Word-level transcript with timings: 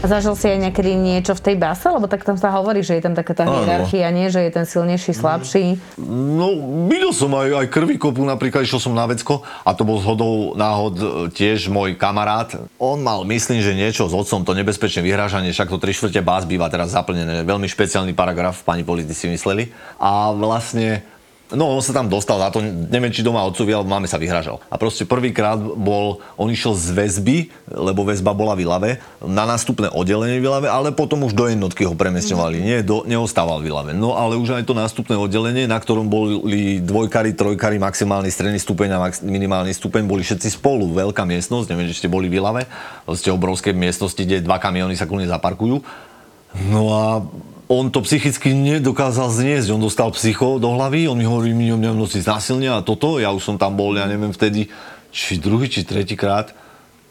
A 0.00 0.08
zažil 0.08 0.32
si 0.32 0.48
aj 0.48 0.58
niekedy 0.64 0.96
niečo 0.96 1.36
v 1.36 1.44
tej 1.44 1.56
base? 1.60 1.84
Lebo 1.84 2.08
tak 2.08 2.24
tam 2.24 2.40
sa 2.40 2.48
hovorí, 2.56 2.80
že 2.80 2.96
je 2.96 3.04
tam 3.04 3.12
taká 3.12 3.36
tá 3.36 3.44
hierarchia, 3.44 4.08
nie? 4.08 4.32
Že 4.32 4.48
je 4.48 4.50
ten 4.56 4.64
silnejší, 4.64 5.12
slabší. 5.12 5.76
No, 6.00 6.56
videl 6.88 7.12
som 7.12 7.28
aj, 7.36 7.60
aj 7.60 7.66
krvi 7.68 8.00
kopu, 8.00 8.24
napríklad 8.24 8.64
išiel 8.64 8.80
som 8.80 8.96
na 8.96 9.04
vecko 9.04 9.44
a 9.44 9.76
to 9.76 9.84
bol 9.84 10.00
zhodou 10.00 10.56
náhod 10.56 10.94
e, 10.96 11.04
tiež 11.36 11.68
môj 11.68 12.00
kamarát. 12.00 12.48
On 12.80 12.96
mal, 12.96 13.28
myslím, 13.28 13.60
že 13.60 13.76
niečo 13.76 14.08
s 14.08 14.16
otcom, 14.16 14.40
to 14.40 14.56
nebezpečné 14.56 15.04
vyhrážanie, 15.04 15.52
však 15.52 15.68
to 15.68 15.76
3 15.76 15.92
štvrte 15.92 16.20
bás 16.24 16.48
býva 16.48 16.72
teraz 16.72 16.96
zaplnené. 16.96 17.44
Veľmi 17.44 17.68
špeciálny 17.68 18.16
paragraf, 18.16 18.64
pani 18.64 18.88
politici 18.88 19.28
mysleli. 19.28 19.68
A 20.00 20.32
vlastne 20.32 21.04
No, 21.50 21.74
on 21.74 21.82
sa 21.82 21.90
tam 21.90 22.06
dostal 22.06 22.38
na 22.38 22.50
to, 22.54 22.62
neviem, 22.62 23.10
či 23.10 23.26
doma 23.26 23.42
otcovi, 23.42 23.74
ale 23.74 23.82
máme 23.82 24.06
sa 24.06 24.22
vyhražal. 24.22 24.62
A 24.70 24.78
proste 24.78 25.02
prvýkrát 25.02 25.58
bol, 25.58 26.22
on 26.38 26.46
išiel 26.46 26.78
z 26.78 26.94
väzby, 26.94 27.36
lebo 27.66 28.06
väzba 28.06 28.30
bola 28.30 28.54
v 28.54 28.66
Ilave, 28.66 28.90
na 29.18 29.42
nástupné 29.50 29.90
oddelenie 29.90 30.38
v 30.38 30.46
Ilave, 30.46 30.70
ale 30.70 30.94
potom 30.94 31.26
už 31.26 31.34
do 31.34 31.50
jednotky 31.50 31.82
ho 31.82 31.98
premiestňovali. 31.98 32.62
Nie, 32.62 32.78
do, 32.86 33.02
neostával 33.02 33.58
v 33.58 33.74
Ilave. 33.74 33.92
No 33.98 34.14
ale 34.14 34.38
už 34.38 34.62
aj 34.62 34.64
to 34.66 34.78
nástupné 34.78 35.18
oddelenie, 35.18 35.66
na 35.66 35.82
ktorom 35.82 36.06
boli 36.06 36.78
dvojkari, 36.78 37.34
trojkari, 37.34 37.82
maximálny 37.82 38.30
stredný 38.30 38.62
stupeň 38.62 38.94
a 38.94 38.98
max, 39.02 39.18
minimálny 39.18 39.74
stupeň, 39.74 40.06
boli 40.06 40.22
všetci 40.22 40.54
spolu. 40.54 40.94
Veľká 40.94 41.26
miestnosť, 41.26 41.66
neviem, 41.74 41.90
či 41.90 42.06
ste 42.06 42.12
boli 42.12 42.30
v 42.30 42.38
Ilave, 42.38 42.70
ste 43.18 43.34
obrovské 43.34 43.74
miestnosti, 43.74 44.22
kde 44.22 44.46
dva 44.46 44.62
kamiony 44.62 44.94
sa 44.94 45.10
kľudne 45.10 45.26
zaparkujú. 45.26 45.82
No 46.70 46.82
a 46.94 47.02
on 47.70 47.86
to 47.94 48.02
psychicky 48.02 48.50
nedokázal 48.50 49.30
zniesť. 49.30 49.70
On 49.70 49.78
dostal 49.78 50.10
psycho 50.10 50.58
do 50.58 50.74
hlavy, 50.74 51.06
on 51.06 51.14
mi 51.14 51.22
hovorí, 51.22 51.54
mi 51.54 51.70
mňa 51.70 51.94
noci 51.94 52.18
znásilnia 52.18 52.82
a 52.82 52.82
toto. 52.82 53.22
Ja 53.22 53.30
už 53.30 53.46
som 53.46 53.56
tam 53.62 53.78
bol, 53.78 53.94
ja 53.94 54.10
neviem 54.10 54.34
vtedy, 54.34 54.66
či 55.14 55.38
druhý, 55.38 55.70
či 55.70 55.86
tretíkrát. 55.86 56.50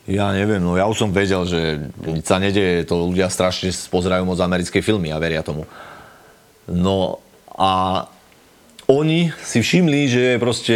Ja 0.04 0.36
neviem, 0.36 0.60
no 0.60 0.76
ja 0.76 0.84
už 0.84 1.08
som 1.08 1.16
vedel, 1.16 1.48
že 1.48 1.88
nič 2.04 2.28
sa 2.28 2.44
nedeje, 2.44 2.84
to 2.84 3.08
ľudia 3.08 3.32
strašne 3.32 3.72
pozerajú 3.72 4.28
moc 4.28 4.36
americké 4.44 4.84
filmy 4.84 5.16
a 5.16 5.22
veria 5.22 5.48
tomu. 5.48 5.64
No 6.68 7.24
a 7.56 8.04
oni 8.92 9.32
si 9.40 9.64
všimli, 9.64 10.12
že 10.12 10.22
je 10.36 10.44
proste 10.44 10.76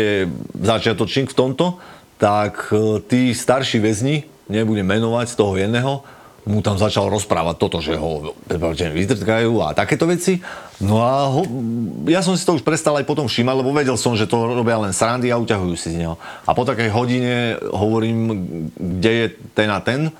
začiatočník 0.53 1.33
v 1.33 1.37
tomto, 1.37 1.81
tak 2.21 2.71
e, 2.71 3.01
tí 3.03 3.33
starší 3.33 3.81
väzni, 3.81 4.29
nebudem 4.47 4.85
menovať 4.85 5.33
z 5.33 5.35
toho 5.35 5.53
jedného, 5.57 6.05
mu 6.43 6.59
tam 6.59 6.75
začal 6.75 7.07
rozprávať 7.07 7.55
toto, 7.55 7.79
že 7.79 7.95
ho 7.95 8.35
vytrtkajú 8.47 9.51
a 9.63 9.71
takéto 9.71 10.03
veci. 10.07 10.43
No 10.83 10.99
a 10.99 11.31
ho, 11.31 11.47
ja 12.11 12.19
som 12.19 12.35
si 12.35 12.43
to 12.43 12.59
už 12.59 12.67
prestal 12.67 12.99
aj 12.99 13.07
potom 13.07 13.31
všímať, 13.31 13.55
lebo 13.55 13.71
vedel 13.71 13.95
som, 13.95 14.15
že 14.15 14.27
to 14.27 14.51
robia 14.51 14.75
len 14.75 14.91
srandy 14.91 15.31
a 15.31 15.39
uťahujú 15.39 15.75
si 15.79 15.95
z 15.95 16.03
neho. 16.03 16.19
A 16.43 16.51
po 16.51 16.67
takej 16.67 16.91
hodine 16.91 17.55
hovorím, 17.71 18.17
kde 18.75 19.11
je 19.11 19.25
ten 19.55 19.71
a 19.71 19.79
ten. 19.79 20.11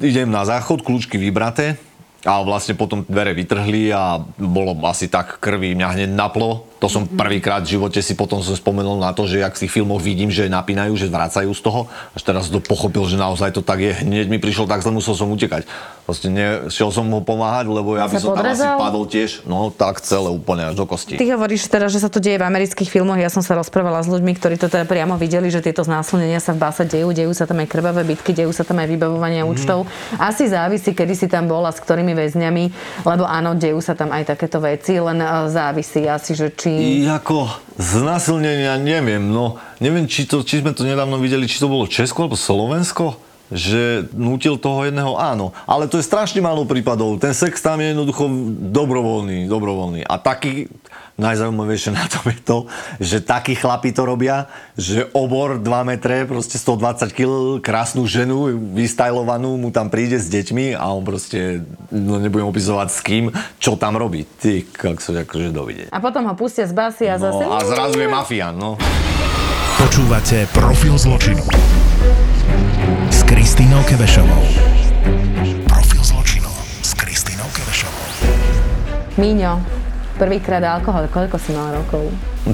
Idem 0.00 0.28
na 0.28 0.44
záchod, 0.44 0.84
kľúčky 0.84 1.16
vybraté, 1.16 1.76
a 2.20 2.44
vlastne 2.44 2.76
potom 2.76 3.00
dvere 3.08 3.32
vytrhli 3.32 3.96
a 3.96 4.20
bolo 4.36 4.76
asi 4.84 5.08
tak 5.08 5.40
krvi, 5.40 5.72
mňa 5.72 5.88
hneď 5.96 6.10
naplo. 6.12 6.68
To 6.80 6.88
som 6.88 7.08
prvýkrát 7.08 7.64
v 7.64 7.76
živote 7.76 8.00
si 8.00 8.12
potom 8.12 8.44
som 8.44 8.56
spomenul 8.56 9.00
na 9.00 9.12
to, 9.16 9.24
že 9.24 9.40
jak 9.40 9.56
v 9.56 9.60
tých 9.64 9.72
filmoch 9.80 10.00
vidím, 10.00 10.28
že 10.28 10.48
napínajú, 10.48 10.96
že 10.96 11.12
vracajú 11.12 11.52
z 11.52 11.60
toho. 11.64 11.80
Až 12.12 12.22
teraz 12.24 12.48
to 12.52 12.60
pochopil, 12.60 13.04
že 13.08 13.20
naozaj 13.20 13.56
to 13.56 13.64
tak 13.64 13.80
je. 13.80 13.92
Hneď 14.04 14.28
mi 14.32 14.36
prišlo 14.40 14.68
tak 14.68 14.84
zle, 14.84 14.92
musel 14.92 15.16
som 15.16 15.32
utekať. 15.32 15.64
Proste 16.10 16.26
ne, 16.26 16.66
šiel 16.74 16.90
som 16.90 17.06
mu 17.06 17.22
pomáhať, 17.22 17.70
lebo 17.70 17.94
ja 17.94 18.10
by 18.10 18.18
som 18.18 18.34
tam 18.34 18.50
asi 18.50 18.66
padol 18.66 19.06
tiež. 19.06 19.46
No 19.46 19.70
tak 19.70 20.02
celé 20.02 20.26
úplne 20.26 20.66
až 20.66 20.74
do 20.74 20.82
kosti. 20.82 21.14
Ty 21.14 21.38
hovoríš 21.38 21.70
teda, 21.70 21.86
že 21.86 22.02
sa 22.02 22.10
to 22.10 22.18
deje 22.18 22.34
v 22.34 22.50
amerických 22.50 22.90
filmoch. 22.90 23.14
Ja 23.14 23.30
som 23.30 23.46
sa 23.46 23.54
rozprávala 23.54 24.02
s 24.02 24.10
ľuďmi, 24.10 24.34
ktorí 24.34 24.58
to 24.58 24.66
teda 24.66 24.90
priamo 24.90 25.14
videli, 25.14 25.54
že 25.54 25.62
tieto 25.62 25.86
znásilnenia 25.86 26.42
sa 26.42 26.50
v 26.50 26.66
báse 26.66 26.82
dejú, 26.82 27.14
dejú 27.14 27.30
sa 27.30 27.46
tam 27.46 27.62
aj 27.62 27.70
krvavé 27.70 28.02
bitky, 28.02 28.34
dejú 28.34 28.50
sa 28.50 28.66
tam 28.66 28.82
aj 28.82 28.90
vybavovania 28.90 29.46
Mhm. 29.46 29.50
účtov. 29.54 29.86
Asi 30.18 30.50
závisí, 30.50 30.90
kedy 30.90 31.14
si 31.14 31.30
tam 31.30 31.46
bol 31.46 31.62
a 31.62 31.70
s 31.70 31.78
ktorými 31.78 32.10
väzňami, 32.10 32.64
lebo 33.06 33.22
áno, 33.22 33.54
dejú 33.54 33.78
sa 33.78 33.94
tam 33.94 34.10
aj 34.10 34.34
takéto 34.34 34.58
veci, 34.58 34.98
len 34.98 35.22
eh, 35.22 35.46
závisí 35.46 36.10
asi, 36.10 36.34
že 36.34 36.50
či... 36.50 37.06
I 37.06 37.06
ako 37.06 37.46
znásilnenia, 37.78 38.74
neviem, 38.82 39.22
no, 39.22 39.62
neviem, 39.78 40.10
či, 40.10 40.26
to, 40.26 40.42
či 40.42 40.58
sme 40.58 40.74
to 40.74 40.82
nedávno 40.82 41.22
videli, 41.22 41.46
či 41.46 41.62
to 41.62 41.70
bolo 41.70 41.86
Česko 41.86 42.26
alebo 42.26 42.34
Slovensko, 42.34 43.29
že 43.50 44.06
nutil 44.14 44.56
toho 44.56 44.86
jedného, 44.86 45.18
áno, 45.18 45.50
ale 45.66 45.90
to 45.90 45.98
je 45.98 46.06
strašne 46.06 46.38
málo 46.38 46.64
prípadov, 46.64 47.18
ten 47.18 47.34
sex 47.34 47.58
tam 47.58 47.82
je 47.82 47.92
jednoducho 47.92 48.30
dobrovoľný, 48.70 49.50
dobrovoľný 49.50 50.06
a 50.06 50.14
taký, 50.22 50.70
najzaujímavejšie 51.20 51.90
na 51.92 52.06
tom 52.08 52.24
je 52.32 52.40
to, 52.40 52.58
že 52.96 53.20
takí 53.20 53.52
chlapi 53.52 53.92
to 53.92 54.08
robia, 54.08 54.48
že 54.78 55.10
obor 55.12 55.60
2 55.60 55.66
metre, 55.84 56.24
proste 56.24 56.56
120 56.56 57.12
kg, 57.12 57.32
krásnu 57.60 58.08
ženu, 58.08 58.56
vystajlovanú, 58.72 59.60
mu 59.60 59.68
tam 59.68 59.92
príde 59.92 60.16
s 60.16 60.32
deťmi 60.32 60.78
a 60.80 60.88
on 60.88 61.04
proste, 61.04 61.60
no 61.92 62.16
nebudem 62.16 62.48
opisovať 62.48 62.88
s 62.88 63.00
kým, 63.04 63.24
čo 63.60 63.76
tam 63.76 64.00
robí. 64.00 64.24
Ty, 64.24 64.64
kak 64.64 65.04
sa 65.04 65.12
akože 65.12 65.52
dovidenia. 65.52 65.92
A 65.92 66.00
potom 66.00 66.24
ho 66.24 66.34
pustia 66.34 66.64
z 66.64 66.72
basy 66.72 67.04
a 67.06 67.20
zase... 67.20 67.44
No, 67.44 67.52
a 67.52 67.60
zrazu 67.68 68.00
je 68.00 68.08
mafián, 68.08 68.56
no. 68.56 68.80
Počúvate 69.76 70.48
Profil 70.52 70.96
zločinu. 70.96 71.44
S 73.10 73.26
Kristínou 73.26 73.82
Kevešovou. 73.82 74.42
Profil 75.66 76.00
zločinu 76.00 76.46
s 76.80 76.94
Kristínou 76.94 77.44
Kevešovou. 77.50 78.06
Míňo, 79.18 79.58
prvýkrát 80.14 80.62
alkohol, 80.62 81.10
koľko 81.10 81.36
si 81.42 81.50
mal 81.50 81.74
rokov? 81.74 82.06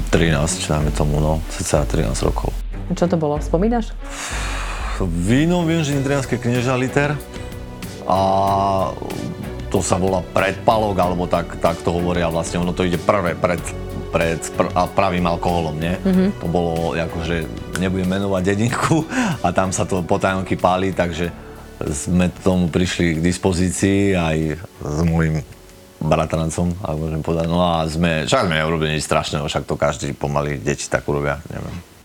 13, 0.09 0.33
dáme 0.65 0.89
tomu, 0.91 1.21
no, 1.21 1.39
cca 1.53 1.85
13 1.85 2.09
rokov. 2.25 2.49
Čo 2.97 3.05
to 3.05 3.15
bolo, 3.15 3.37
spomínaš? 3.37 3.93
Víno, 5.05 5.61
viem, 5.63 5.85
že 5.85 5.93
nitrianské 5.93 6.41
knieža 6.41 6.73
liter 6.73 7.13
a 8.09 8.19
to 9.69 9.85
sa 9.85 10.01
volá 10.01 10.25
predpalok, 10.33 10.95
alebo 10.97 11.29
tak, 11.29 11.61
tak 11.61 11.77
to 11.85 11.93
hovoria 11.93 12.33
vlastne, 12.33 12.57
ono 12.57 12.73
to 12.73 12.81
ide 12.81 12.97
prvé 12.97 13.37
pred, 13.37 13.61
pred 14.09 14.39
pr- 14.55 14.73
a 14.73 14.87
pravým 14.87 15.25
alkoholom, 15.27 15.75
nie? 15.75 15.95
Mm-hmm. 15.99 16.29
To 16.41 16.47
bolo, 16.47 16.95
akože, 16.95 17.35
nebudem 17.79 18.07
menovať 18.07 18.41
dedinku 18.43 19.03
a 19.45 19.47
tam 19.51 19.69
sa 19.75 19.83
to 19.83 20.03
potajomky 20.03 20.55
páli, 20.55 20.95
takže 20.95 21.29
sme 21.77 22.33
tomu 22.41 22.73
prišli 22.73 23.19
k 23.19 23.23
dispozícii 23.23 24.17
aj 24.17 24.37
s 24.81 24.99
môjim 25.05 25.45
bratrancom, 26.01 26.73
ak 26.81 26.95
môžem 26.97 27.21
povedať. 27.21 27.45
No 27.49 27.61
a 27.61 27.85
sme, 27.85 28.25
však 28.25 28.49
sme 28.49 28.57
neurobili 28.57 28.97
nič 28.97 29.05
strašného, 29.05 29.45
však 29.45 29.65
to 29.65 29.75
každý 29.77 30.13
pomaly 30.13 30.57
deti 30.57 30.85
tak 30.89 31.05
urobia, 31.05 31.41
neviem 31.49 31.96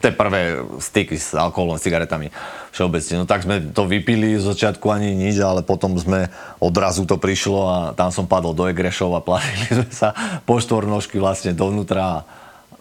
tie 0.00 0.12
prvé 0.12 0.60
styky 0.76 1.16
s 1.16 1.32
alkoholom, 1.32 1.80
s 1.80 1.84
cigaretami 1.84 2.28
všeobecne. 2.72 3.24
No 3.24 3.24
tak 3.24 3.48
sme 3.48 3.72
to 3.72 3.88
vypili 3.88 4.36
z 4.36 4.44
začiatku 4.44 4.84
ani 4.92 5.16
nič, 5.16 5.40
ale 5.40 5.64
potom 5.64 5.96
sme 5.96 6.28
odrazu 6.60 7.08
to 7.08 7.16
prišlo 7.16 7.60
a 7.64 7.76
tam 7.96 8.12
som 8.12 8.28
padol 8.28 8.52
do 8.52 8.68
Egrešov 8.68 9.16
a 9.16 9.24
platili 9.24 9.66
sme 9.72 9.92
sa 9.92 10.12
po 10.44 10.60
štvornožky 10.60 11.16
vlastne 11.16 11.56
dovnútra 11.56 12.28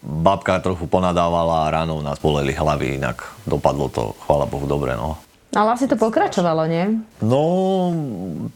babka 0.06 0.62
trochu 0.62 0.86
ponadávala 0.86 1.66
a 1.66 1.72
ráno 1.74 1.98
nás 2.06 2.22
boleli 2.22 2.54
hlavy, 2.54 3.02
inak 3.02 3.26
dopadlo 3.50 3.90
to, 3.90 4.14
chvála 4.30 4.46
Bohu, 4.46 4.70
dobre, 4.70 4.94
no. 4.94 5.18
Ale 5.56 5.74
asi 5.74 5.88
to 5.88 5.96
pokračovalo, 5.96 6.68
nie? 6.68 7.00
No, 7.24 7.42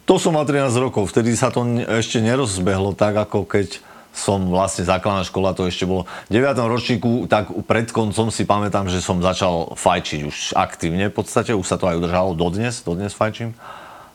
to 0.03 0.19
som 0.21 0.35
mal 0.35 0.45
13 0.45 0.69
rokov, 0.77 1.09
vtedy 1.09 1.33
sa 1.33 1.49
to 1.49 1.65
ešte 1.89 2.21
nerozbehlo 2.21 2.93
tak, 2.93 3.17
ako 3.17 3.49
keď 3.49 3.81
som 4.13 4.49
vlastne 4.49 4.83
základná 4.83 5.23
škola, 5.23 5.55
to 5.55 5.69
ešte 5.69 5.85
bolo 5.85 6.09
v 6.27 6.41
9. 6.41 6.57
ročníku, 6.57 7.29
tak 7.29 7.53
pred 7.69 7.87
koncom 7.93 8.33
si 8.33 8.43
pamätám, 8.43 8.89
že 8.89 8.99
som 8.99 9.21
začal 9.21 9.77
fajčiť 9.77 10.19
už 10.25 10.37
aktívne 10.57 11.07
v 11.07 11.15
podstate, 11.15 11.53
už 11.53 11.65
sa 11.65 11.77
to 11.77 11.87
aj 11.87 11.97
udržalo 11.97 12.33
dodnes, 12.33 12.81
dodnes 12.81 13.13
fajčím. 13.13 13.53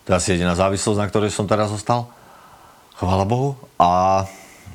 To 0.05 0.13
je 0.13 0.17
asi 0.21 0.29
jediná 0.37 0.53
závislosť, 0.53 1.01
na 1.01 1.09
ktorej 1.09 1.33
som 1.33 1.49
teraz 1.49 1.73
zostal. 1.73 2.13
Chvála 3.01 3.25
Bohu. 3.25 3.57
A 3.81 4.25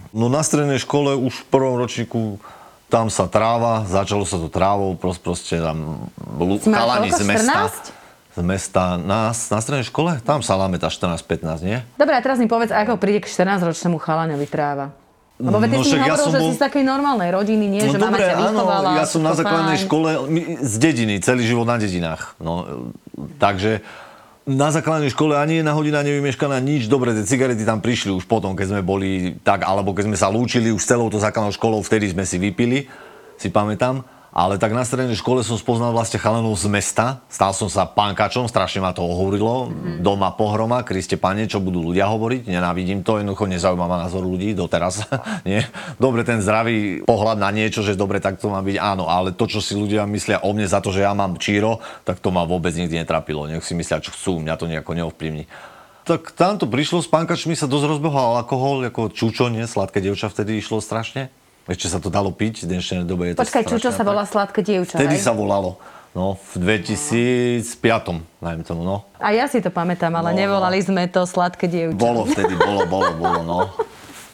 no 0.10 0.28
na 0.28 0.42
strednej 0.42 0.82
škole 0.82 1.14
už 1.14 1.46
v 1.46 1.50
prvom 1.54 1.78
ročníku 1.78 2.42
tam 2.90 3.14
sa 3.14 3.30
tráva, 3.30 3.86
začalo 3.86 4.26
sa 4.26 4.42
to 4.42 4.50
trávou, 4.50 4.98
proste, 4.98 5.22
proste 5.22 5.56
tam 5.62 6.10
chalani 6.66 7.14
z 7.14 7.22
mesta. 7.22 7.70
14? 7.70 8.34
Z 8.34 8.42
mesta 8.42 8.84
na, 8.98 9.30
na 9.30 9.60
strednej 9.62 9.86
škole? 9.86 10.18
Tam 10.26 10.42
sa 10.42 10.58
láme 10.58 10.82
tá 10.82 10.90
14-15, 10.90 11.62
nie? 11.62 11.78
Dobre, 12.02 12.18
a 12.18 12.22
teraz 12.26 12.42
mi 12.42 12.50
povedz, 12.50 12.74
ako 12.74 12.98
príde 12.98 13.22
k 13.22 13.30
14-ročnému 13.30 14.02
chalaňovi 14.02 14.48
tráva. 14.50 14.90
Lebo 15.40 15.56
ty 15.62 15.72
No 15.72 15.82
si 15.82 15.96
mi 15.96 16.04
ja 16.04 16.14
hovoril, 16.14 16.20
som 16.20 16.30
že 16.30 16.38
bol- 16.38 16.50
si 16.52 16.56
z 16.56 16.62
takej 16.62 16.84
normálnej 16.84 17.30
rodiny, 17.32 17.66
nie? 17.66 17.80
že 17.82 17.96
mama 17.96 18.20
ťa 18.20 18.36
vychovala. 18.38 18.90
ja 18.94 19.06
som 19.06 19.22
na 19.22 19.32
základnej 19.32 19.78
fajn. 19.78 19.86
škole 19.88 20.10
z 20.60 20.74
dediny, 20.78 21.16
celý 21.20 21.44
život 21.44 21.64
na 21.64 21.76
dedinách. 21.76 22.36
No, 22.38 22.68
takže 23.38 23.80
na 24.44 24.68
základnej 24.68 25.08
škole 25.08 25.34
ani 25.34 25.62
jedna 25.62 25.72
hodina 25.72 26.02
nevymeškaná, 26.02 26.60
nič. 26.60 26.86
Dobre, 26.86 27.14
tie 27.14 27.24
cigarety 27.24 27.64
tam 27.64 27.80
prišli 27.80 28.12
už 28.12 28.26
potom, 28.26 28.52
keď 28.52 28.66
sme 28.70 28.82
boli 28.82 29.10
tak, 29.40 29.64
alebo 29.64 29.94
keď 29.94 30.10
sme 30.10 30.18
sa 30.18 30.28
lúčili 30.28 30.70
už 30.70 30.78
s 30.78 30.90
celou 30.90 31.08
to 31.08 31.16
základnou 31.16 31.50
školou, 31.50 31.80
vtedy 31.80 32.10
sme 32.10 32.28
si 32.28 32.36
vypili, 32.36 32.92
si 33.34 33.48
pamätám. 33.48 34.04
Ale 34.30 34.62
tak 34.62 34.78
na 34.78 34.86
strednej 34.86 35.18
škole 35.18 35.42
som 35.42 35.58
spoznal 35.58 35.90
vlastne 35.90 36.22
chalanov 36.22 36.54
z 36.54 36.70
mesta. 36.70 37.26
Stal 37.34 37.50
som 37.50 37.66
sa 37.66 37.90
pánkačom, 37.90 38.46
strašne 38.46 38.86
ma 38.86 38.94
to 38.94 39.02
ohovorilo. 39.02 39.74
Mm-hmm. 39.74 40.06
Doma 40.06 40.30
pohroma, 40.38 40.86
Kriste 40.86 41.18
pane, 41.18 41.50
čo 41.50 41.58
budú 41.58 41.82
ľudia 41.82 42.06
hovoriť. 42.06 42.46
Nenávidím 42.46 43.02
to, 43.02 43.18
jednoducho 43.18 43.50
nezaujíma 43.50 43.90
ma 43.90 44.06
názor 44.06 44.22
ľudí 44.22 44.54
doteraz. 44.54 45.10
Nie? 45.50 45.66
Dobre, 45.98 46.22
ten 46.22 46.46
zdravý 46.46 47.02
pohľad 47.10 47.42
na 47.42 47.50
niečo, 47.50 47.82
že 47.82 47.98
dobre, 47.98 48.22
tak 48.22 48.38
to 48.38 48.54
má 48.54 48.62
byť, 48.62 48.78
áno. 48.78 49.10
Ale 49.10 49.34
to, 49.34 49.50
čo 49.50 49.66
si 49.66 49.74
ľudia 49.74 50.06
myslia 50.06 50.46
o 50.46 50.54
mne 50.54 50.70
za 50.70 50.78
to, 50.78 50.94
že 50.94 51.02
ja 51.02 51.18
mám 51.18 51.42
číro, 51.42 51.82
tak 52.06 52.22
to 52.22 52.30
ma 52.30 52.46
vôbec 52.46 52.72
nikdy 52.78 53.02
netrapilo. 53.02 53.50
Nech 53.50 53.66
si 53.66 53.74
myslia, 53.74 53.98
čo 53.98 54.14
chcú, 54.14 54.46
mňa 54.46 54.56
to 54.62 54.70
nejako 54.70 54.94
neovplyvní. 54.94 55.50
Tak 56.06 56.34
tam 56.34 56.58
to 56.58 56.66
prišlo, 56.66 57.06
s 57.06 57.10
pánkačmi 57.10 57.54
sa 57.54 57.70
dosť 57.70 57.98
rozbehol 57.98 58.42
alkohol, 58.42 58.82
ako 58.82 59.14
čučo, 59.14 59.46
nie? 59.50 59.66
Sladké 59.70 60.02
dievča 60.02 60.30
vtedy 60.30 60.58
išlo 60.58 60.82
strašne. 60.82 61.30
Ešte 61.70 61.86
sa 61.86 62.02
to 62.02 62.10
dalo 62.10 62.34
piť, 62.34 62.66
v 62.66 62.76
dnešnej 62.78 63.06
dobe 63.06 63.30
je 63.30 63.34
to 63.38 63.46
Počkaj, 63.46 63.62
Čučo 63.70 63.94
strašné, 63.94 63.98
sa 64.02 64.04
volá 64.04 64.26
sladké 64.26 64.66
dievča, 64.66 64.98
Vtedy 64.98 65.22
hej? 65.22 65.24
sa 65.24 65.38
volalo. 65.38 65.78
No, 66.18 66.42
v 66.58 66.82
2005, 66.82 68.42
najmä 68.42 68.66
tomu, 68.66 68.82
no. 68.82 69.06
A 69.22 69.30
ja 69.30 69.46
si 69.46 69.62
to 69.62 69.70
pamätám, 69.70 70.10
ale 70.18 70.34
No, 70.34 70.36
no. 70.36 70.40
nevolali 70.42 70.82
sme 70.82 71.06
to 71.06 71.30
sladké 71.30 71.70
dievča. 71.70 71.94
Bolo 71.94 72.26
vtedy, 72.26 72.58
bolo, 72.58 72.90
bolo, 72.90 73.14
bolo, 73.14 73.40
no. 73.46 73.60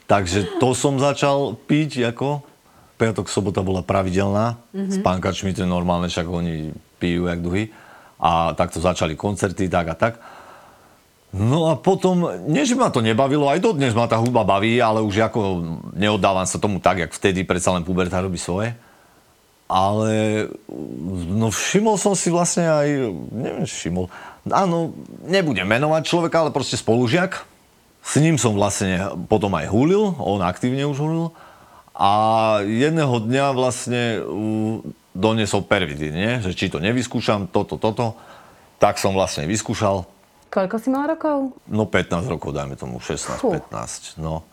Takže 0.08 0.64
to 0.64 0.72
som 0.72 0.96
začal 0.96 1.60
piť, 1.68 2.08
ako 2.16 2.40
piatok, 2.96 3.28
sobota 3.28 3.60
bola 3.60 3.84
pravidelná. 3.84 4.56
Mm-hmm. 4.72 4.92
S 4.96 4.98
pánkačmi 5.04 5.52
to 5.52 5.68
je 5.68 5.70
normálne, 5.70 6.08
však 6.08 6.24
oni 6.32 6.72
pijú 6.96 7.28
jak 7.28 7.44
duhy. 7.44 7.76
A 8.16 8.56
takto 8.56 8.80
začali 8.80 9.20
koncerty, 9.20 9.68
tak 9.68 9.92
a 9.92 9.96
tak. 10.00 10.14
No 11.36 11.68
a 11.68 11.76
potom, 11.76 12.32
nie 12.48 12.64
že 12.64 12.80
ma 12.80 12.88
to 12.88 13.04
nebavilo, 13.04 13.52
aj 13.52 13.60
dodnes 13.60 13.92
ma 13.92 14.08
tá 14.08 14.16
hudba 14.16 14.48
baví, 14.48 14.80
ale 14.80 15.04
už 15.04 15.28
ako 15.28 15.40
neoddávam 15.92 16.48
sa 16.48 16.64
tomu 16.64 16.80
tak, 16.80 17.04
jak 17.04 17.12
vtedy, 17.12 17.44
predsa 17.44 17.76
len 17.76 17.84
puberta 17.84 18.24
robí 18.24 18.40
svoje. 18.40 18.72
Ale 19.68 20.48
no 21.28 21.52
všimol 21.52 22.00
som 22.00 22.16
si 22.16 22.32
vlastne 22.32 22.72
aj, 22.72 22.88
neviem, 23.36 23.68
všimol, 23.68 24.08
áno, 24.48 24.96
nebudem 25.28 25.68
menovať 25.68 26.08
človeka, 26.08 26.40
ale 26.40 26.56
proste 26.56 26.80
spolužiak. 26.80 27.44
S 28.06 28.16
ním 28.22 28.40
som 28.40 28.56
vlastne 28.56 29.12
potom 29.28 29.52
aj 29.60 29.68
hulil, 29.68 30.16
on 30.22 30.40
aktívne 30.40 30.88
už 30.88 31.04
hulil. 31.04 31.36
A 31.92 32.12
jedného 32.64 33.20
dňa 33.28 33.46
vlastne 33.52 34.24
doniesol 35.12 35.68
pervidín, 35.68 36.16
nie? 36.16 36.40
že 36.40 36.56
či 36.56 36.72
to 36.72 36.80
nevyskúšam, 36.80 37.52
toto, 37.52 37.76
toto. 37.76 38.16
Tak 38.80 39.00
som 39.00 39.12
vlastne 39.16 39.48
vyskúšal. 39.48 40.15
Koľko 40.50 40.76
si 40.80 40.88
mal 40.88 41.10
rokov? 41.10 41.58
No 41.68 41.84
15 41.90 42.32
rokov, 42.32 42.56
dajme 42.56 42.80
tomu 42.80 43.02
16, 43.02 43.42
Fú. 43.42 43.52
15, 43.54 44.22
no. 44.22 44.46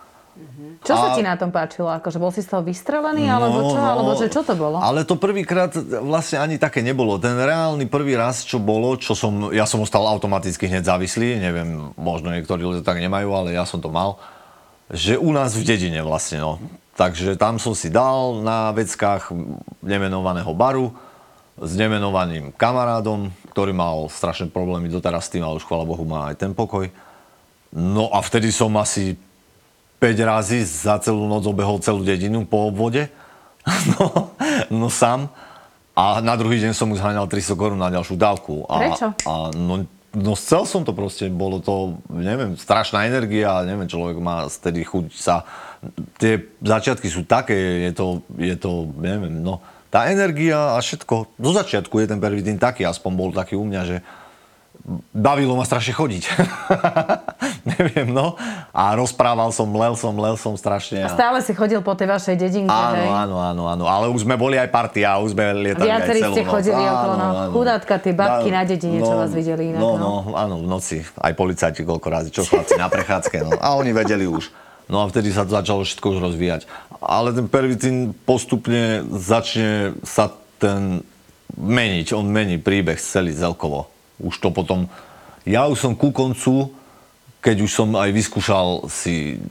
Čo 0.83 0.97
sa 0.97 1.13
A- 1.13 1.15
ti 1.15 1.21
na 1.21 1.37
tom 1.37 1.53
páčilo? 1.53 1.93
Akože 1.93 2.17
bol 2.17 2.33
si 2.33 2.41
z 2.41 2.49
toho 2.49 2.65
vystrelený, 2.65 3.29
alebo 3.29 3.69
čo? 3.69 3.77
Alebo 3.79 4.11
že 4.17 4.33
čo 4.33 4.41
to 4.41 4.57
bolo? 4.57 4.81
No, 4.81 4.83
Ale 4.83 5.05
to 5.05 5.21
prvýkrát 5.21 5.71
vlastne 6.01 6.41
ani 6.41 6.57
také 6.57 6.81
nebolo. 6.81 7.21
Ten 7.21 7.37
reálny 7.37 7.85
prvý 7.87 8.17
raz, 8.17 8.41
čo 8.43 8.57
bolo, 8.57 8.97
čo 8.97 9.13
som, 9.13 9.53
ja 9.53 9.69
som 9.69 9.85
ostal 9.85 10.09
automaticky 10.09 10.67
hneď 10.73 10.89
závislý, 10.89 11.37
neviem, 11.37 11.93
možno 12.01 12.33
niektorí 12.33 12.65
ľudia 12.65 12.81
tak 12.83 12.99
nemajú, 12.99 13.29
ale 13.29 13.49
ja 13.53 13.69
som 13.69 13.79
to 13.79 13.93
mal, 13.93 14.17
že 14.89 15.21
u 15.21 15.31
nás 15.37 15.53
v 15.53 15.69
dedine 15.69 16.01
vlastne, 16.01 16.41
no. 16.41 16.57
Takže 16.97 17.37
tam 17.37 17.61
som 17.61 17.77
si 17.77 17.93
dal 17.93 18.41
na 18.41 18.73
veckách 18.73 19.33
nemenovaného 19.85 20.53
baru 20.57 20.97
s 21.61 21.77
nemenovaným 21.77 22.57
kamarádom, 22.57 23.29
ktorý 23.53 23.77
mal 23.77 24.09
strašné 24.09 24.49
problémy 24.49 24.89
doteraz 24.89 25.29
s 25.29 25.33
tým, 25.37 25.45
ale 25.45 25.61
už 25.61 25.69
chvála 25.69 25.85
Bohu 25.85 26.09
má 26.09 26.33
aj 26.33 26.41
ten 26.41 26.57
pokoj. 26.57 26.89
No 27.73 28.09
a 28.09 28.25
vtedy 28.25 28.49
som 28.49 28.73
asi 28.81 29.21
5 30.01 30.19
razy 30.25 30.65
za 30.65 30.97
celú 30.99 31.29
noc 31.29 31.45
obehol 31.45 31.79
celú 31.85 32.01
dedinu 32.01 32.49
po 32.49 32.73
obvode. 32.73 33.13
No, 33.95 34.35
no 34.75 34.91
sám. 34.91 35.31
A 35.95 36.19
na 36.19 36.35
druhý 36.35 36.59
deň 36.59 36.75
som 36.75 36.91
už 36.91 36.99
zháňal 36.99 37.31
300 37.31 37.55
korún 37.55 37.79
na 37.79 37.95
ďalšiu 37.95 38.19
dávku. 38.19 38.67
A, 38.67 38.75
Prečo? 38.81 39.09
A 39.23 39.55
no, 39.55 39.87
no 40.11 40.33
chcel 40.35 40.67
som 40.67 40.83
to 40.83 40.91
proste, 40.97 41.31
bolo 41.31 41.63
to, 41.63 42.01
neviem, 42.11 42.59
strašná 42.59 43.07
energia, 43.07 43.63
neviem, 43.63 43.87
človek 43.87 44.19
má 44.19 44.51
vtedy 44.51 44.83
chuť 44.83 45.07
sa, 45.15 45.47
tie 46.19 46.43
začiatky 46.59 47.07
sú 47.07 47.23
také, 47.29 47.87
je 47.87 47.93
to, 47.93 48.07
je 48.35 48.57
to, 48.57 48.89
neviem, 48.99 49.41
no, 49.41 49.61
tá 49.93 50.09
energia 50.09 50.73
a 50.73 50.81
všetko, 50.81 51.37
do 51.37 51.51
začiatku 51.53 51.93
je 51.95 52.07
ten 52.09 52.17
prvý 52.17 52.41
deň 52.41 52.57
taký, 52.57 52.83
aspoň 52.83 53.13
bol 53.13 53.29
taký 53.29 53.55
u 53.55 53.63
mňa, 53.63 53.83
že 53.85 53.97
bavilo 55.13 55.53
ma 55.53 55.63
strašne 55.63 55.93
chodiť. 55.93 56.23
neviem, 57.71 58.09
no. 58.09 58.35
A 58.73 58.97
rozprával 58.97 59.53
som, 59.53 59.69
lel 59.69 59.95
som, 59.95 60.11
lel 60.11 60.35
som 60.35 60.57
strašne. 60.57 60.99
A 60.99 61.13
stále 61.13 61.39
si 61.39 61.53
chodil 61.53 61.79
po 61.79 61.93
tej 61.93 62.09
vašej 62.09 62.35
dedinke, 62.35 62.73
Áno, 62.73 62.97
hej? 62.97 63.07
áno, 63.07 63.37
áno, 63.39 63.63
áno, 63.69 63.85
ale 63.85 64.09
už 64.09 64.25
sme 64.25 64.35
boli 64.35 64.57
aj 64.57 64.67
partia, 64.67 65.15
už 65.21 65.37
sme 65.37 65.55
lietali 65.55 65.87
Viacerí 65.87 66.19
aj 66.19 66.25
celú 66.25 66.35
ste 66.35 66.43
noc. 66.43 66.51
chodili 66.51 66.83
Áno, 66.83 66.91
okolo, 66.91 67.13
no. 67.13 67.23
áno. 67.23 67.53
Chudátka, 67.53 67.95
tie 68.01 68.13
babky 68.13 68.49
Dá- 68.49 68.57
na 68.57 68.63
dedine, 68.65 68.99
čo 68.99 69.15
vás 69.15 69.31
videli 69.31 69.63
inak, 69.71 69.79
No, 69.79 69.91
no. 69.93 69.99
no, 70.01 70.11
áno, 70.35 70.55
v 70.59 70.67
noci. 70.67 70.99
Aj 71.15 71.31
policajti 71.31 71.85
koľko 71.85 72.09
razy, 72.09 72.29
čo 72.33 72.43
chlapci 72.43 72.75
na 72.75 72.89
prechádzke, 72.89 73.39
no. 73.39 73.55
A 73.55 73.77
oni 73.77 73.93
vedeli 73.93 74.27
už. 74.27 74.51
No 74.93 75.01
a 75.01 75.09
vtedy 75.09 75.33
sa 75.33 75.49
začalo 75.49 75.89
všetko 75.89 76.07
už 76.13 76.19
rozvíjať. 76.21 76.69
Ale 77.01 77.33
ten 77.33 77.49
pervitín 77.49 78.13
postupne 78.13 79.09
začne 79.09 79.97
sa 80.05 80.29
ten 80.61 81.01
meniť, 81.57 82.13
on 82.13 82.29
mení 82.29 82.61
príbeh 82.61 83.01
celý 83.01 83.33
celkovo. 83.33 83.89
Už 84.21 84.37
to 84.37 84.53
potom, 84.53 84.93
ja 85.49 85.65
už 85.65 85.81
som 85.81 85.93
ku 85.97 86.13
koncu, 86.13 86.71
keď 87.43 87.57
už 87.65 87.71
som 87.73 87.89
aj 87.99 88.13
vyskúšal 88.15 88.87
si 88.87 89.43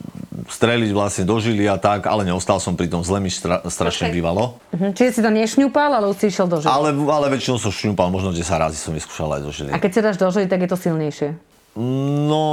streliť 0.48 0.90
vlastne 0.96 1.28
do 1.28 1.36
žily 1.36 1.68
a 1.68 1.76
tak, 1.76 2.08
ale 2.08 2.24
neostal 2.24 2.56
som 2.56 2.72
pri 2.72 2.88
tom, 2.88 3.04
zle 3.04 3.20
mi 3.20 3.28
stra, 3.28 3.60
strašne 3.68 4.08
Počkaj. 4.08 4.16
bývalo. 4.16 4.56
Mhm. 4.72 4.96
Čiže 4.96 5.10
si 5.12 5.20
to 5.20 5.30
nešňupal, 5.30 5.90
ale 6.00 6.06
už 6.08 6.16
si 6.16 6.26
išiel 6.32 6.48
do 6.48 6.58
žily. 6.62 6.72
Ale, 6.72 6.88
ale 6.96 7.26
väčšinou 7.36 7.60
som 7.60 7.68
šňupal, 7.68 8.08
možno 8.08 8.32
10 8.32 8.48
razy 8.48 8.78
som 8.80 8.96
vyskúšal 8.96 9.36
aj 9.36 9.42
do 9.44 9.50
žily. 9.52 9.70
A 9.74 9.76
keď 9.76 9.90
si 9.92 10.00
dáš 10.00 10.16
do 10.16 10.28
žily, 10.32 10.46
tak 10.48 10.64
je 10.64 10.70
to 10.72 10.78
silnejšie. 10.80 11.51
No, 11.72 12.44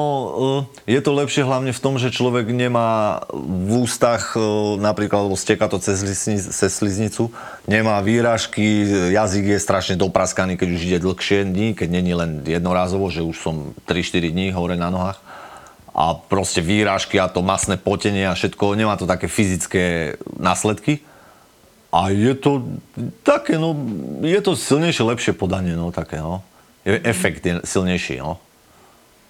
eh, 0.87 0.95
je 0.95 0.99
to 1.03 1.11
lepšie 1.11 1.43
hlavne 1.43 1.75
v 1.75 1.83
tom, 1.83 1.99
že 1.99 2.07
človek 2.07 2.55
nemá 2.55 3.19
v 3.35 3.83
ústach, 3.83 4.39
eh, 4.39 4.43
napríklad, 4.79 5.27
lebo 5.27 5.35
steká 5.35 5.67
to 5.67 5.75
cez, 5.75 5.99
lisni, 6.07 6.39
cez 6.39 6.71
sliznicu, 6.71 7.27
nemá 7.67 7.99
výražky, 7.99 8.87
jazyk 9.11 9.45
je 9.51 9.59
strašne 9.59 9.95
dopraskaný, 9.99 10.55
keď 10.55 10.67
už 10.71 10.81
ide 10.87 10.99
dlhšie 11.03 11.43
dní, 11.51 11.75
keď 11.75 11.89
není 11.91 12.15
len 12.15 12.47
jednorázovo, 12.47 13.11
že 13.11 13.19
už 13.19 13.35
som 13.35 13.75
3-4 13.83 14.31
dní 14.31 14.55
hore 14.55 14.79
na 14.79 14.87
nohách. 14.87 15.19
A 15.91 16.15
proste 16.15 16.63
výrážky 16.63 17.19
a 17.19 17.27
to 17.27 17.43
masné 17.43 17.75
potenie 17.75 18.23
a 18.23 18.39
všetko, 18.39 18.79
nemá 18.79 18.95
to 18.95 19.03
také 19.03 19.27
fyzické 19.27 20.15
následky. 20.39 21.03
A 21.91 22.07
je 22.07 22.39
to 22.39 22.63
také, 23.27 23.59
no, 23.59 23.75
je 24.23 24.39
to 24.39 24.55
silnejšie, 24.55 25.03
lepšie 25.03 25.33
podanie, 25.35 25.75
no, 25.75 25.91
také, 25.91 26.23
no. 26.23 26.39
Je, 26.87 27.03
efekt 27.03 27.43
je 27.43 27.59
silnejší, 27.67 28.23
no. 28.23 28.39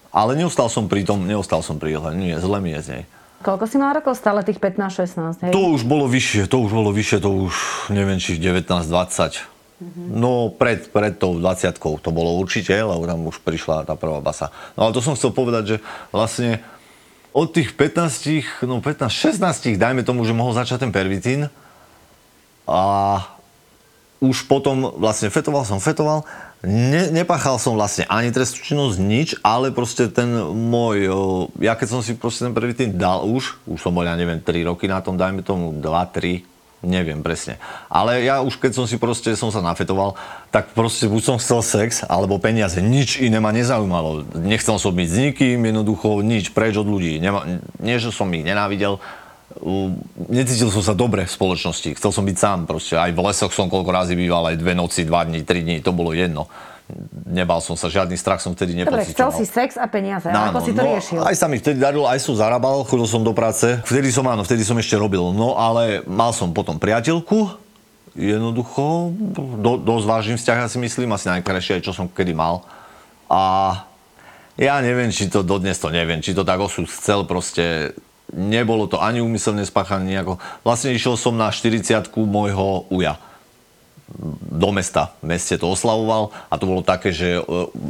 Ale 0.10 0.34
neostal 0.34 0.68
som 0.74 0.90
pri 0.90 1.06
tom, 1.06 1.26
neostal 1.26 1.62
som 1.62 1.78
pri 1.78 1.98
jeho, 1.98 2.10
nie, 2.14 2.34
zle 2.38 2.58
mi 2.58 2.74
je 2.74 2.82
z 2.82 2.88
nej. 2.98 3.04
Koľko 3.40 3.66
si 3.72 3.80
mal 3.80 3.96
rokov? 3.96 4.20
Stále 4.20 4.44
tých 4.44 4.60
15-16, 4.60 5.48
hej? 5.48 5.52
To 5.56 5.72
už 5.72 5.88
bolo 5.88 6.12
vyššie, 6.12 6.52
to 6.52 6.60
už 6.60 6.72
bolo 6.76 6.92
vyššie, 6.92 7.24
to 7.24 7.32
už 7.32 7.54
neviem, 7.94 8.20
či 8.20 8.36
19-20. 8.36 9.60
No 9.96 10.52
pred, 10.52 10.92
pred 10.92 11.16
tou 11.16 11.40
20 11.40 11.80
to 11.80 12.10
bolo 12.12 12.36
určite, 12.36 12.76
lebo 12.76 13.08
tam 13.08 13.24
už 13.32 13.40
prišla 13.40 13.88
tá 13.88 13.96
prvá 13.96 14.20
basa. 14.20 14.52
No 14.76 14.84
ale 14.84 14.92
to 14.92 15.00
som 15.00 15.16
chcel 15.16 15.32
povedať, 15.32 15.64
že 15.64 15.78
vlastne 16.12 16.60
od 17.32 17.48
tých 17.56 17.72
15, 17.80 18.68
no 18.68 18.84
15, 18.84 19.08
16, 19.08 19.80
dajme 19.80 20.04
tomu, 20.04 20.28
že 20.28 20.36
mohol 20.36 20.52
začať 20.52 20.84
ten 20.84 20.92
pervitín 20.92 21.48
a 22.68 22.82
už 24.20 24.52
potom 24.52 25.00
vlastne 25.00 25.32
fetoval 25.32 25.64
som, 25.64 25.80
fetoval, 25.80 26.28
ne, 26.64 27.12
nepáchal 27.12 27.60
som 27.60 27.76
vlastne 27.76 28.04
ani 28.12 28.32
trestnú 28.34 28.60
činnosť, 28.60 28.98
nič, 29.00 29.30
ale 29.46 29.72
proste 29.72 30.12
ten 30.12 30.28
môj, 30.52 31.08
ja 31.60 31.76
keď 31.76 31.88
som 31.88 32.02
si 32.04 32.16
proste 32.16 32.48
ten 32.48 32.56
prvý 32.56 32.76
tým 32.76 32.96
dal 33.00 33.24
už, 33.24 33.60
už 33.68 33.80
som 33.80 33.96
bol, 33.96 34.04
ja 34.04 34.16
neviem, 34.20 34.44
3 34.44 34.68
roky 34.68 34.88
na 34.88 35.00
tom, 35.00 35.16
dajme 35.16 35.44
tomu 35.44 35.72
2, 35.76 35.84
3, 35.84 36.44
neviem 36.80 37.20
presne. 37.20 37.60
Ale 37.92 38.24
ja 38.24 38.40
už 38.40 38.56
keď 38.56 38.72
som 38.72 38.86
si 38.88 38.96
proste, 38.96 39.36
som 39.36 39.52
sa 39.52 39.60
nafetoval, 39.60 40.16
tak 40.48 40.72
proste 40.72 41.12
buď 41.12 41.22
som 41.24 41.38
chcel 41.40 41.60
sex, 41.60 42.08
alebo 42.08 42.40
peniaze, 42.40 42.80
nič 42.80 43.20
iné 43.20 43.44
ma 43.44 43.52
nezaujímalo. 43.52 44.24
Nechcel 44.40 44.80
som 44.80 44.96
byť 44.96 45.08
s 45.12 45.18
nikým, 45.20 45.60
jednoducho 45.60 46.24
nič, 46.24 46.56
preč 46.56 46.80
od 46.80 46.88
ľudí. 46.88 47.20
Nema, 47.20 47.60
nie, 47.84 48.00
že 48.00 48.16
som 48.16 48.32
ich 48.32 48.48
nenávidel, 48.48 49.04
necítil 50.30 50.70
som 50.70 50.84
sa 50.86 50.94
dobre 50.94 51.26
v 51.26 51.32
spoločnosti. 51.32 51.98
Chcel 51.98 52.12
som 52.14 52.24
byť 52.24 52.38
sám 52.38 52.60
proste. 52.70 52.96
Aj 52.96 53.10
v 53.10 53.20
lesoch 53.20 53.50
som 53.50 53.68
koľko 53.68 53.90
razy 53.90 54.14
býval, 54.14 54.54
aj 54.54 54.62
dve 54.62 54.74
noci, 54.78 55.04
dva 55.04 55.26
dní, 55.26 55.42
tri 55.42 55.66
dní, 55.66 55.82
to 55.82 55.90
bolo 55.90 56.14
jedno. 56.14 56.46
Nebal 57.30 57.62
som 57.62 57.78
sa, 57.78 57.86
žiadny 57.86 58.18
strach 58.18 58.42
som 58.42 58.58
vtedy 58.58 58.74
Dobre, 58.74 59.06
chcel 59.06 59.30
nepocitoval. 59.30 59.38
si 59.38 59.46
sex 59.46 59.78
a 59.78 59.86
peniaze. 59.86 60.26
a 60.26 60.50
ako 60.50 60.60
si 60.66 60.74
to 60.74 60.82
no, 60.82 60.90
riešil? 60.90 61.22
Aj 61.22 61.36
sa 61.38 61.46
mi 61.46 61.62
vtedy 61.62 61.78
darilo, 61.78 62.10
aj 62.10 62.18
som 62.18 62.34
zarábal, 62.34 62.82
chodil 62.82 63.06
som 63.06 63.22
do 63.22 63.30
práce. 63.30 63.78
Vtedy 63.86 64.10
som, 64.10 64.26
áno, 64.26 64.42
vtedy 64.42 64.66
som 64.66 64.74
ešte 64.74 64.98
robil. 64.98 65.22
No 65.38 65.54
ale 65.54 66.02
mal 66.10 66.34
som 66.34 66.50
potom 66.50 66.82
priateľku, 66.82 67.54
jednoducho, 68.18 69.14
do, 69.62 69.78
dosť 69.78 70.06
vážny 70.10 70.36
vzťah, 70.42 70.58
ja 70.66 70.68
si 70.68 70.82
myslím, 70.82 71.14
asi 71.14 71.30
najkrajšie, 71.30 71.78
aj 71.78 71.84
čo 71.86 71.94
som 71.94 72.10
kedy 72.10 72.34
mal. 72.34 72.66
A 73.30 73.86
Ja 74.60 74.84
neviem, 74.84 75.08
či 75.08 75.32
to 75.32 75.40
dodnes 75.40 75.80
to 75.80 75.88
neviem, 75.88 76.20
či 76.20 76.36
to 76.36 76.44
tak 76.44 76.60
osud 76.60 76.84
chcel, 76.92 77.24
proste 77.24 77.96
nebolo 78.34 78.86
to 78.86 79.02
ani 79.02 79.22
úmyselne 79.22 79.66
spáchané 79.66 80.18
nejako. 80.18 80.38
Vlastne 80.62 80.94
išiel 80.94 81.18
som 81.18 81.38
na 81.38 81.50
40 81.50 82.10
môjho 82.14 82.86
uja 82.90 83.18
do 84.50 84.70
mesta. 84.74 85.14
V 85.22 85.30
meste 85.30 85.54
to 85.58 85.70
oslavoval 85.70 86.34
a 86.50 86.54
to 86.58 86.66
bolo 86.66 86.82
také, 86.82 87.14
že 87.14 87.38
e, 87.38 87.42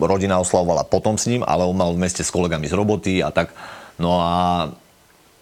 rodina 0.04 0.40
oslavovala 0.44 0.84
potom 0.84 1.16
s 1.16 1.32
ním, 1.32 1.48
ale 1.48 1.64
on 1.64 1.76
mal 1.76 1.96
v 1.96 2.02
meste 2.04 2.24
s 2.24 2.34
kolegami 2.34 2.68
z 2.68 2.76
roboty 2.76 3.24
a 3.24 3.32
tak. 3.32 3.56
No 3.96 4.20
a 4.20 4.68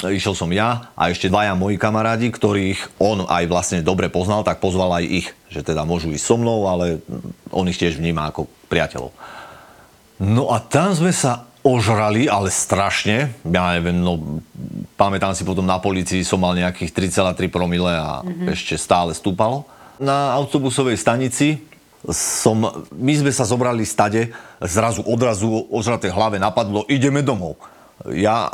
išiel 0.06 0.38
som 0.38 0.50
ja 0.54 0.94
a 0.94 1.10
ešte 1.10 1.34
dvaja 1.34 1.58
moji 1.58 1.82
kamarádi, 1.82 2.30
ktorých 2.30 3.02
on 3.02 3.26
aj 3.26 3.50
vlastne 3.50 3.80
dobre 3.82 4.14
poznal, 4.14 4.46
tak 4.46 4.62
pozval 4.62 5.02
aj 5.02 5.06
ich, 5.10 5.28
že 5.50 5.66
teda 5.66 5.82
môžu 5.82 6.14
ísť 6.14 6.26
so 6.26 6.38
mnou, 6.38 6.70
ale 6.70 7.02
on 7.50 7.66
ich 7.66 7.82
tiež 7.82 7.98
vníma 7.98 8.30
ako 8.30 8.46
priateľov. 8.70 9.10
No 10.22 10.54
a 10.54 10.62
tam 10.62 10.94
sme 10.94 11.10
sa 11.10 11.47
ožrali, 11.68 12.32
ale 12.32 12.48
strašne. 12.48 13.36
Ja 13.44 13.76
neviem, 13.76 14.00
no 14.00 14.40
pamätám 14.96 15.36
si 15.36 15.44
potom 15.44 15.68
na 15.68 15.76
policii 15.84 16.24
som 16.24 16.40
mal 16.40 16.56
nejakých 16.56 17.12
3,3 17.12 17.52
promile 17.52 17.92
a 17.92 18.24
mm-hmm. 18.24 18.48
ešte 18.56 18.80
stále 18.80 19.12
stúpalo. 19.12 19.68
Na 20.00 20.32
autobusovej 20.40 20.96
stanici 20.96 21.60
som, 22.08 22.88
my 22.96 23.14
sme 23.20 23.32
sa 23.36 23.44
zobrali 23.44 23.84
stade, 23.84 24.32
zrazu 24.64 25.04
odrazu 25.04 25.68
ožratej 25.68 26.16
hlave 26.16 26.40
napadlo, 26.40 26.88
ideme 26.88 27.20
domov 27.20 27.60
ja 28.14 28.46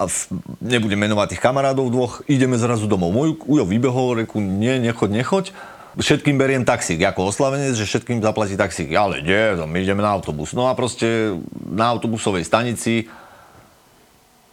nebudem 0.63 0.95
menovať 1.03 1.35
tých 1.35 1.43
kamarádov 1.43 1.91
dvoch, 1.91 2.13
ideme 2.31 2.55
zrazu 2.55 2.87
domov. 2.87 3.11
Môj 3.11 3.35
ujo 3.43 3.63
vybehol, 3.67 4.23
reku, 4.23 4.39
nie, 4.39 4.79
nechoď, 4.79 5.09
nechoď. 5.11 5.45
Všetkým 5.93 6.41
beriem 6.41 6.65
taxík, 6.65 7.01
ako 7.05 7.29
oslavenec, 7.29 7.77
že 7.77 7.85
všetkým 7.85 8.21
zaplatí 8.25 8.57
taxík. 8.57 8.89
Ale 8.97 9.21
nie, 9.21 9.61
my 9.61 9.77
ideme 9.77 10.01
na 10.01 10.09
autobus. 10.09 10.57
No 10.57 10.65
a 10.65 10.73
proste 10.73 11.37
na 11.69 11.89
autobusovej 11.93 12.45
stanici 12.45 13.05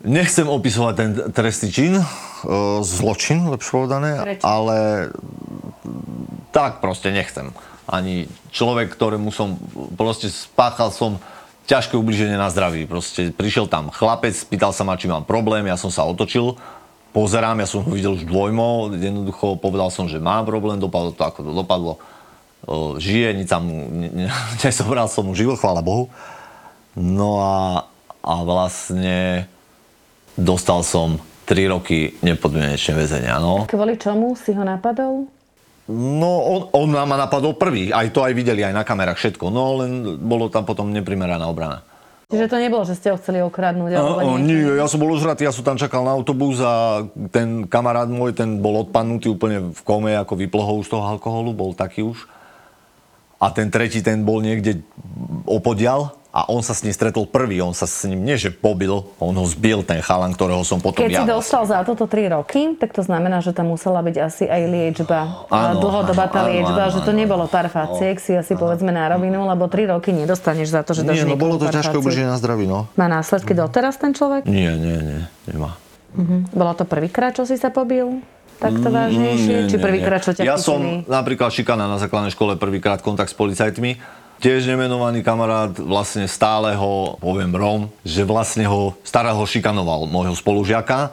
Nechcem 0.00 0.48
opisovať 0.48 0.94
ten 0.96 1.10
trestný 1.28 1.68
čin, 1.68 1.92
e, 2.00 2.04
zločin, 2.80 3.44
lepšie 3.52 3.72
povedané, 3.84 4.16
Prečo? 4.16 4.44
ale 4.48 4.76
tak 6.56 6.80
proste 6.80 7.12
nechcem. 7.12 7.52
Ani 7.84 8.24
človek, 8.48 8.96
ktorému 8.96 9.28
som, 9.28 9.60
proste 10.00 10.32
spáchal 10.32 10.88
som 10.88 11.20
ťažké 11.68 12.00
ubliženie 12.00 12.40
na 12.40 12.48
zdraví. 12.48 12.88
Proste 12.88 13.28
prišiel 13.28 13.68
tam 13.68 13.92
chlapec, 13.92 14.32
pýtal 14.48 14.72
sa 14.72 14.88
ma, 14.88 14.96
či 14.96 15.04
mám 15.04 15.28
problém, 15.28 15.68
ja 15.68 15.76
som 15.76 15.92
sa 15.92 16.08
otočil, 16.08 16.56
pozerám, 17.10 17.60
ja 17.62 17.66
som 17.66 17.82
ho 17.82 17.90
videl 17.90 18.14
už 18.14 18.26
dvojmo, 18.26 18.94
jednoducho 18.94 19.58
povedal 19.58 19.90
som, 19.90 20.06
že 20.06 20.22
mám 20.22 20.46
problém, 20.46 20.78
dopadlo 20.78 21.14
to 21.14 21.22
ako 21.26 21.40
to 21.42 21.52
dopadlo. 21.52 21.92
žije, 22.98 23.34
nič 23.34 23.48
tam, 23.50 23.66
ne, 23.70 24.30
nezobral 24.64 25.10
som 25.10 25.26
mu 25.26 25.34
život, 25.34 25.58
chvála 25.58 25.82
Bohu. 25.82 26.10
No 26.98 27.42
a, 27.42 27.86
a 28.22 28.34
vlastne 28.42 29.46
dostal 30.34 30.82
som 30.82 31.18
3 31.46 31.66
roky 31.74 32.14
nepodmienečné 32.22 32.92
väzenia. 32.94 33.42
No. 33.42 33.66
Kvôli 33.66 33.98
čomu 33.98 34.38
si 34.38 34.54
ho 34.54 34.62
napadol? 34.62 35.26
No, 35.90 36.32
on, 36.46 36.60
on 36.70 36.86
ma 36.94 37.18
napadol 37.18 37.58
prvý, 37.58 37.90
aj 37.90 38.14
to 38.14 38.22
aj 38.22 38.30
videli, 38.30 38.62
aj 38.62 38.70
na 38.70 38.86
kamerách, 38.86 39.18
všetko. 39.18 39.50
No, 39.50 39.82
len 39.82 40.22
bolo 40.22 40.46
tam 40.46 40.62
potom 40.62 40.94
neprimeraná 40.94 41.50
obrana. 41.50 41.82
Čiže 42.30 42.46
to 42.46 42.62
nebolo, 42.62 42.86
že 42.86 42.94
ste 42.94 43.10
ho 43.10 43.18
chceli 43.18 43.42
okradnúť? 43.42 43.90
A, 43.98 44.00
a, 44.22 44.38
nie, 44.38 44.62
ja 44.62 44.86
som 44.86 45.02
bol 45.02 45.10
užratý, 45.10 45.50
ja 45.50 45.50
som 45.50 45.66
tam 45.66 45.74
čakal 45.74 46.06
na 46.06 46.14
autobus 46.14 46.62
a 46.62 47.02
ten 47.34 47.66
kamarát 47.66 48.06
môj, 48.06 48.38
ten 48.38 48.62
bol 48.62 48.86
odpadnutý 48.86 49.34
úplne 49.34 49.74
v 49.74 49.80
kome, 49.82 50.14
ako 50.14 50.38
vyplohol 50.38 50.86
už 50.86 50.94
toho 50.94 51.02
alkoholu, 51.02 51.50
bol 51.50 51.74
taký 51.74 52.06
už. 52.06 52.30
A 53.42 53.50
ten 53.50 53.66
tretí, 53.66 53.98
ten 53.98 54.22
bol 54.22 54.38
niekde 54.38 54.86
opodial 55.42 56.19
a 56.30 56.46
on 56.46 56.62
sa 56.62 56.78
s 56.78 56.86
ním 56.86 56.94
stretol 56.94 57.26
prvý, 57.26 57.58
on 57.58 57.74
sa 57.74 57.90
s 57.90 58.06
ním 58.06 58.22
nie 58.22 58.38
že 58.38 58.54
pobil, 58.54 59.02
on 59.18 59.34
ho 59.34 59.42
zbil, 59.50 59.82
ten 59.82 59.98
chalan, 59.98 60.30
ktorého 60.30 60.62
som 60.62 60.78
potom 60.78 61.02
Keď 61.02 61.10
ja 61.10 61.22
si 61.22 61.26
dostal 61.26 61.66
za 61.66 61.82
toto 61.82 62.06
3 62.06 62.30
roky, 62.30 62.78
tak 62.78 62.94
to 62.94 63.02
znamená, 63.02 63.42
že 63.42 63.50
tam 63.50 63.74
musela 63.74 63.98
byť 63.98 64.16
asi 64.22 64.44
aj 64.46 64.62
liečba, 64.70 65.50
Áno, 65.50 65.82
dlhodobá 65.82 66.30
tá 66.30 66.46
áno, 66.46 66.54
liečba, 66.54 66.86
áno, 66.86 66.94
že 66.94 67.00
to 67.02 67.10
áno. 67.10 67.18
nebolo 67.18 67.44
pár 67.50 67.66
faciek, 67.66 68.22
si 68.22 68.38
asi 68.38 68.54
povedzme 68.54 68.94
na 68.94 69.10
rovinu, 69.10 69.42
lebo 69.42 69.66
3 69.66 69.90
roky 69.90 70.14
nedostaneš 70.14 70.70
za 70.70 70.86
to, 70.86 70.94
že 70.94 71.02
dáš 71.02 71.22
Nie, 71.22 71.26
no 71.26 71.34
bolo 71.34 71.58
to 71.58 71.66
ťažké 71.66 71.98
ubliženie 71.98 72.30
na 72.30 72.38
zdraví, 72.38 72.70
no. 72.70 72.86
Má 72.94 73.10
následky 73.10 73.50
doteraz 73.50 73.98
ten 73.98 74.14
človek? 74.14 74.46
Nie, 74.46 74.70
nie, 74.78 75.02
nie, 75.02 75.20
nemá. 75.50 75.74
Bolo 76.54 76.78
to 76.78 76.86
prvýkrát, 76.86 77.34
čo 77.34 77.42
si 77.42 77.58
sa 77.58 77.74
pobil? 77.74 78.22
Takto 78.60 78.92
vážnejšie? 78.92 79.54
Mm, 79.56 79.62
Nie, 79.64 79.70
Či 79.72 79.76
prvýkrát, 79.80 80.20
čo 80.20 80.30
ťa 80.36 80.42
Ja 80.44 80.60
chytili? 80.60 80.68
som 80.68 80.80
napríklad 81.08 81.48
šikana 81.48 81.88
na 81.88 81.96
základnej 81.96 82.28
škole, 82.28 82.60
prvýkrát 82.60 83.00
kontakt 83.00 83.32
s 83.32 83.36
policajtmi. 83.38 84.19
Tiež 84.40 84.64
nemenovaný 84.64 85.20
kamarát 85.20 85.76
vlastne 85.76 86.24
stále 86.24 86.72
ho, 86.72 87.20
poviem 87.20 87.52
Rom, 87.52 87.92
že 88.00 88.24
vlastne 88.24 88.64
ho 88.64 88.96
starého 89.04 89.36
šikanoval 89.44 90.08
môjho 90.08 90.32
spolužiaka, 90.32 91.12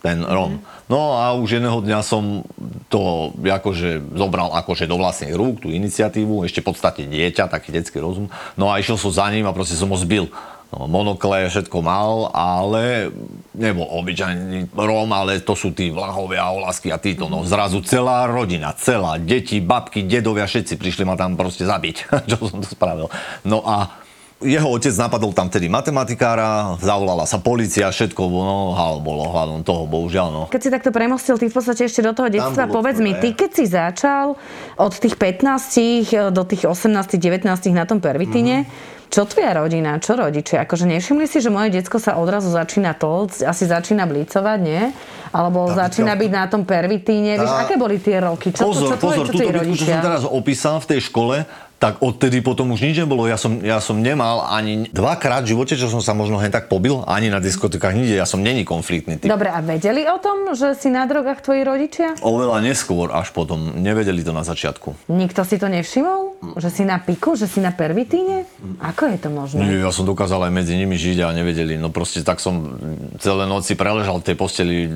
ten 0.00 0.24
Rom. 0.24 0.64
No 0.88 1.20
a 1.20 1.36
už 1.36 1.60
jedného 1.60 1.84
dňa 1.84 2.00
som 2.00 2.40
to 2.88 3.30
akože 3.36 4.16
zobral 4.16 4.56
akože 4.56 4.88
do 4.88 4.96
vlastných 4.96 5.36
rúk, 5.36 5.60
tú 5.60 5.68
iniciatívu, 5.68 6.40
ešte 6.48 6.64
v 6.64 6.72
podstate 6.72 7.04
dieťa, 7.04 7.52
taký 7.52 7.76
detský 7.76 8.00
rozum. 8.00 8.32
No 8.56 8.72
a 8.72 8.80
išiel 8.80 8.96
som 8.96 9.12
za 9.12 9.28
ním 9.28 9.44
a 9.44 9.52
proste 9.52 9.76
som 9.76 9.92
ho 9.92 9.98
zbil. 10.00 10.32
No, 10.70 10.86
monokle, 10.86 11.50
všetko 11.50 11.82
mal, 11.82 12.30
ale 12.30 13.10
nebol 13.58 13.90
obyčajný 13.90 14.70
Róm, 14.70 15.10
ale 15.10 15.42
to 15.42 15.58
sú 15.58 15.74
tí 15.74 15.90
vlahovia, 15.90 16.46
olasky 16.46 16.94
a 16.94 16.98
títo. 17.02 17.26
No 17.26 17.42
zrazu 17.42 17.82
celá 17.82 18.30
rodina, 18.30 18.70
celá, 18.78 19.18
deti, 19.18 19.58
babky, 19.58 20.06
dedovia, 20.06 20.46
všetci 20.46 20.78
prišli 20.78 21.02
ma 21.02 21.18
tam 21.18 21.34
proste 21.34 21.66
zabiť, 21.66 21.96
čo 22.30 22.38
som 22.46 22.62
to 22.62 22.70
spravil. 22.70 23.10
No 23.42 23.66
a 23.66 23.98
jeho 24.40 24.72
otec 24.72 24.94
napadol 24.96 25.36
tam 25.36 25.52
vtedy 25.52 25.68
matematikára, 25.68 26.80
zavolala 26.80 27.28
sa 27.28 27.36
policia, 27.36 27.92
všetko, 27.92 28.22
no 28.30 28.72
hal 28.72 29.04
bolo 29.04 29.28
hľadom 29.28 29.60
toho, 29.60 29.84
bohužiaľ, 29.84 30.28
no. 30.32 30.42
Keď 30.48 30.60
si 30.64 30.70
takto 30.72 30.90
premostil, 30.94 31.36
ty 31.36 31.50
v 31.50 31.54
podstate 31.60 31.84
ešte 31.84 32.00
do 32.00 32.16
toho 32.16 32.32
detstva, 32.32 32.64
povedz 32.64 33.04
mi, 33.04 33.12
ty 33.18 33.36
keď 33.36 33.50
si 33.52 33.64
začal 33.68 34.40
od 34.80 34.92
tých 34.96 35.20
15 35.20 36.32
do 36.32 36.42
tých 36.48 36.64
18, 36.64 37.20
19 37.20 37.74
na 37.74 37.84
tom 37.84 38.00
pervitíne, 38.00 38.64
Mhm. 38.64 38.89
Čo 39.10 39.26
tvoja 39.26 39.58
rodina, 39.58 39.98
čo 39.98 40.14
rodičia? 40.14 40.62
Akože 40.62 40.86
nevšimli 40.86 41.26
si, 41.26 41.42
že 41.42 41.50
moje 41.50 41.74
decko 41.74 41.98
sa 41.98 42.14
odrazu 42.14 42.54
začína 42.54 42.94
tlcť, 42.94 43.42
asi 43.42 43.66
začína 43.66 44.06
blicovať, 44.06 44.58
nie? 44.62 44.94
Alebo 45.34 45.66
Tá 45.66 45.86
začína 45.86 46.14
byť 46.14 46.30
na 46.30 46.44
tom 46.46 46.62
pervitíne. 46.62 47.34
Tá- 47.34 47.66
aké 47.66 47.74
boli 47.74 47.98
tie 47.98 48.22
roky? 48.22 48.54
Čo, 48.54 48.70
pozor, 48.70 48.94
čo, 48.94 48.94
čo, 48.94 49.02
pozor, 49.02 49.24
čo 49.26 49.32
túto 49.34 49.50
bitku, 49.50 49.74
čo 49.74 49.86
som 49.90 49.98
teraz 49.98 50.22
opísal 50.22 50.78
v 50.78 50.86
tej 50.94 51.00
škole, 51.10 51.36
tak 51.80 52.04
odtedy 52.04 52.44
potom 52.44 52.76
už 52.76 52.84
nič 52.84 53.00
nebolo. 53.00 53.24
Ja 53.24 53.40
som, 53.40 53.56
ja 53.64 53.80
som 53.80 54.04
nemal 54.04 54.44
ani 54.52 54.92
dvakrát 54.92 55.48
v 55.48 55.56
živote, 55.56 55.80
čo 55.80 55.88
som 55.88 56.04
sa 56.04 56.12
možno 56.12 56.36
hen 56.36 56.52
tak 56.52 56.68
pobil, 56.68 57.00
ani 57.08 57.32
na 57.32 57.40
diskotekách 57.40 57.96
nikde. 57.96 58.20
Ja 58.20 58.28
som 58.28 58.44
není 58.44 58.68
konfliktný 58.68 59.16
typ. 59.16 59.32
Dobre, 59.32 59.48
a 59.48 59.64
vedeli 59.64 60.04
o 60.04 60.20
tom, 60.20 60.52
že 60.52 60.76
si 60.76 60.92
na 60.92 61.08
drogách 61.08 61.40
tvoji 61.40 61.64
rodičia? 61.64 62.20
Oveľa 62.20 62.60
neskôr, 62.60 63.08
až 63.16 63.32
potom. 63.32 63.80
Nevedeli 63.80 64.20
to 64.20 64.36
na 64.36 64.44
začiatku. 64.44 65.08
Nikto 65.08 65.40
si 65.48 65.56
to 65.56 65.72
nevšimol? 65.72 66.36
Že 66.60 66.68
si 66.68 66.82
na 66.84 67.00
piku, 67.00 67.32
že 67.32 67.48
si 67.48 67.64
na 67.64 67.72
pervitíne? 67.72 68.44
Ako 68.84 69.08
je 69.08 69.16
to 69.16 69.32
možné? 69.32 69.64
Nie, 69.64 69.80
ja 69.80 69.88
som 69.88 70.04
dokázal 70.04 70.52
aj 70.52 70.52
medzi 70.52 70.76
nimi 70.76 71.00
žiť 71.00 71.24
a 71.24 71.32
nevedeli. 71.32 71.80
No 71.80 71.88
proste 71.88 72.20
tak 72.20 72.44
som 72.44 72.76
celé 73.24 73.48
noci 73.48 73.72
preležal 73.72 74.20
v 74.20 74.28
tej 74.28 74.36
posteli, 74.36 74.92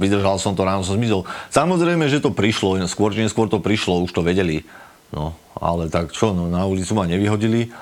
vydržal 0.00 0.40
som 0.40 0.56
to, 0.56 0.64
ráno 0.64 0.80
som 0.80 0.96
zmizol. 0.96 1.28
Samozrejme, 1.52 2.08
že 2.08 2.24
to 2.24 2.32
prišlo, 2.32 2.80
skôr 2.88 3.12
či 3.12 3.20
neskôr 3.20 3.52
to 3.52 3.60
prišlo, 3.60 4.00
už 4.00 4.16
to 4.16 4.24
vedeli. 4.24 4.64
No, 5.12 5.36
ale 5.56 5.88
tak 5.88 6.12
čo, 6.12 6.32
no, 6.32 6.46
na 6.46 6.64
ulicu 6.64 6.92
ma 6.92 7.04
nevyhodili. 7.04 7.72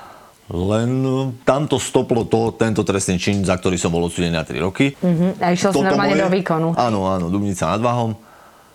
Len 0.44 0.88
no, 1.00 1.32
tam 1.40 1.64
to 1.64 1.80
stoplo 1.80 2.28
to, 2.28 2.52
tento 2.52 2.84
trestný 2.84 3.16
čin, 3.16 3.40
za 3.40 3.56
ktorý 3.56 3.80
som 3.80 3.88
bol 3.88 4.04
odsudený 4.04 4.28
na 4.28 4.44
3 4.44 4.60
roky. 4.60 4.92
Mhm, 5.00 5.40
A 5.40 5.56
išiel 5.56 5.72
Toto 5.72 5.88
normálne 5.88 6.20
moje- 6.20 6.24
do 6.28 6.30
výkonu. 6.30 6.68
Áno, 6.76 7.08
áno, 7.08 7.32
Dubnica 7.32 7.64
nad 7.72 7.80
Váhom. 7.80 8.12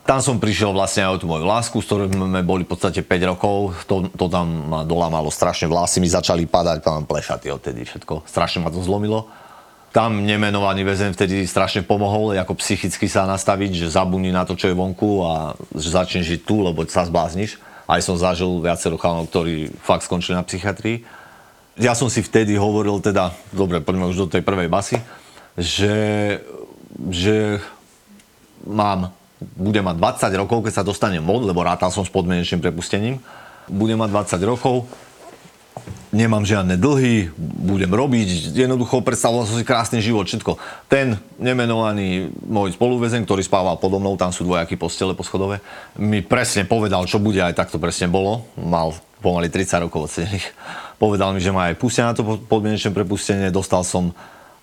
Tam 0.02 0.18
som 0.26 0.42
prišiel 0.42 0.74
vlastne 0.74 1.06
aj 1.06 1.12
o 1.14 1.20
tú 1.22 1.26
moju 1.30 1.46
lásku, 1.46 1.78
s 1.78 1.86
ktorou 1.86 2.10
sme 2.10 2.42
boli 2.42 2.66
v 2.66 2.74
podstate 2.74 3.06
5 3.06 3.30
rokov. 3.30 3.86
To, 3.86 4.10
to 4.10 4.26
tam 4.26 4.66
ma 4.66 4.82
dolamalo 4.82 5.30
strašne, 5.30 5.70
vlasy 5.70 6.02
mi 6.02 6.10
začali 6.10 6.50
padať, 6.50 6.82
mám 6.82 7.06
plešaty 7.06 7.54
odtedy 7.54 7.86
všetko. 7.86 8.26
Strašne 8.26 8.66
ma 8.66 8.74
to 8.74 8.82
zlomilo. 8.82 9.30
Tam 9.94 10.26
nemenovaný 10.26 10.82
väzen 10.82 11.14
vtedy 11.14 11.46
strašne 11.46 11.86
pomohol, 11.86 12.34
ako 12.34 12.58
psychicky 12.58 13.06
sa 13.06 13.30
nastaviť, 13.30 13.86
že 13.86 13.94
zabudni 13.94 14.34
na 14.34 14.42
to, 14.46 14.58
čo 14.58 14.70
je 14.70 14.78
vonku 14.78 15.22
a 15.22 15.54
že 15.78 15.94
začneš 15.94 16.26
žiť 16.26 16.42
tu, 16.42 16.66
lebo 16.66 16.82
sa 16.90 17.06
zblázniš. 17.06 17.69
Aj 17.90 18.06
som 18.06 18.14
zažil 18.22 18.62
viacero 18.62 19.02
chalánov, 19.02 19.34
ktorí 19.34 19.74
fakt 19.82 20.06
skončili 20.06 20.38
na 20.38 20.46
psychiatrii. 20.46 21.02
Ja 21.74 21.98
som 21.98 22.06
si 22.06 22.22
vtedy 22.22 22.54
hovoril 22.54 23.02
teda, 23.02 23.34
dobre, 23.50 23.82
poďme 23.82 24.14
už 24.14 24.28
do 24.28 24.28
tej 24.30 24.46
prvej 24.46 24.70
basy, 24.70 25.02
že, 25.58 25.98
že 27.10 27.58
mám, 28.62 29.10
budem 29.58 29.82
mať 29.82 29.98
20 30.30 30.42
rokov, 30.46 30.70
keď 30.70 30.74
sa 30.78 30.86
dostanem 30.86 31.26
von, 31.26 31.42
lebo 31.42 31.66
rátal 31.66 31.90
som 31.90 32.06
s 32.06 32.14
podmienečným 32.14 32.62
prepustením. 32.62 33.18
Budem 33.66 33.98
mať 33.98 34.38
20 34.38 34.44
rokov, 34.46 34.86
nemám 36.10 36.42
žiadne 36.42 36.80
dlhy, 36.80 37.30
budem 37.38 37.92
robiť, 37.94 38.58
jednoducho 38.58 39.06
predstavoval 39.06 39.46
som 39.46 39.56
si 39.58 39.66
krásny 39.68 40.02
život, 40.02 40.26
všetko. 40.26 40.58
Ten 40.90 41.22
nemenovaný 41.38 42.34
môj 42.50 42.74
spoluväzen, 42.74 43.26
ktorý 43.26 43.46
spával 43.46 43.78
podo 43.78 44.02
mnou, 44.02 44.18
tam 44.18 44.34
sú 44.34 44.42
dvojaky 44.46 44.78
postele 44.78 45.14
poschodové, 45.14 45.62
mi 46.02 46.26
presne 46.26 46.66
povedal, 46.66 47.06
čo 47.06 47.22
bude, 47.22 47.42
aj 47.42 47.54
tak 47.54 47.70
to 47.70 47.78
presne 47.78 48.10
bolo. 48.10 48.48
Mal 48.58 48.96
pomaly 49.20 49.52
30 49.52 49.86
rokov 49.86 50.10
odsedených. 50.10 50.48
Povedal 50.98 51.36
mi, 51.36 51.40
že 51.44 51.54
ma 51.54 51.72
aj 51.72 51.80
pustia 51.80 52.08
na 52.08 52.16
to 52.16 52.24
po- 52.24 52.40
podmienečné 52.40 52.92
prepustenie. 52.92 53.52
Dostal 53.52 53.84
som 53.84 54.12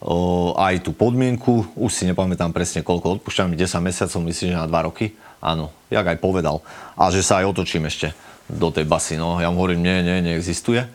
o, 0.00 0.52
aj 0.56 0.84
tú 0.84 0.92
podmienku, 0.92 1.76
už 1.76 1.90
si 1.92 2.04
nepamätám 2.08 2.52
presne 2.52 2.80
koľko, 2.84 3.20
odpúšťam 3.20 3.52
mi 3.52 3.56
10 3.56 3.80
mesiacov, 3.84 4.20
myslím, 4.24 4.52
že 4.52 4.60
na 4.60 4.68
2 4.68 4.88
roky. 4.88 5.12
Áno, 5.40 5.68
jak 5.92 6.04
aj 6.04 6.18
povedal. 6.18 6.64
A 6.96 7.12
že 7.12 7.20
sa 7.20 7.44
aj 7.44 7.52
otočím 7.52 7.86
ešte 7.86 8.16
do 8.48 8.72
tej 8.72 8.88
basy. 8.88 9.20
No, 9.20 9.36
ja 9.42 9.52
mu 9.52 9.60
hovorím, 9.60 9.84
nie, 9.84 10.00
nie, 10.02 10.32
neexistuje. 10.32 10.86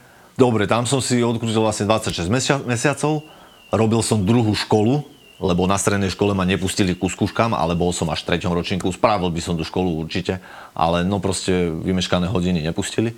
Dobre, 0.42 0.66
tam 0.66 0.90
som 0.90 0.98
si 0.98 1.22
odkrútil 1.22 1.62
vlastne 1.62 1.86
26 1.86 2.26
mesia- 2.26 2.66
mesiacov. 2.66 3.22
Robil 3.70 4.02
som 4.02 4.26
druhú 4.26 4.58
školu, 4.58 5.06
lebo 5.38 5.70
na 5.70 5.78
strednej 5.78 6.10
škole 6.10 6.34
ma 6.34 6.50
nepustili 6.50 6.98
ku 6.98 7.06
skúškam, 7.14 7.54
ale 7.54 7.78
bol 7.78 7.94
som 7.94 8.10
až 8.10 8.26
v 8.26 8.34
treťom 8.34 8.50
ročníku. 8.50 8.90
Spravil 8.90 9.30
by 9.30 9.38
som 9.38 9.54
tú 9.54 9.62
školu 9.62 10.02
určite, 10.02 10.42
ale 10.74 11.06
no 11.06 11.22
proste 11.22 11.70
vymeškané 11.70 12.26
hodiny 12.26 12.66
nepustili. 12.66 13.14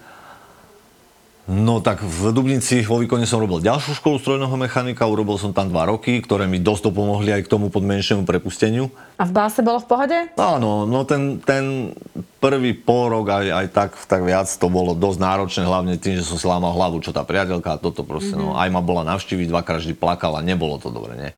No 1.44 1.84
tak 1.84 2.00
v 2.00 2.32
Dubnici 2.32 2.88
vo 2.88 3.04
výkone 3.04 3.28
som 3.28 3.44
robil 3.44 3.60
ďalšiu 3.60 4.00
školu 4.00 4.16
strojného 4.16 4.56
mechanika, 4.56 5.04
urobil 5.04 5.36
som 5.36 5.52
tam 5.52 5.68
dva 5.68 5.92
roky, 5.92 6.24
ktoré 6.24 6.48
mi 6.48 6.56
dosť 6.56 6.88
pomohli 6.88 7.36
aj 7.36 7.44
k 7.44 7.52
tomu 7.52 7.68
podmienečnému 7.68 8.24
prepusteniu. 8.24 8.88
A 9.20 9.28
v 9.28 9.36
báse 9.36 9.60
bolo 9.60 9.84
v 9.84 9.88
pohode? 9.92 10.18
Áno, 10.40 10.88
no 10.88 11.04
ten, 11.04 11.44
ten 11.44 11.92
prvý 12.40 12.72
pol 12.72 13.12
rok 13.12 13.28
aj, 13.44 13.46
aj 13.60 13.68
tak, 13.76 13.92
tak 14.08 14.24
viac 14.24 14.48
to 14.48 14.72
bolo 14.72 14.96
dosť 14.96 15.20
náročné, 15.20 15.64
hlavne 15.68 16.00
tým, 16.00 16.16
že 16.16 16.24
som 16.24 16.40
si 16.40 16.48
lámal 16.48 16.72
hlavu, 16.80 17.04
čo 17.04 17.12
tá 17.12 17.28
priateľka 17.28 17.76
a 17.76 17.82
toto 17.82 18.08
proste, 18.08 18.40
mm-hmm. 18.40 18.56
no 18.56 18.56
aj 18.56 18.70
ma 18.72 18.80
bola 18.80 19.04
navštíviť, 19.04 19.52
dvakrát 19.52 19.84
vždy 19.84 20.00
plakala, 20.00 20.40
nebolo 20.40 20.80
to 20.80 20.96
dobre, 20.96 21.20
nie? 21.20 21.32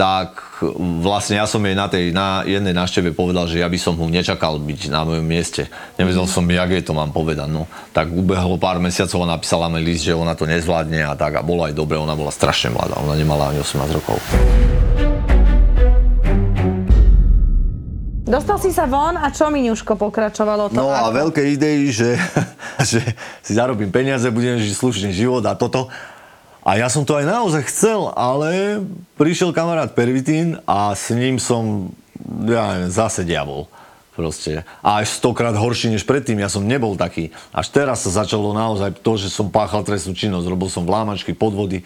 Tak 0.00 0.64
vlastne 1.04 1.36
ja 1.36 1.44
som 1.44 1.60
jej 1.60 1.76
na 1.76 1.84
tej 1.84 2.08
na 2.16 2.40
jednej 2.48 2.72
návšteve 2.72 3.12
povedal, 3.12 3.44
že 3.44 3.60
ja 3.60 3.68
by 3.68 3.76
som 3.76 4.00
mu 4.00 4.08
nečakal 4.08 4.56
byť 4.56 4.88
na 4.88 5.04
mojom 5.04 5.20
mieste. 5.20 5.68
Nevedel 6.00 6.24
som, 6.24 6.48
jak 6.48 6.72
jej 6.72 6.80
to 6.80 6.96
mám 6.96 7.12
povedať. 7.12 7.44
No. 7.52 7.68
Tak 7.92 8.08
ubehlo 8.08 8.56
pár 8.56 8.80
mesiacov 8.80 9.28
a 9.28 9.36
napísala 9.36 9.68
mi 9.68 9.84
list, 9.84 10.08
že 10.08 10.16
ona 10.16 10.32
to 10.32 10.48
nezvládne 10.48 11.04
a 11.04 11.12
tak. 11.20 11.36
A 11.36 11.44
bolo 11.44 11.68
aj 11.68 11.76
dobre, 11.76 12.00
ona 12.00 12.16
bola 12.16 12.32
strašne 12.32 12.72
mladá. 12.72 12.96
Ona 12.96 13.12
nemala 13.12 13.52
ani 13.52 13.60
18 13.60 13.76
rokov. 13.92 14.16
Dostal 18.24 18.56
si 18.56 18.72
sa 18.72 18.88
von 18.88 19.20
a 19.20 19.28
čo 19.28 19.52
Miňuško 19.52 20.00
pokračovalo 20.00 20.72
to? 20.72 20.80
No 20.80 20.88
a 20.88 21.12
ako? 21.12 21.28
veľké 21.28 21.42
idei, 21.44 21.92
že, 21.92 22.16
že 22.96 23.04
si 23.44 23.52
zarobím 23.52 23.92
peniaze, 23.92 24.24
budem 24.32 24.56
žiť 24.56 24.72
slušný 24.80 25.10
život 25.12 25.44
a 25.44 25.52
toto. 25.52 25.92
A 26.70 26.78
ja 26.78 26.86
som 26.86 27.02
to 27.02 27.18
aj 27.18 27.26
naozaj 27.26 27.66
chcel, 27.66 28.14
ale 28.14 28.78
prišiel 29.18 29.50
kamarát 29.50 29.90
Pervitín 29.90 30.62
a 30.70 30.94
s 30.94 31.10
ním 31.10 31.42
som, 31.42 31.90
ja 32.46 32.78
neviem, 32.78 32.94
zase 32.94 33.26
diabol. 33.26 33.66
Proste. 34.14 34.62
A 34.78 35.02
až 35.02 35.18
stokrát 35.18 35.50
horší 35.50 35.90
než 35.90 36.06
predtým, 36.06 36.38
ja 36.38 36.46
som 36.46 36.62
nebol 36.62 36.94
taký. 36.94 37.34
Až 37.50 37.74
teraz 37.74 38.06
sa 38.06 38.22
začalo 38.22 38.54
naozaj 38.54 39.02
to, 39.02 39.18
že 39.18 39.34
som 39.34 39.50
páchal 39.50 39.82
trestnú 39.82 40.14
činnosť, 40.14 40.46
robil 40.46 40.70
som 40.70 40.86
vlámačky, 40.86 41.34
podvody. 41.34 41.82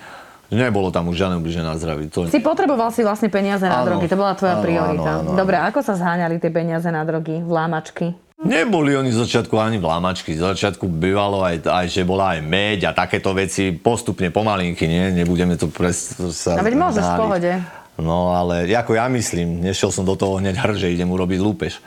Nebolo 0.52 0.92
tam 0.92 1.08
už 1.08 1.16
žiadne 1.16 1.40
ubliženie 1.40 1.64
na 1.64 1.80
zdraví. 1.80 2.12
To... 2.12 2.28
Si 2.28 2.44
potreboval 2.44 2.92
si 2.92 3.00
vlastne 3.00 3.32
peniaze 3.32 3.64
na 3.64 3.80
Áno. 3.80 3.88
drogy, 3.88 4.12
to 4.12 4.20
bola 4.20 4.36
tvoja 4.36 4.60
Áno, 4.60 4.64
priorita. 4.68 5.10
áno, 5.24 5.32
áno. 5.32 5.38
Dobre, 5.40 5.56
ako 5.56 5.80
sa 5.80 5.96
zháňali 5.96 6.36
tie 6.36 6.52
peniaze 6.52 6.84
na 6.92 7.00
drogy, 7.08 7.40
vlámačky? 7.40 8.12
Neboli 8.44 8.92
oni 8.92 9.08
z 9.08 9.24
začiatku 9.24 9.56
ani 9.56 9.80
vlámačky, 9.80 10.36
z 10.36 10.44
začiatku 10.52 10.84
bývalo 10.84 11.40
aj, 11.40 11.64
aj, 11.64 11.86
že 11.88 12.04
bola 12.04 12.36
aj 12.36 12.44
meď 12.44 12.78
a 12.86 12.90
takéto 12.92 13.32
veci 13.32 13.72
postupne 13.72 14.28
pomalinky, 14.28 14.84
nie? 14.84 15.16
Nebudeme 15.16 15.56
to 15.56 15.72
pres... 15.72 16.12
Sa 16.36 16.60
A 16.60 16.62
veď 16.62 16.76
môžeš, 16.76 17.04
v 17.08 17.16
pohode. 17.16 17.52
No 17.96 18.36
ale 18.36 18.68
ako 18.68 19.00
ja 19.00 19.08
myslím, 19.08 19.64
nešiel 19.64 19.88
som 19.88 20.04
do 20.04 20.12
toho 20.12 20.44
hneď 20.44 20.60
hr, 20.60 20.76
že 20.76 20.92
idem 20.92 21.08
urobiť 21.08 21.40
lúpež. 21.40 21.80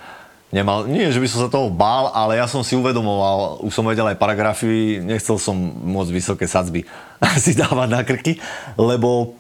Nemal, 0.48 0.88
nie, 0.88 1.12
že 1.12 1.20
by 1.20 1.28
som 1.28 1.40
sa 1.46 1.50
toho 1.52 1.68
bál, 1.68 2.10
ale 2.16 2.40
ja 2.40 2.48
som 2.48 2.64
si 2.64 2.74
uvedomoval, 2.74 3.62
už 3.68 3.74
som 3.76 3.84
vedel 3.84 4.08
aj 4.08 4.16
paragrafy, 4.16 5.04
nechcel 5.04 5.36
som 5.36 5.54
moc 5.84 6.08
vysoké 6.08 6.48
sadzby 6.48 6.88
si 7.44 7.54
dávať 7.54 7.90
na 7.92 8.02
krky, 8.02 8.40
lebo 8.80 9.36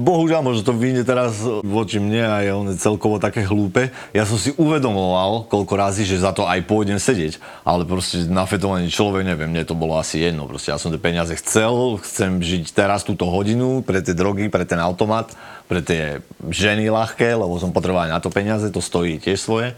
bohužiaľ, 0.00 0.40
možno 0.40 0.62
to 0.64 0.72
vyjde 0.72 1.04
teraz 1.04 1.44
voči 1.60 2.00
mne 2.00 2.22
a 2.24 2.36
je 2.40 2.50
on 2.56 2.66
celkovo 2.76 3.20
také 3.20 3.44
hlúpe. 3.44 3.92
Ja 4.16 4.24
som 4.24 4.40
si 4.40 4.56
uvedomoval 4.56 5.50
koľko 5.52 5.74
razy, 5.76 6.08
že 6.08 6.24
za 6.24 6.32
to 6.32 6.48
aj 6.48 6.64
pôjdem 6.64 6.96
sedieť. 6.96 7.36
Ale 7.64 7.84
proste 7.84 8.24
nafetovaný 8.24 8.88
človek, 8.88 9.28
neviem, 9.28 9.52
mne 9.52 9.68
to 9.68 9.76
bolo 9.76 10.00
asi 10.00 10.24
jedno. 10.24 10.48
Proste 10.48 10.72
ja 10.72 10.80
som 10.80 10.88
tie 10.88 11.02
peniaze 11.02 11.36
chcel, 11.36 12.00
chcem 12.00 12.40
žiť 12.40 12.72
teraz 12.72 13.04
túto 13.04 13.28
hodinu 13.28 13.84
pre 13.84 14.00
tie 14.00 14.16
drogy, 14.16 14.48
pre 14.48 14.64
ten 14.64 14.80
automat, 14.80 15.36
pre 15.68 15.84
tie 15.84 16.24
ženy 16.48 16.88
ľahké, 16.88 17.36
lebo 17.36 17.60
som 17.60 17.70
potreboval 17.76 18.08
aj 18.08 18.14
na 18.16 18.20
to 18.24 18.32
peniaze, 18.32 18.66
to 18.72 18.80
stojí 18.80 19.20
tiež 19.20 19.36
svoje. 19.36 19.76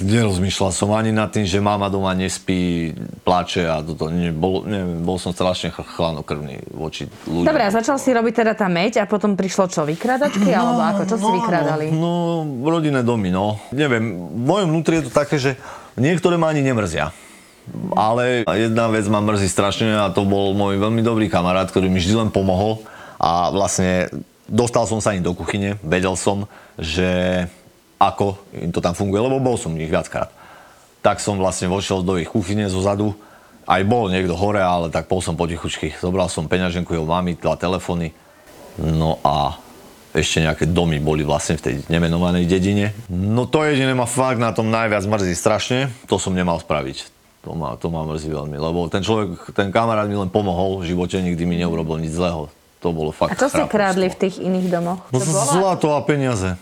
Nerozmýšľal 0.00 0.70
som 0.74 0.90
ani 0.96 1.12
nad 1.14 1.30
tým, 1.30 1.44
že 1.46 1.62
mama 1.62 1.86
doma 1.92 2.16
nespí, 2.16 2.90
plače 3.22 3.68
a 3.68 3.78
toto. 3.84 4.08
Nie, 4.10 4.32
bol, 4.34 4.64
neviem, 4.64 5.04
bol 5.04 5.20
som 5.20 5.30
strašne 5.30 5.70
ch- 5.70 5.84
chladnokrvný 5.84 6.72
voči 6.72 7.06
ľuďom. 7.28 7.46
Dobre, 7.46 7.62
a 7.62 7.70
začal 7.70 8.00
si 8.00 8.10
robiť 8.10 8.34
teda 8.42 8.52
tá 8.56 8.66
meď 8.66 9.04
a 9.04 9.04
potom 9.06 9.36
prišlo 9.36 9.70
čo, 9.70 9.86
vykradačky? 9.86 10.50
alebo 10.50 10.80
ako, 10.82 11.02
čo 11.06 11.16
si 11.20 11.30
vykradali? 11.30 11.84
No, 11.92 12.42
no, 12.42 12.66
rodinné 12.66 13.04
domy, 13.04 13.28
no. 13.30 13.60
Neviem, 13.70 14.18
v 14.34 14.42
mojom 14.42 14.68
vnútri 14.72 14.98
je 14.98 15.04
to 15.06 15.12
také, 15.12 15.36
že 15.38 15.54
niektoré 16.00 16.40
ma 16.40 16.50
ani 16.50 16.64
nemrzia. 16.64 17.14
Ale 17.96 18.44
jedna 18.44 18.92
vec 18.92 19.08
ma 19.08 19.24
mrzí 19.24 19.48
strašne 19.48 19.88
a 19.96 20.12
to 20.12 20.28
bol 20.28 20.52
môj 20.52 20.76
veľmi 20.76 21.00
dobrý 21.00 21.32
kamarát, 21.32 21.64
ktorý 21.70 21.88
mi 21.88 21.96
vždy 21.96 22.28
len 22.28 22.28
pomohol 22.28 22.84
a 23.16 23.48
vlastne 23.48 24.12
dostal 24.44 24.84
som 24.84 25.00
sa 25.00 25.16
ani 25.16 25.24
do 25.24 25.32
kuchyne, 25.32 25.80
vedel 25.80 26.12
som, 26.12 26.44
že 26.76 27.08
ako 27.98 28.38
im 28.54 28.70
to 28.74 28.80
tam 28.82 28.92
funguje, 28.92 29.20
lebo 29.22 29.38
bol 29.40 29.56
som 29.58 29.72
u 29.72 29.78
nich 29.78 29.90
viackrát. 29.90 30.30
Tak 31.04 31.20
som 31.20 31.36
vlastne 31.36 31.68
vošiel 31.68 32.00
do 32.00 32.16
ich 32.16 32.30
kuchyne 32.30 32.64
zo 32.68 32.80
zadu, 32.80 33.12
aj 33.64 33.80
bol 33.88 34.12
niekto 34.12 34.36
hore, 34.36 34.60
ale 34.60 34.92
tak 34.92 35.08
pol 35.08 35.24
som 35.24 35.36
potichučky. 35.36 35.96
Zobral 35.96 36.28
som 36.28 36.48
peňaženku 36.48 36.92
jeho 36.92 37.08
mami, 37.08 37.36
dva 37.40 37.56
telefóny, 37.56 38.12
no 38.80 39.20
a 39.24 39.56
ešte 40.14 40.38
nejaké 40.44 40.70
domy 40.70 41.02
boli 41.02 41.26
vlastne 41.26 41.58
v 41.58 41.64
tej 41.64 41.74
nemenovanej 41.90 42.46
dedine. 42.46 42.94
No 43.10 43.50
to 43.50 43.66
jediné 43.66 43.98
ma 43.98 44.06
fakt 44.06 44.38
na 44.38 44.54
tom 44.54 44.70
najviac 44.70 45.02
mrzí 45.02 45.34
strašne, 45.34 45.90
to 46.06 46.22
som 46.22 46.36
nemal 46.36 46.62
spraviť. 46.62 47.10
To 47.44 47.52
ma, 47.52 47.76
to 47.76 47.92
ma 47.92 48.06
mrzí 48.08 48.32
veľmi, 48.32 48.56
lebo 48.56 48.88
ten 48.88 49.04
človek, 49.04 49.52
ten 49.52 49.68
kamarát 49.68 50.08
mi 50.08 50.16
len 50.16 50.32
pomohol 50.32 50.80
v 50.80 50.94
živote, 50.94 51.20
nikdy 51.20 51.44
mi 51.44 51.60
neurobil 51.60 52.00
nič 52.00 52.16
zlého. 52.16 52.48
To 52.80 52.92
bolo 52.92 53.12
fakt 53.16 53.32
A 53.32 53.36
čo 53.36 53.48
chrápavstvo. 53.48 53.72
krádli 53.72 54.06
v 54.12 54.16
tých 54.16 54.36
iných 54.44 54.68
domoch? 54.68 55.00
No 55.08 55.18
zlato 55.20 55.92
a 55.96 56.00
peniaze. 56.04 56.56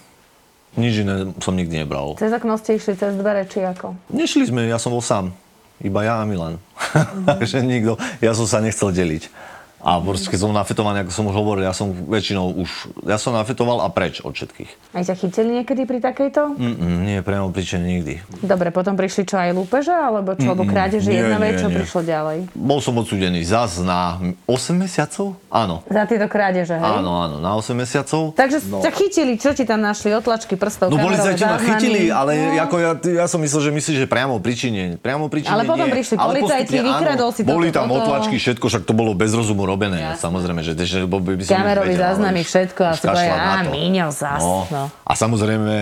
Nič 0.72 1.04
iné 1.04 1.28
som 1.44 1.52
nikdy 1.52 1.84
nebral. 1.84 2.16
Cez 2.16 2.32
okno 2.32 2.56
ste 2.56 2.80
išli 2.80 2.96
cez 2.96 3.12
dvere, 3.12 3.44
či 3.44 3.60
ako? 3.60 3.92
Nešli 4.08 4.48
sme, 4.48 4.64
ja 4.64 4.80
som 4.80 4.96
bol 4.96 5.04
sám. 5.04 5.36
Iba 5.84 6.00
ja 6.06 6.22
a 6.22 6.24
Milan. 6.24 6.56
Takže 7.28 7.60
nikto, 7.60 8.00
ja 8.24 8.32
som 8.32 8.48
sa 8.48 8.64
nechcel 8.64 8.88
deliť. 8.88 9.51
A 9.82 9.98
proste, 9.98 10.30
keď 10.30 10.38
som 10.38 10.54
nafetovaný, 10.54 11.02
ako 11.02 11.10
som 11.10 11.24
už 11.26 11.34
hovoril, 11.34 11.66
ja 11.66 11.74
som 11.74 11.90
väčšinou 11.90 12.54
už, 12.54 12.70
ja 13.02 13.18
som 13.18 13.34
nafetoval 13.34 13.82
a 13.82 13.90
preč 13.90 14.22
od 14.22 14.30
všetkých. 14.30 14.94
Aj 14.94 15.02
ťa 15.02 15.14
chytili 15.18 15.58
niekedy 15.58 15.82
pri 15.84 15.98
takejto? 15.98 16.54
Mm-mm, 16.54 17.02
nie, 17.02 17.18
priamo 17.18 17.50
príčine 17.50 17.82
nikdy. 17.82 18.22
Dobre, 18.46 18.70
potom 18.70 18.94
prišli 18.94 19.26
čo 19.26 19.42
aj 19.42 19.50
lúpeže, 19.50 19.90
alebo 19.90 20.38
čo, 20.38 20.54
alebo 20.54 20.62
krádeže 20.62 21.10
jedna 21.10 21.42
vec, 21.42 21.58
čo 21.58 21.66
nie. 21.66 21.82
prišlo 21.82 22.00
ďalej? 22.06 22.38
Bol 22.54 22.78
som 22.78 22.94
odsudený 22.94 23.42
zas 23.42 23.82
na 23.82 24.22
8 24.46 24.70
mesiacov? 24.78 25.34
Áno. 25.50 25.82
Za 25.90 26.06
tieto 26.06 26.30
krádeže, 26.30 26.78
hej? 26.78 26.94
Áno, 27.02 27.10
áno, 27.18 27.36
na 27.42 27.58
8 27.58 27.74
mesiacov. 27.74 28.38
Takže 28.38 28.62
no. 28.70 28.86
ťa 28.86 28.92
chytili, 28.94 29.34
čo 29.34 29.50
ti 29.50 29.66
tam 29.66 29.82
našli? 29.82 30.14
Otlačky 30.14 30.54
prstov, 30.54 30.94
No 30.94 31.02
policajti 31.02 31.42
ma 31.42 31.58
chytili, 31.58 32.06
ale 32.06 32.30
No. 32.38 32.62
ako 32.62 32.76
ja, 32.78 32.92
ja 33.02 33.26
som 33.26 33.42
myslel, 33.42 33.66
že 33.66 33.70
myslíš, 33.74 33.96
že 34.04 34.06
priamo 34.06 34.38
príčine. 34.38 34.94
Priamo 34.96 35.26
príčine 35.26 35.50
Ale 35.50 35.66
potom 35.66 35.90
nie. 35.90 35.94
prišli 35.98 36.14
policajti, 36.14 36.76
vykradol 36.78 37.30
si 37.34 37.42
toto, 37.42 37.56
Boli 37.58 37.74
tam 37.74 37.90
otlačky, 37.90 38.38
všetko, 38.38 38.64
však 38.70 38.82
to 38.86 38.94
bolo 38.94 39.16
bez 39.16 39.34
rozumu 39.34 39.64
robené. 39.72 39.96
Jasné. 40.04 40.20
Samozrejme, 40.20 40.60
že, 40.60 40.72
že 40.76 41.08
by, 41.08 41.16
by 41.16 41.44
som 41.48 41.56
Kamerový 41.56 41.94
záznamy, 41.96 42.40
všetko 42.44 42.80
a 42.84 42.92
kašľať 42.92 43.28
na 43.32 43.40
á, 43.40 43.54
to. 43.64 43.70
Míňo, 43.72 44.06
zas, 44.12 44.42
no. 44.44 44.92
A 44.92 45.12
samozrejme, 45.16 45.74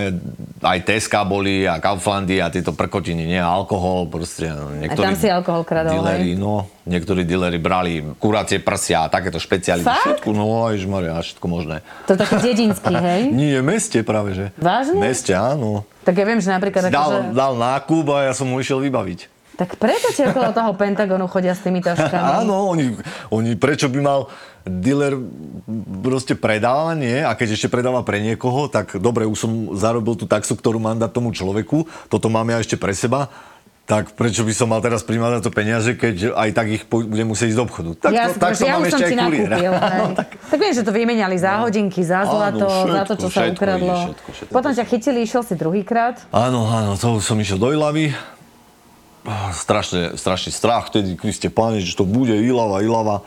aj 0.63 0.79
Teska 0.87 1.27
boli 1.27 1.67
a 1.67 1.83
Kauflandy 1.83 2.39
a 2.39 2.47
tieto 2.47 2.71
prkotiny, 2.71 3.27
nie 3.27 3.41
alkohol, 3.41 4.07
proste. 4.07 4.47
no, 4.47 4.71
Niektorí 4.71 5.05
tam 5.11 5.17
si 5.19 5.27
alkohol 5.27 5.67
kradol, 5.67 5.99
Dealeri, 5.99 6.39
no, 6.39 6.71
niektorí 6.87 7.27
dealeri 7.27 7.59
brali 7.59 8.01
kuracie 8.17 8.63
prsia 8.63 9.05
a 9.05 9.11
takéto 9.11 9.37
špeciality. 9.37 9.85
Fakt? 9.85 10.23
Všetko, 10.23 10.29
no, 10.31 10.71
ježmaria, 10.71 11.19
všetko 11.19 11.45
možné. 11.51 11.83
To 12.07 12.15
je 12.15 12.19
taký 12.23 12.35
dedinský, 12.39 12.95
hej? 13.11 13.21
Nie, 13.29 13.59
v 13.59 13.67
meste 13.67 13.99
práve, 14.07 14.33
že. 14.33 14.45
Vážne? 14.55 14.97
Meste, 14.97 15.35
áno. 15.35 15.83
Tak 16.01 16.17
ja 16.17 16.25
viem, 16.25 16.41
že 16.41 16.49
napríklad... 16.49 16.89
Dal, 16.89 17.11
Akože, 17.11 17.37
dal 17.37 17.53
nákup 17.59 18.05
a 18.15 18.17
ja 18.29 18.33
som 18.33 18.49
mu 18.49 18.57
išiel 18.57 18.81
vybaviť. 18.81 19.40
Tak 19.61 19.77
preto 19.77 20.09
ti 20.09 20.25
okolo 20.25 20.49
toho 20.57 20.73
Pentagonu 20.73 21.29
chodia 21.29 21.53
s 21.53 21.61
tými 21.61 21.77
taškami. 21.85 22.41
Áno, 22.41 22.73
oni, 22.73 22.97
oni, 23.29 23.53
prečo 23.53 23.93
by 23.93 23.99
mal 24.01 24.25
dealer 24.65 25.13
proste 26.01 26.33
predáva, 26.33 26.97
nie? 26.97 27.21
A 27.21 27.37
keď 27.37 27.53
ešte 27.53 27.69
predáva 27.69 28.01
pre 28.01 28.17
niekoho, 28.25 28.65
tak 28.73 28.97
dobre, 28.97 29.29
už 29.29 29.37
som 29.37 29.51
zarobil 29.77 30.17
tú 30.17 30.25
taxu, 30.25 30.57
ktorú 30.57 30.81
mám 30.81 30.97
dať 30.97 31.13
tomu 31.13 31.29
človeku, 31.29 31.85
toto 32.09 32.25
mám 32.33 32.49
ja 32.49 32.57
ešte 32.57 32.73
pre 32.73 32.97
seba, 32.97 33.29
tak 33.85 34.17
prečo 34.17 34.41
by 34.41 34.53
som 34.55 34.71
mal 34.71 34.81
teraz 34.81 35.05
príjmať 35.05 35.31
na 35.37 35.41
to 35.43 35.51
peniaze, 35.53 35.93
keď 35.93 36.33
aj 36.33 36.49
tak 36.57 36.67
ich 36.73 36.83
budem 36.89 37.27
musieť 37.27 37.53
ísť 37.53 37.59
do 37.59 37.65
obchodu. 37.69 37.89
Tak, 38.01 38.11
ja, 38.13 38.25
to, 38.31 38.39
tak 38.39 38.53
ja 38.57 38.73
mám 38.77 38.87
som 38.87 38.97
ešte 38.97 39.03
ti 39.03 39.13
aj 39.13 39.25
kuriéra. 39.29 39.57
nakúpil. 39.57 39.73
hej. 39.77 40.05
tak... 40.21 40.29
tak 40.47 40.57
vieš, 40.57 40.73
že 40.81 40.83
to 40.89 40.93
vymenali 40.95 41.37
za 41.37 41.53
hodinky, 41.61 42.01
za 42.01 42.25
zlato, 42.25 42.65
všetko, 42.65 42.93
za 42.97 43.03
to, 43.03 43.13
čo 43.13 43.27
sa 43.27 43.41
všetko 43.45 43.61
ukradlo. 43.61 43.93
ide, 43.93 44.01
všetko, 44.01 44.29
všetko. 44.33 44.53
Potom 44.57 44.71
ťa 44.73 44.85
chytili, 44.89 45.19
išiel 45.21 45.43
si 45.45 45.53
druhýkrát. 45.53 46.15
Áno, 46.33 46.65
áno, 46.65 46.97
to 46.97 47.21
som 47.21 47.37
išiel 47.37 47.61
do 47.61 47.69
Ilavy. 47.69 48.09
Strašne, 49.53 50.17
strašný 50.17 50.51
strach 50.53 50.89
vtedy, 50.89 51.13
Kriste 51.17 51.49
páne, 51.53 51.81
že 51.81 51.93
to 51.93 52.07
bude 52.07 52.33
Ilava, 52.33 52.81
Ilava. 52.81 53.17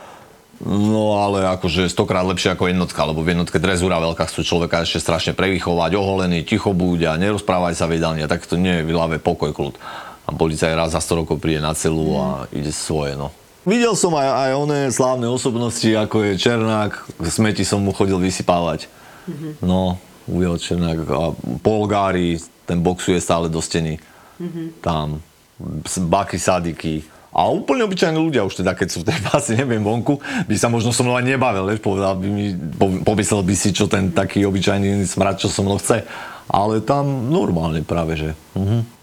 No 0.63 1.19
ale 1.19 1.43
akože 1.51 1.91
stokrát 1.91 2.23
lepšie 2.23 2.55
ako 2.55 2.71
jednotka, 2.71 3.03
lebo 3.03 3.27
v 3.27 3.35
jednotke 3.35 3.59
drezúra 3.59 3.99
veľká 3.99 4.31
chcú 4.31 4.47
človeka 4.47 4.87
ešte 4.87 5.03
strašne 5.03 5.33
prevychovať, 5.35 5.99
oholený, 5.99 6.47
ticho 6.47 6.71
buď 6.71 7.11
a 7.11 7.13
nerozprávaj 7.19 7.75
sa 7.75 7.91
v 7.91 7.99
jedálni, 7.99 8.23
a 8.23 8.31
tak 8.31 8.47
to 8.47 8.55
nie 8.55 8.81
je 8.81 8.87
v 8.87 8.93
Ilave 8.95 9.19
pokoj, 9.19 9.51
kľud. 9.51 9.75
A 10.25 10.31
policaj 10.33 10.73
raz 10.73 10.95
za 10.95 11.03
100 11.03 11.27
rokov 11.27 11.43
príde 11.43 11.59
na 11.59 11.75
celu 11.75 12.17
a 12.17 12.27
ide 12.55 12.71
svoje, 12.71 13.19
no. 13.19 13.35
Videl 13.67 13.99
som 13.99 14.15
aj, 14.15 14.29
aj 14.29 14.51
oné 14.55 14.81
slávne 14.95 15.27
osobnosti, 15.27 15.89
ako 15.91 16.23
je 16.23 16.33
Černák, 16.39 17.19
smeti 17.27 17.67
som 17.67 17.83
mu 17.83 17.91
chodil 17.91 18.17
vysypávať. 18.23 18.87
No, 19.59 19.99
uviel 20.31 20.55
Černák 20.55 20.99
a 21.11 21.35
Polgári, 21.65 22.39
ten 22.65 22.79
boxuje 22.81 23.19
stále 23.21 23.51
do 23.51 23.59
steny. 23.59 23.99
Tam, 24.81 25.21
Baky 26.11 26.39
Sadiky. 26.39 27.05
A 27.35 27.51
úplne 27.51 27.83
obyčajní 27.83 28.15
ľudia 28.15 28.47
už 28.47 28.63
teda, 28.63 28.79
keď 28.79 28.89
sú 28.95 29.03
v 29.03 29.11
tej 29.11 29.19
báse, 29.27 29.51
neviem, 29.59 29.83
vonku, 29.83 30.23
by 30.47 30.55
sa 30.55 30.71
možno 30.71 30.95
so 30.95 31.03
mnou 31.03 31.19
ani 31.19 31.35
nebavil, 31.35 31.67
vieš, 31.67 31.83
povedal 31.83 32.15
by 32.15 32.29
mi, 32.31 32.55
po, 32.55 32.87
pomyslel 33.03 33.43
by 33.43 33.55
si, 33.59 33.75
čo 33.75 33.91
ten 33.91 34.15
taký 34.15 34.47
obyčajný 34.47 35.03
smrad, 35.03 35.43
čo 35.43 35.51
so 35.51 35.67
mnou 35.67 35.83
chce. 35.83 36.07
Ale 36.47 36.79
tam 36.85 37.33
normálne 37.33 37.83
práve, 37.83 38.15
že. 38.15 38.31
Mhm. 38.55 38.95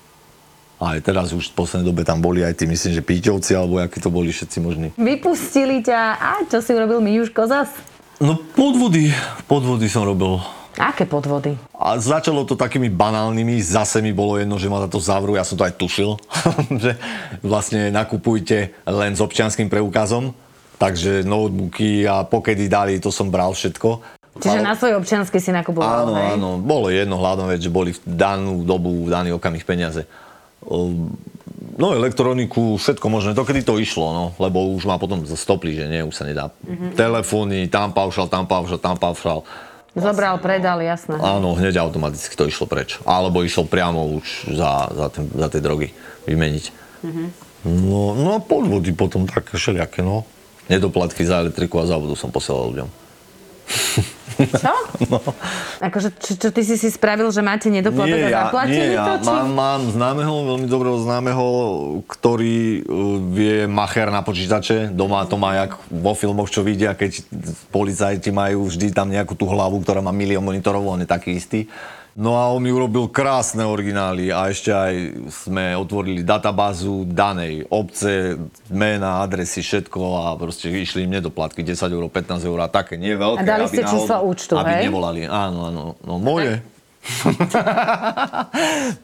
Aj 0.82 0.98
teraz 0.98 1.30
už 1.30 1.54
v 1.54 1.62
poslednej 1.62 1.94
dobe 1.94 2.02
tam 2.02 2.26
boli 2.26 2.42
aj 2.42 2.58
tí, 2.58 2.66
myslím, 2.66 2.98
že 2.98 3.06
Píťovci, 3.06 3.54
alebo 3.54 3.78
akí 3.78 4.02
to 4.02 4.10
boli 4.10 4.34
všetci 4.34 4.58
možní. 4.66 4.88
Vypustili 4.98 5.86
ťa. 5.86 6.18
A 6.18 6.32
čo 6.50 6.58
si 6.58 6.74
urobil 6.74 7.06
Mijuško 7.06 7.46
zas? 7.46 7.70
No 8.18 8.34
podvody, 8.34 9.14
podvody 9.46 9.86
som 9.86 10.10
robil. 10.10 10.42
Aké 10.80 11.04
podvody? 11.04 11.60
A 11.76 12.00
začalo 12.00 12.48
to 12.48 12.56
takými 12.56 12.88
banálnymi, 12.88 13.60
zase 13.60 14.00
mi 14.00 14.16
bolo 14.16 14.40
jedno, 14.40 14.56
že 14.56 14.72
ma 14.72 14.80
za 14.80 14.88
to 14.88 15.04
zavrú, 15.04 15.36
ja 15.36 15.44
som 15.44 15.60
to 15.60 15.68
aj 15.68 15.76
tušil, 15.76 16.16
že 16.84 16.96
vlastne 17.44 17.92
nakupujte 17.92 18.72
len 18.88 19.12
s 19.12 19.20
občianským 19.20 19.68
preukazom, 19.68 20.32
takže 20.80 21.28
notebooky 21.28 22.08
a 22.08 22.24
pokedy 22.24 22.72
dali, 22.72 23.04
to 23.04 23.12
som 23.12 23.28
bral 23.28 23.52
všetko. 23.52 24.20
Čiže 24.40 24.64
na 24.64 24.80
svoj 24.80 25.04
občiansky 25.04 25.44
si 25.44 25.52
nakupoval, 25.52 26.08
Áno, 26.08 26.14
hej? 26.16 26.30
áno, 26.40 26.50
bolo 26.56 26.88
jedno 26.88 27.20
hlavnou 27.20 27.52
vec, 27.52 27.60
že 27.60 27.68
boli 27.68 27.92
v 27.92 28.00
danú 28.08 28.64
dobu, 28.64 29.06
v 29.06 29.12
daný 29.12 29.36
okamih 29.36 29.68
peniaze. 29.68 30.08
O, 30.64 30.96
No 31.82 31.96
elektroniku, 31.96 32.76
všetko 32.78 33.08
možné, 33.10 33.32
to 33.34 33.48
kedy 33.48 33.64
to 33.64 33.80
išlo, 33.80 34.12
no, 34.14 34.26
lebo 34.38 34.70
už 34.76 34.86
ma 34.86 35.00
potom 35.02 35.24
stopli, 35.24 35.74
že 35.74 35.88
nie, 35.88 36.04
už 36.04 36.14
sa 36.14 36.28
nedá. 36.28 36.52
Mhm. 36.68 36.94
Telefóny, 36.94 37.66
tam 37.72 37.96
paušal, 37.96 38.28
tam 38.28 38.46
paušal, 38.46 38.78
tam 38.78 38.98
paušal. 39.00 39.42
Zobral, 39.92 40.40
predal, 40.40 40.80
jasné. 40.80 41.20
Áno, 41.20 41.52
hneď 41.52 41.84
automaticky 41.84 42.32
to 42.40 42.48
išlo 42.48 42.64
preč. 42.64 42.96
Alebo 43.04 43.44
išiel 43.44 43.68
priamo 43.68 44.16
už 44.24 44.56
za, 44.56 44.88
za, 44.88 45.08
ten, 45.12 45.28
za 45.28 45.48
tie 45.52 45.60
drogy 45.60 45.92
vymeniť. 46.28 46.66
Mhm. 47.04 47.24
No, 47.62 48.18
no 48.18 48.30
a 48.34 48.40
podvody 48.42 48.90
potom 48.96 49.30
tak 49.30 49.52
všelijaké, 49.54 50.02
no. 50.02 50.26
Nedoplatky 50.66 51.28
za 51.28 51.44
elektriku 51.44 51.78
a 51.78 51.86
za 51.86 52.00
vodu 52.00 52.16
som 52.16 52.32
posielal 52.34 52.72
ľuďom. 52.74 52.90
Čo? 54.48 54.74
No. 55.12 55.18
Akože, 55.82 56.14
čo, 56.22 56.38
čo 56.40 56.50
ty 56.54 56.62
si 56.64 56.78
si 56.78 56.88
spravil, 56.88 57.28
že 57.34 57.44
máte 57.44 57.68
nedoplatok 57.68 58.22
a 58.32 58.48
zaplatili 58.48 58.96
to? 58.96 59.12
ja 59.12 59.18
Či... 59.20 59.28
mám, 59.28 59.50
mám 59.52 59.82
známeho, 59.92 60.34
veľmi 60.56 60.68
dobrého 60.70 60.98
známeho, 61.04 61.46
ktorý 62.06 62.86
uh, 62.86 63.18
vie 63.34 63.66
macher 63.68 64.08
na 64.08 64.24
počítače. 64.24 64.94
Doma 64.94 65.26
to 65.28 65.36
má 65.36 65.58
jak 65.58 65.76
vo 65.90 66.14
filmoch, 66.16 66.48
čo 66.48 66.64
vidia, 66.64 66.96
keď 66.96 67.28
policajti 67.74 68.30
majú 68.32 68.72
vždy 68.72 68.94
tam 68.96 69.12
nejakú 69.12 69.36
tú 69.36 69.50
hlavu, 69.50 69.84
ktorá 69.84 70.00
má 70.00 70.14
milión 70.16 70.46
monitorov, 70.46 70.86
on 70.86 71.04
je 71.04 71.10
taký 71.10 71.36
istý. 71.36 71.68
No 72.12 72.36
a 72.36 72.52
on 72.52 72.60
mi 72.60 72.68
urobil 72.68 73.08
krásne 73.08 73.64
originály 73.64 74.36
a 74.36 74.52
ešte 74.52 74.68
aj 74.68 74.96
sme 75.32 75.72
otvorili 75.80 76.28
databázu 76.28 77.08
danej 77.08 77.64
obce, 77.72 78.36
mena, 78.68 79.24
adresy, 79.24 79.64
všetko 79.64 80.20
a 80.20 80.36
proste 80.36 80.68
išli 80.68 81.08
im 81.08 81.16
nedoplatky 81.16 81.64
10 81.64 81.88
eur, 81.88 82.04
15 82.12 82.44
eur 82.44 82.60
a 82.60 82.68
také, 82.68 83.00
nie 83.00 83.16
veľké. 83.16 83.40
A 83.40 83.48
dali 83.48 83.64
ste 83.72 83.88
číslo 83.88 84.28
účtu, 84.28 84.60
aby 84.60 84.76
hej? 84.76 84.92
nevolali, 84.92 85.24
áno, 85.24 85.72
áno, 85.72 85.84
no 86.04 86.20
moje. 86.20 86.60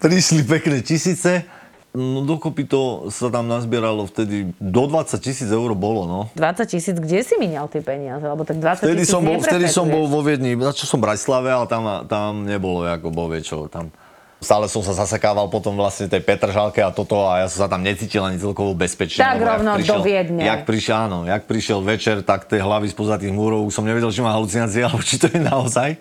Prišli 0.04 0.44
pekné 0.44 0.84
tisíce. 0.84 1.48
No 1.98 2.22
dokopy 2.22 2.70
to 2.70 3.10
sa 3.10 3.34
tam 3.34 3.50
nazbieralo 3.50 4.06
vtedy, 4.06 4.54
do 4.62 4.86
20 4.86 5.18
tisíc 5.18 5.50
eur 5.50 5.74
bolo, 5.74 6.06
no. 6.06 6.20
20 6.38 6.70
tisíc, 6.70 6.94
kde 6.94 7.26
si 7.26 7.34
minial 7.42 7.66
tie 7.66 7.82
peniaze? 7.82 8.22
Lebo 8.22 8.46
tak 8.46 8.62
20 8.62 8.86
Vtedy 8.86 9.02
som, 9.10 9.26
bol, 9.26 9.42
vtedy 9.42 9.66
som 9.66 9.90
bol 9.90 10.06
vo 10.06 10.22
Viedni, 10.22 10.54
začal 10.54 10.86
som 10.86 11.02
v 11.02 11.10
Bratislave, 11.10 11.50
ale 11.50 11.66
tam, 11.66 12.06
tam 12.06 12.46
nebolo 12.46 12.86
ako 12.86 13.10
bovie 13.10 13.42
čo. 13.42 13.66
Tam 13.66 13.90
stále 14.38 14.70
som 14.70 14.86
sa 14.86 14.94
zasekával 14.94 15.50
potom 15.50 15.74
vlastne 15.74 16.06
tej 16.06 16.22
Petržalke 16.22 16.86
a 16.86 16.94
toto 16.94 17.26
a 17.26 17.42
ja 17.42 17.48
som 17.50 17.66
sa 17.66 17.70
tam 17.70 17.82
necítil 17.82 18.22
ani 18.22 18.38
celkovo 18.38 18.78
bezpečne. 18.78 19.26
Tak 19.26 19.42
lebo 19.42 19.42
jak 19.42 19.50
rovno 19.50 19.72
do 19.82 19.98
Viedne. 20.06 20.42
Jak 20.46 20.62
prišiel, 20.70 20.96
áno, 21.10 21.20
jak 21.26 21.50
prišiel 21.50 21.80
večer, 21.82 22.22
tak 22.22 22.46
tie 22.46 22.62
hlavy 22.62 22.94
spoza 22.94 23.18
tých 23.18 23.34
múrov, 23.34 23.66
už 23.66 23.74
som 23.74 23.86
nevedel, 23.86 24.14
či 24.14 24.22
má 24.22 24.30
halucinácie, 24.38 24.84
alebo 24.88 25.02
či 25.02 25.18
to 25.18 25.34
je 25.34 25.42
naozaj. 25.42 25.98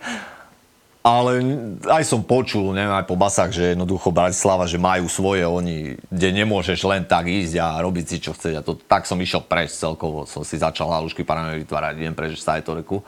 Ale 1.07 1.39
aj 1.87 2.03
som 2.03 2.27
počul, 2.27 2.75
neviem, 2.75 2.91
aj 2.91 3.07
po 3.07 3.15
basách, 3.15 3.55
že 3.55 3.79
jednoducho 3.79 4.11
Bratislava, 4.11 4.67
že 4.67 4.75
majú 4.75 5.07
svoje 5.07 5.47
oni, 5.47 5.95
kde 6.11 6.29
nemôžeš 6.43 6.83
len 6.83 7.07
tak 7.07 7.31
ísť 7.31 7.63
a 7.63 7.79
robiť 7.79 8.05
si, 8.11 8.17
čo 8.19 8.35
chceš. 8.35 8.59
A 8.59 8.67
to, 8.67 8.75
tak 8.75 9.07
som 9.07 9.15
išiel 9.23 9.47
prejsť 9.47 9.87
celkovo. 9.87 10.27
Som 10.27 10.43
si 10.43 10.59
začal 10.59 10.91
halušky 10.91 11.23
paranoje 11.23 11.63
vytvárať, 11.63 12.03
idem 12.03 12.11
prežiť 12.11 12.43
sa 12.43 12.59
aj 12.59 12.67
to 12.67 12.73
reku. 12.75 12.99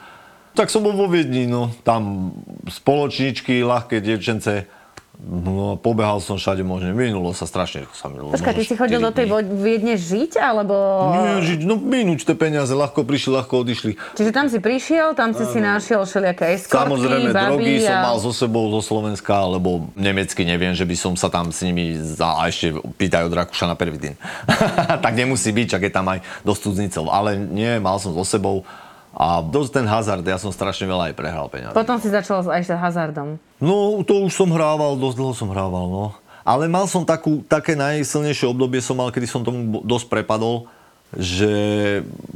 Tak 0.55 0.71
som 0.71 0.87
bol 0.87 0.95
vo 0.95 1.11
Viedni, 1.11 1.51
no, 1.51 1.75
tam 1.83 2.31
spoločničky, 2.71 3.67
ľahké 3.67 3.99
dievčence, 3.99 4.71
no, 5.19 5.75
pobehal 5.75 6.23
som 6.23 6.39
všade 6.39 6.63
možne, 6.63 6.95
minulo 6.95 7.35
sa 7.35 7.45
strašne, 7.45 7.91
sa 7.91 8.07
minulo. 8.07 8.31
Počkaj, 8.31 8.55
ty 8.55 8.63
si 8.63 8.75
chodil 8.79 9.03
4 9.03 9.07
do 9.07 9.11
tej 9.11 9.27
dní. 9.27 9.59
Viedne 9.59 9.95
žiť, 9.99 10.39
alebo... 10.39 10.75
Nie, 11.19 11.43
žiť, 11.43 11.61
no 11.67 11.75
minúť 11.75 12.23
tie 12.23 12.37
peniaze, 12.39 12.71
ľahko 12.71 13.03
prišli, 13.03 13.35
ľahko 13.35 13.67
odišli. 13.67 13.93
Čiže 14.15 14.31
tam 14.31 14.47
si 14.47 14.63
prišiel, 14.63 15.19
tam 15.19 15.35
si 15.35 15.43
si 15.51 15.59
našiel 15.59 16.07
všelijaké 16.07 16.55
eskortky, 16.55 16.95
Samozrejme, 16.95 17.31
baby 17.35 17.45
drogy 17.51 17.75
a... 17.83 17.89
som 17.91 17.99
mal 18.07 18.17
so 18.23 18.31
sebou 18.31 18.65
zo 18.79 18.81
Slovenska, 18.81 19.35
lebo 19.51 19.91
nemecky 19.99 20.47
neviem, 20.47 20.73
že 20.73 20.87
by 20.87 20.97
som 20.97 21.13
sa 21.19 21.27
tam 21.27 21.51
s 21.51 21.67
nimi 21.67 21.99
za, 21.99 22.39
a 22.39 22.47
ešte 22.47 22.79
pýtajú 22.79 23.27
od 23.27 23.35
Rakúša 23.35 23.67
na 23.67 23.75
pervitín. 23.75 24.15
tak 25.05 25.13
nemusí 25.19 25.51
byť, 25.51 25.67
čak 25.67 25.83
je 25.89 25.93
tam 25.93 26.07
aj 26.15 26.23
cudznicov. 26.69 27.09
Ale 27.09 27.39
nie, 27.39 27.81
mal 27.81 27.97
som 27.97 28.13
so 28.13 28.23
sebou 28.27 28.67
a 29.13 29.41
dosť 29.41 29.71
ten 29.83 29.87
hazard, 29.89 30.23
ja 30.23 30.37
som 30.37 30.53
strašne 30.53 30.85
veľa 30.87 31.13
aj 31.13 31.15
prehral 31.17 31.49
peniaze. 31.49 31.75
Potom 31.75 31.97
si 31.99 32.13
začal 32.13 32.45
aj 32.45 32.63
s 32.63 32.71
hazardom. 32.71 33.41
No, 33.59 34.05
to 34.05 34.29
už 34.29 34.33
som 34.37 34.53
hrával, 34.53 35.01
dosť 35.01 35.17
dlho 35.17 35.35
som 35.35 35.49
hrával, 35.51 35.89
no. 35.89 36.05
Ale 36.45 36.65
mal 36.65 36.89
som 36.89 37.05
takú, 37.05 37.45
také 37.45 37.77
najsilnejšie 37.77 38.49
obdobie 38.49 38.81
som 38.81 38.97
mal, 38.97 39.13
kedy 39.13 39.27
som 39.29 39.45
tomu 39.45 39.85
dosť 39.85 40.07
prepadol, 40.09 40.69
že 41.17 41.53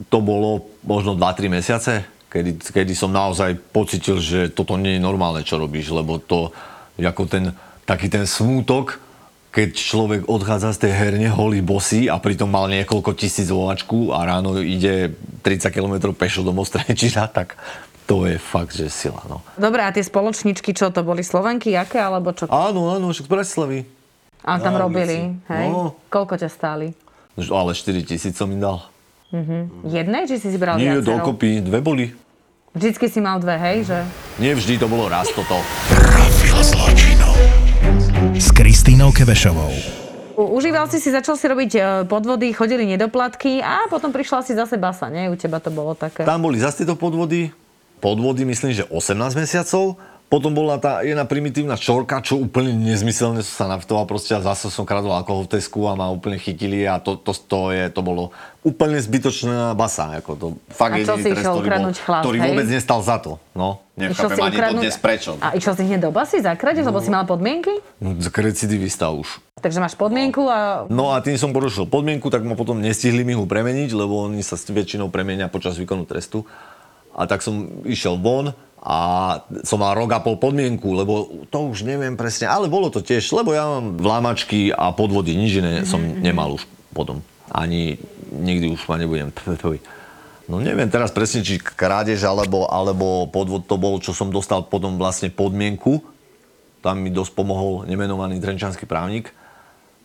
to 0.09 0.19
bolo 0.25 0.69
možno 0.85 1.17
2-3 1.17 1.49
mesiace, 1.49 2.05
kedy, 2.33 2.61
kedy 2.61 2.93
som 2.97 3.13
naozaj 3.13 3.57
pocitil, 3.73 4.17
že 4.21 4.49
toto 4.49 4.81
nie 4.81 4.97
je 4.97 5.05
normálne, 5.05 5.45
čo 5.45 5.61
robíš, 5.61 5.93
lebo 5.93 6.17
to, 6.17 6.53
ako 6.97 7.29
ten, 7.29 7.53
taký 7.85 8.09
ten 8.09 8.25
smútok, 8.25 8.97
keď 9.53 9.77
človek 9.77 10.21
odchádza 10.33 10.73
z 10.73 10.89
tej 10.89 10.93
herne 10.97 11.29
holý 11.29 11.61
bosý 11.61 12.09
a 12.09 12.17
pritom 12.17 12.49
mal 12.49 12.73
niekoľko 12.73 13.13
tisíc 13.13 13.53
vovačku 13.53 14.09
a 14.17 14.25
ráno 14.25 14.57
ide 14.59 15.13
30 15.45 15.69
km 15.69 16.17
pešo 16.17 16.41
do 16.41 16.57
Mostrečina, 16.57 17.29
tak 17.29 17.61
to 18.09 18.25
je 18.25 18.41
fakt, 18.41 18.73
že 18.73 18.89
sila, 18.89 19.21
no. 19.29 19.45
Dobre, 19.61 19.85
a 19.85 19.93
tie 19.93 20.01
spoločničky, 20.01 20.73
čo 20.73 20.89
to 20.89 21.05
boli 21.05 21.21
Slovenky, 21.21 21.77
aké, 21.77 22.01
alebo 22.01 22.33
čo? 22.33 22.49
Áno, 22.49 22.97
áno, 22.97 23.13
však 23.13 23.29
z 23.29 23.31
Bratislavy. 23.31 23.79
A 24.43 24.59
tam 24.59 24.75
na 24.75 24.89
robili, 24.89 25.37
ulici. 25.37 25.53
hej? 25.53 25.67
No. 25.71 25.95
Koľko 26.09 26.35
ťa 26.41 26.49
stáli? 26.51 26.91
Ale 27.37 27.71
4 27.77 28.09
tisíc 28.09 28.35
som 28.35 28.51
im 28.51 28.59
dal. 28.59 28.83
Jednej, 29.85 30.29
či 30.29 30.37
si 30.41 30.49
si 30.53 30.59
bral 30.61 30.77
Nie, 30.77 30.99
viacero? 30.99 31.25
dokopy, 31.25 31.61
dve 31.61 31.81
boli. 31.81 32.07
Vždycky 32.73 33.05
si 33.09 33.21
mal 33.21 33.37
dve, 33.37 33.57
hej, 33.57 33.85
že? 33.85 33.99
Nie 34.41 34.57
vždy 34.57 34.81
to 34.81 34.89
bolo 34.89 35.09
raz 35.09 35.29
toto. 35.29 35.61
S 38.43 38.51
Kristínou 38.51 39.15
Kevešovou. 39.15 39.71
Užíval 40.35 40.91
si 40.91 40.99
si, 40.99 41.15
začal 41.15 41.39
si 41.39 41.47
robiť 41.47 41.73
e, 41.79 41.81
podvody, 42.11 42.51
chodili 42.51 42.91
nedoplatky 42.91 43.63
a 43.63 43.87
potom 43.87 44.11
prišla 44.11 44.43
si 44.43 44.59
zase 44.59 44.83
basa, 44.83 45.07
nie? 45.07 45.31
U 45.31 45.39
teba 45.39 45.63
to 45.63 45.71
bolo 45.71 45.95
také. 45.95 46.27
Tam 46.27 46.43
boli 46.43 46.59
zase 46.59 46.83
tieto 46.83 46.99
podvody. 46.99 47.55
Podvody 48.03 48.43
myslím, 48.43 48.75
že 48.75 48.83
18 48.91 49.39
mesiacov. 49.39 49.95
Potom 50.33 50.57
bola 50.57 50.81
tá 50.81 51.05
jedna 51.05 51.29
primitívna 51.29 51.77
čorka, 51.77 52.25
čo 52.25 52.41
úplne 52.41 52.73
nezmyselne 52.73 53.45
sa 53.45 53.69
naftoval 53.69 54.09
proste 54.09 54.33
a 54.33 54.41
zase 54.41 54.73
som 54.73 54.89
kradol 54.89 55.13
alkohol 55.13 55.45
v 55.45 55.61
Tesku 55.61 55.85
a 55.85 55.93
ma 55.93 56.09
úplne 56.09 56.41
chytili 56.41 56.89
a 56.89 56.97
to, 56.97 57.21
to, 57.21 57.37
to, 57.37 57.69
je, 57.69 57.93
to 57.93 58.01
bolo 58.01 58.33
úplne 58.65 58.97
zbytočná 58.97 59.77
basa. 59.77 60.09
Ako 60.25 60.33
to, 60.41 60.47
fakt 60.73 60.97
A 60.97 61.05
čo 61.05 61.21
si 61.21 61.29
trest, 61.29 61.45
išiel 61.45 61.61
ukradnúť 61.61 61.97
chlap, 62.01 62.25
ktorý 62.25 62.39
hej? 62.41 62.49
vôbec 62.49 62.65
nestal 62.65 63.05
za 63.05 63.21
to. 63.21 63.37
No, 63.53 63.85
nechápem 63.93 64.41
ani 64.41 64.57
to 64.57 64.75
dnes 64.81 64.97
prečo. 64.97 65.37
A 65.37 65.53
išiel 65.53 65.77
si 65.77 65.85
hneď 65.85 66.09
do 66.09 66.11
basy 66.17 66.41
zakradiť, 66.41 66.89
lebo 66.89 67.05
si 67.05 67.13
mal 67.13 67.29
podmienky? 67.29 67.85
No, 68.01 68.17
Recidivista 68.17 69.13
už. 69.13 69.37
Takže 69.61 69.85
máš 69.85 70.01
podmienku 70.01 70.49
a... 70.49 70.89
No 70.89 71.13
a 71.13 71.21
tým 71.21 71.37
som 71.37 71.53
porušil 71.53 71.85
podmienku, 71.93 72.33
tak 72.33 72.41
ma 72.49 72.57
potom 72.57 72.81
nestihli 72.81 73.21
mi 73.21 73.37
ho 73.37 73.45
premeniť, 73.45 73.93
lebo 73.93 74.25
oni 74.33 74.41
sa 74.41 74.57
väčšinou 74.57 75.13
premenia 75.13 75.53
počas 75.53 75.77
výkonu 75.77 76.09
trestu. 76.09 76.49
A 77.13 77.29
tak 77.29 77.45
som 77.45 77.85
išiel 77.85 78.17
von 78.17 78.57
a 78.83 78.99
som 79.63 79.79
mal 79.79 79.95
rok 79.95 80.11
a 80.11 80.19
pol 80.19 80.35
podmienku, 80.43 80.91
lebo 80.91 81.47
to 81.55 81.71
už 81.71 81.87
neviem 81.87 82.19
presne, 82.19 82.51
ale 82.51 82.67
bolo 82.67 82.91
to 82.91 82.99
tiež, 82.99 83.31
lebo 83.31 83.55
ja 83.55 83.63
mám 83.63 83.95
vlámačky 83.95 84.75
a 84.75 84.91
podvody, 84.91 85.39
nič 85.39 85.63
iné 85.63 85.87
som 85.87 86.03
nemal 86.03 86.59
už 86.59 86.67
potom. 86.91 87.23
Ani 87.47 87.95
nikdy 88.35 88.75
už 88.75 88.91
ma 88.91 88.99
nebudem. 88.99 89.31
No 90.51 90.59
neviem 90.59 90.91
teraz 90.91 91.15
presne, 91.15 91.47
či 91.47 91.57
krádež 91.63 92.27
alebo, 92.27 92.67
alebo 92.67 93.31
podvod 93.31 93.65
to 93.65 93.79
bol, 93.79 94.03
čo 94.03 94.11
som 94.11 94.29
dostal 94.29 94.67
potom 94.67 94.99
vlastne 94.99 95.31
podmienku. 95.31 96.03
Tam 96.83 96.99
mi 96.99 97.15
dosť 97.15 97.33
pomohol 97.39 97.87
nemenovaný 97.87 98.43
trenčanský 98.43 98.85
právnik 98.85 99.31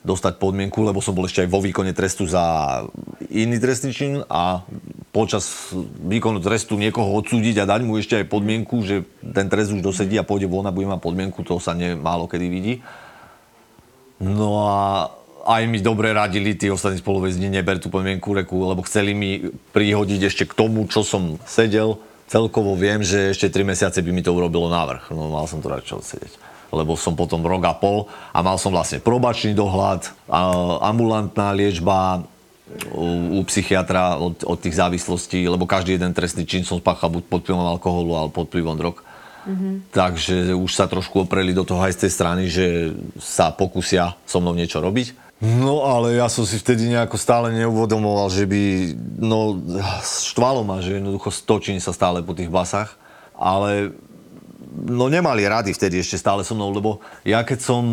dostať 0.08 0.40
podmienku, 0.40 0.80
lebo 0.88 1.04
som 1.04 1.12
bol 1.12 1.28
ešte 1.28 1.44
aj 1.44 1.52
vo 1.52 1.60
výkone 1.60 1.92
trestu 1.92 2.24
za 2.24 2.80
iný 3.28 3.60
trestný 3.60 3.92
čin 3.92 4.24
a 4.32 4.64
počas 5.12 5.76
výkonu 6.00 6.40
trestu 6.40 6.80
niekoho 6.80 7.12
odsúdiť 7.20 7.60
a 7.60 7.70
dať 7.70 7.82
mu 7.84 8.00
ešte 8.00 8.24
aj 8.24 8.32
podmienku, 8.32 8.80
že 8.88 9.04
ten 9.20 9.52
trest 9.52 9.76
už 9.76 9.84
dosedí 9.84 10.16
a 10.16 10.24
pôjde 10.24 10.48
von 10.48 10.64
a 10.64 10.72
bude 10.72 10.88
mať 10.88 11.04
podmienku, 11.04 11.44
to 11.44 11.60
sa 11.60 11.76
ne, 11.76 12.00
málo 12.00 12.32
kedy 12.32 12.48
vidí. 12.48 12.80
No 14.24 14.64
a 14.64 15.12
aj 15.44 15.64
mi 15.68 15.84
dobre 15.84 16.16
radili 16.16 16.56
tí 16.56 16.72
ostatní 16.72 17.04
spoluväzni, 17.04 17.52
neber 17.52 17.84
tú 17.84 17.92
podmienku 17.92 18.32
reku, 18.32 18.64
lebo 18.64 18.88
chceli 18.88 19.12
mi 19.12 19.52
prihodiť 19.76 20.22
ešte 20.32 20.44
k 20.48 20.56
tomu, 20.56 20.88
čo 20.88 21.04
som 21.04 21.36
sedel. 21.44 22.00
Celkovo 22.28 22.76
viem, 22.76 23.04
že 23.04 23.32
ešte 23.32 23.48
3 23.48 23.64
mesiace 23.64 24.00
by 24.04 24.12
mi 24.12 24.20
to 24.20 24.36
urobilo 24.36 24.68
návrh. 24.68 25.16
No 25.16 25.32
mal 25.32 25.48
som 25.48 25.64
to 25.64 25.72
radšej 25.72 25.96
odsedieť 25.96 26.47
lebo 26.72 27.00
som 27.00 27.16
potom 27.16 27.44
rok 27.44 27.64
a 27.68 27.74
pol 27.74 28.08
a 28.32 28.40
mal 28.44 28.60
som 28.60 28.74
vlastne 28.74 29.00
probačný 29.00 29.56
dohľad, 29.56 30.12
ambulantná 30.84 31.56
liečba 31.56 32.28
u, 32.92 33.40
u 33.40 33.48
psychiatra 33.48 34.20
od, 34.20 34.44
od 34.44 34.58
tých 34.60 34.76
závislostí, 34.76 35.48
lebo 35.48 35.64
každý 35.64 35.96
jeden 35.96 36.12
trestný 36.12 36.44
čin 36.44 36.68
som 36.68 36.80
spáchal 36.84 37.08
buď 37.08 37.24
pod 37.32 37.40
vplyvom 37.44 37.68
alkoholu 37.80 38.12
alebo 38.16 38.44
pod 38.44 38.52
vplyvom 38.52 38.76
drog. 38.76 38.98
Mm-hmm. 39.48 39.96
Takže 39.96 40.52
už 40.52 40.72
sa 40.76 40.92
trošku 40.92 41.24
opreli 41.24 41.56
do 41.56 41.64
toho 41.64 41.80
aj 41.80 41.96
z 41.96 42.02
tej 42.04 42.12
strany, 42.12 42.44
že 42.52 42.92
sa 43.16 43.56
pokusia 43.56 44.20
so 44.28 44.44
mnou 44.44 44.52
niečo 44.52 44.84
robiť. 44.84 45.16
No 45.40 45.86
ale 45.86 46.18
ja 46.18 46.28
som 46.28 46.44
si 46.50 46.58
vtedy 46.58 46.90
nejako 46.90 47.16
stále 47.16 47.54
neuvodomoval, 47.54 48.28
že 48.34 48.50
by, 48.50 48.92
no 49.22 49.62
štvalo 50.02 50.66
ma, 50.66 50.82
že 50.82 50.98
jednoducho 50.98 51.30
stočím 51.30 51.78
sa 51.78 51.94
stále 51.94 52.26
po 52.26 52.34
tých 52.34 52.50
basách. 52.50 52.98
Ale 53.38 53.94
no 54.78 55.10
nemali 55.10 55.50
rady 55.50 55.74
vtedy 55.74 55.98
ešte 56.00 56.22
stále 56.22 56.46
so 56.46 56.54
mnou, 56.54 56.70
lebo 56.70 57.02
ja 57.26 57.42
keď 57.42 57.60
som 57.66 57.84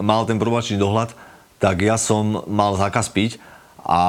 mal 0.00 0.24
ten 0.24 0.40
probačný 0.40 0.80
dohľad, 0.80 1.12
tak 1.60 1.84
ja 1.84 2.00
som 2.00 2.42
mal 2.48 2.74
zákaz 2.74 3.12
piť 3.12 3.36
a 3.82 4.00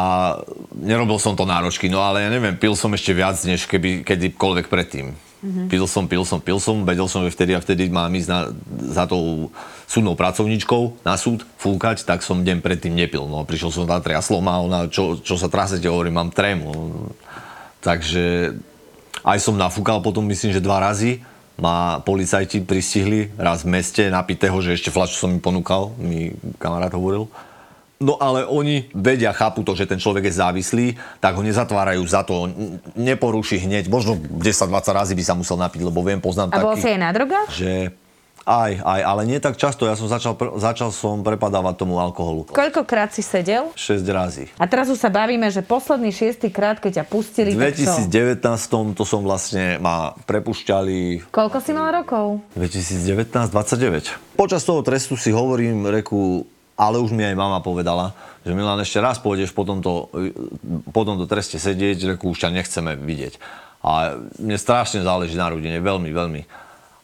nerobil 0.73 1.17
som 1.17 1.35
to 1.35 1.43
náročky, 1.43 1.91
no 1.91 1.99
ale 1.99 2.23
ja 2.23 2.29
neviem, 2.31 2.55
pil 2.55 2.77
som 2.77 2.93
ešte 2.93 3.11
viac, 3.11 3.37
než 3.43 3.65
keby 3.67 4.05
kedykoľvek 4.05 4.69
predtým. 4.69 5.13
Mm-hmm. 5.43 5.67
Pil 5.67 5.85
som, 5.91 6.07
pil 6.07 6.23
som, 6.23 6.39
pil 6.39 6.55
som, 6.55 6.87
vedel 6.87 7.03
som, 7.11 7.19
že 7.27 7.35
vtedy 7.35 7.51
a 7.51 7.59
vtedy 7.59 7.91
mám 7.91 8.07
ísť 8.15 8.29
na, 8.31 8.39
za 8.95 9.03
tou 9.03 9.51
súdnou 9.91 10.15
pracovníčkou 10.15 11.03
na 11.03 11.19
súd 11.19 11.43
fúkať, 11.59 12.07
tak 12.07 12.23
som 12.23 12.47
deň 12.47 12.63
predtým 12.63 12.95
nepil. 12.95 13.27
No 13.27 13.43
prišiel 13.43 13.75
som 13.75 13.83
tam 13.83 13.99
triaslo 13.99 14.39
ma, 14.39 14.63
ona, 14.63 14.87
čo, 14.87 15.19
čo 15.19 15.35
sa 15.35 15.51
trasete, 15.51 15.91
hovorím, 15.91 16.15
mám 16.15 16.31
trému. 16.31 16.71
Takže 17.83 18.55
aj 19.27 19.37
som 19.43 19.59
nafúkal 19.59 19.99
potom, 19.99 20.23
myslím, 20.31 20.55
že 20.55 20.63
dva 20.63 20.79
razy 20.79 21.19
ma 21.57 22.01
policajti 22.01 22.65
pristihli 22.65 23.29
raz 23.37 23.61
v 23.61 23.77
meste 23.77 24.09
napitého, 24.09 24.57
že 24.59 24.73
ešte 24.73 24.89
flašu 24.89 25.15
som 25.15 25.29
mi 25.29 25.37
ponúkal, 25.37 25.93
mi 26.01 26.33
kamarát 26.57 26.93
hovoril. 26.93 27.29
No 28.03 28.19
ale 28.19 28.43
oni 28.43 28.91
vedia, 28.91 29.31
chápu 29.31 29.63
to, 29.63 29.79
že 29.79 29.87
ten 29.87 29.95
človek 29.95 30.27
je 30.27 30.35
závislý, 30.35 30.87
tak 31.23 31.39
ho 31.39 31.43
nezatvárajú 31.45 32.03
za 32.03 32.27
to, 32.27 32.51
neporuší 32.99 33.63
hneď, 33.63 33.87
možno 33.87 34.19
10-20 34.19 34.91
razy 34.91 35.13
by 35.15 35.23
sa 35.23 35.33
musel 35.39 35.55
napiť, 35.55 35.87
lebo 35.87 36.03
viem, 36.03 36.19
poznám 36.19 36.51
A 36.51 36.59
taký, 36.59 36.65
bol 36.67 36.75
si 36.75 36.87
aj 36.91 36.99
na 36.99 37.09
drogách? 37.15 37.47
že 37.53 37.95
aj, 38.43 38.83
aj, 38.83 39.01
ale 39.07 39.21
nie 39.23 39.39
tak 39.39 39.55
často, 39.55 39.87
ja 39.87 39.95
som 39.95 40.11
začal, 40.11 40.35
začal 40.59 40.91
som 40.91 41.23
prepadávať 41.23 41.79
tomu 41.79 41.95
alkoholu. 41.95 42.43
Koľkokrát 42.51 43.15
si 43.15 43.23
sedel? 43.23 43.71
6 43.71 44.03
razy. 44.11 44.51
A 44.59 44.67
teraz 44.67 44.91
už 44.91 44.99
sa 44.99 45.07
bavíme, 45.07 45.47
že 45.47 45.63
posledný 45.63 46.11
šiestý 46.11 46.51
krát, 46.51 46.83
keď 46.83 47.03
ťa 47.03 47.05
pustili, 47.07 47.55
V 47.55 47.71
tak 47.71 47.79
čo? 47.79 47.87
2019 48.11 48.99
to 48.99 49.03
som 49.07 49.23
vlastne, 49.23 49.79
ma 49.79 50.11
prepušťali 50.27 51.31
Koľko 51.31 51.57
si 51.63 51.71
mal 51.71 51.95
rokov? 51.95 52.43
2019, 52.59 53.47
29. 53.47 54.35
Počas 54.35 54.61
toho 54.67 54.83
trestu 54.83 55.15
si 55.15 55.31
hovorím, 55.31 55.87
reku, 55.87 56.43
ale 56.75 56.99
už 56.99 57.15
mi 57.15 57.23
aj 57.23 57.39
mama 57.39 57.63
povedala, 57.63 58.11
že 58.43 58.51
Milan, 58.51 58.83
ešte 58.83 58.99
raz 58.99 59.23
pôjdeš 59.23 59.55
po 59.55 59.63
tomto, 59.63 60.11
po 60.91 61.01
tomto 61.07 61.31
treste 61.31 61.55
sedieť, 61.55 62.19
reku, 62.19 62.35
už 62.35 62.43
ťa 62.43 62.49
nechceme 62.51 62.99
vidieť. 62.99 63.39
A 63.83 64.19
mne 64.39 64.59
strašne 64.59 65.03
záleží 65.03 65.35
na 65.39 65.47
rodine, 65.47 65.79
veľmi, 65.79 66.11
veľmi. 66.11 66.62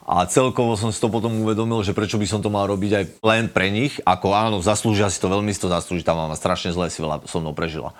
A 0.10 0.26
celkovo 0.26 0.74
som 0.74 0.90
si 0.90 0.98
to 0.98 1.06
potom 1.06 1.46
uvedomil, 1.46 1.86
že 1.86 1.94
prečo 1.94 2.18
by 2.18 2.26
som 2.26 2.42
to 2.42 2.50
mal 2.50 2.66
robiť 2.66 2.92
aj 2.98 3.04
len 3.22 3.46
pre 3.46 3.70
nich, 3.70 4.02
ako 4.02 4.34
áno, 4.34 4.58
zaslúžia 4.58 5.06
si 5.14 5.22
to, 5.22 5.30
veľmi 5.30 5.54
si 5.54 5.62
to 5.62 5.70
zaslúži, 5.70 6.02
tá 6.02 6.18
mama 6.18 6.34
strašne 6.34 6.74
zle 6.74 6.90
si 6.90 6.98
veľa 7.06 7.30
so 7.30 7.38
mnou 7.38 7.54
prežila. 7.54 7.94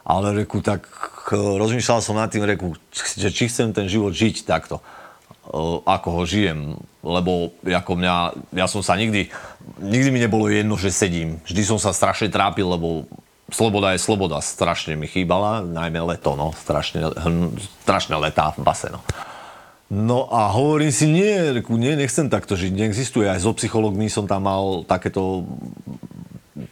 Ale 0.00 0.32
reku, 0.32 0.64
tak 0.64 0.88
eh, 0.88 1.36
rozmýšľal 1.36 2.00
som 2.00 2.16
nad 2.16 2.32
tým, 2.32 2.48
reku, 2.48 2.80
že 2.96 3.28
či 3.28 3.52
chcem 3.52 3.76
ten 3.76 3.92
život 3.92 4.16
žiť 4.16 4.48
takto 4.48 4.80
eh, 4.80 5.76
ako 5.84 6.08
ho 6.16 6.22
žijem, 6.24 6.80
lebo 7.04 7.52
ako 7.60 7.92
mňa, 7.92 8.14
ja 8.56 8.64
som 8.64 8.80
sa 8.80 8.96
nikdy, 8.96 9.28
nikdy 9.84 10.08
mi 10.08 10.24
nebolo 10.24 10.48
jedno, 10.48 10.80
že 10.80 10.88
sedím. 10.88 11.44
Vždy 11.44 11.76
som 11.76 11.76
sa 11.76 11.92
strašne 11.92 12.32
trápil, 12.32 12.64
lebo 12.64 13.04
sloboda 13.52 13.92
je 13.92 14.00
sloboda, 14.00 14.40
strašne 14.40 14.96
mi 14.96 15.04
chýbala, 15.04 15.60
najmä 15.60 16.00
leto, 16.08 16.40
no, 16.40 16.56
strašne, 16.56 17.04
hm, 17.04 17.52
strašné 17.84 18.16
letá 18.16 18.56
v 18.56 18.64
base, 18.64 18.88
no. 18.88 19.04
No 19.90 20.30
a 20.30 20.54
hovorím 20.54 20.94
si, 20.94 21.10
nie, 21.10 21.50
reku, 21.50 21.74
nie, 21.74 21.98
nechcem 21.98 22.30
takto 22.30 22.54
žiť, 22.54 22.70
neexistuje. 22.70 23.26
Aj 23.26 23.42
so 23.42 23.50
psychologmi 23.58 24.06
som 24.06 24.22
tam 24.22 24.46
mal 24.46 24.86
takéto 24.86 25.42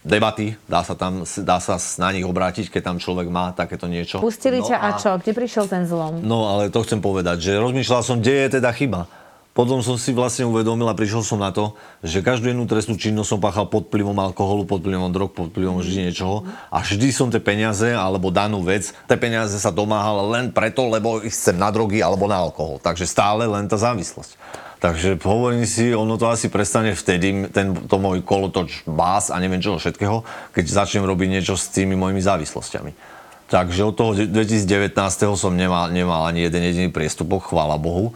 debaty, 0.07 0.55
dá 0.71 0.87
sa, 0.87 0.95
tam, 0.95 1.27
dá 1.27 1.59
sa 1.59 1.75
na 1.99 2.15
nich 2.15 2.23
obrátiť, 2.23 2.71
keď 2.71 2.81
tam 2.81 2.97
človek 2.97 3.27
má 3.27 3.51
takéto 3.51 3.91
niečo. 3.91 4.23
Pustili 4.23 4.63
no 4.63 4.67
ťa 4.71 4.77
a 4.79 4.89
čo? 4.95 5.11
Kde 5.19 5.31
prišiel 5.35 5.65
ten 5.67 5.83
zlom? 5.83 6.23
No 6.23 6.47
ale 6.47 6.71
to 6.71 6.79
chcem 6.87 7.03
povedať, 7.03 7.43
že 7.43 7.59
rozmýšľal 7.59 8.01
som, 8.07 8.23
kde 8.23 8.47
je 8.47 8.47
teda 8.61 8.71
chyba. 8.71 9.11
Potom 9.59 9.83
som 9.83 9.99
si 9.99 10.15
vlastne 10.15 10.47
uvedomil 10.47 10.87
a 10.87 10.95
prišiel 10.95 11.19
som 11.19 11.43
na 11.43 11.51
to, 11.51 11.75
že 11.99 12.23
každú 12.23 12.47
jednu 12.47 12.63
trestnú 12.63 12.95
činnosť 12.95 13.27
som 13.27 13.43
páchal 13.43 13.67
pod 13.67 13.91
vplyvom 13.91 14.15
alkoholu, 14.15 14.63
pod 14.63 14.79
vplyvom 14.79 15.11
drog, 15.11 15.35
pod 15.35 15.51
vplyvom 15.51 15.83
vždy 15.83 16.07
niečoho. 16.07 16.47
A 16.71 16.79
vždy 16.79 17.11
som 17.11 17.27
tie 17.27 17.43
peniaze 17.43 17.91
alebo 17.91 18.31
danú 18.31 18.63
vec, 18.63 18.95
tie 18.95 19.19
peniaze 19.19 19.59
sa 19.59 19.67
domáhal 19.67 20.31
len 20.31 20.55
preto, 20.55 20.87
lebo 20.87 21.19
ich 21.19 21.35
chcem 21.35 21.59
na 21.59 21.75
drogy 21.75 21.99
alebo 21.99 22.23
na 22.31 22.39
alkohol. 22.39 22.79
Takže 22.79 23.03
stále 23.03 23.51
len 23.51 23.67
tá 23.67 23.75
závislosť. 23.75 24.39
Takže 24.79 25.19
hovorím 25.27 25.67
si, 25.67 25.91
ono 25.91 26.15
to 26.15 26.31
asi 26.31 26.47
prestane 26.47 26.95
vtedy, 26.95 27.51
ten, 27.51 27.75
to 27.75 27.99
môj 27.99 28.23
kolotoč 28.23 28.87
bás 28.87 29.27
a 29.27 29.43
neviem 29.43 29.59
čoho 29.59 29.75
všetkého, 29.75 30.23
keď 30.55 30.71
začnem 30.71 31.03
robiť 31.03 31.35
niečo 31.35 31.59
s 31.59 31.67
tými 31.67 31.99
mojimi 31.99 32.23
závislosťami. 32.23 33.19
Takže 33.51 33.81
od 33.83 33.95
toho 33.99 34.11
2019. 34.15 34.95
som 35.35 35.51
nemal, 35.51 35.91
nemal 35.91 36.31
ani 36.31 36.47
jeden 36.47 36.63
jediný 36.63 36.87
priestupok, 36.95 37.51
chvála 37.51 37.75
Bohu. 37.75 38.15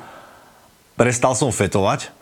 Prestal 0.93 1.33
som 1.33 1.49
fetovať, 1.49 2.13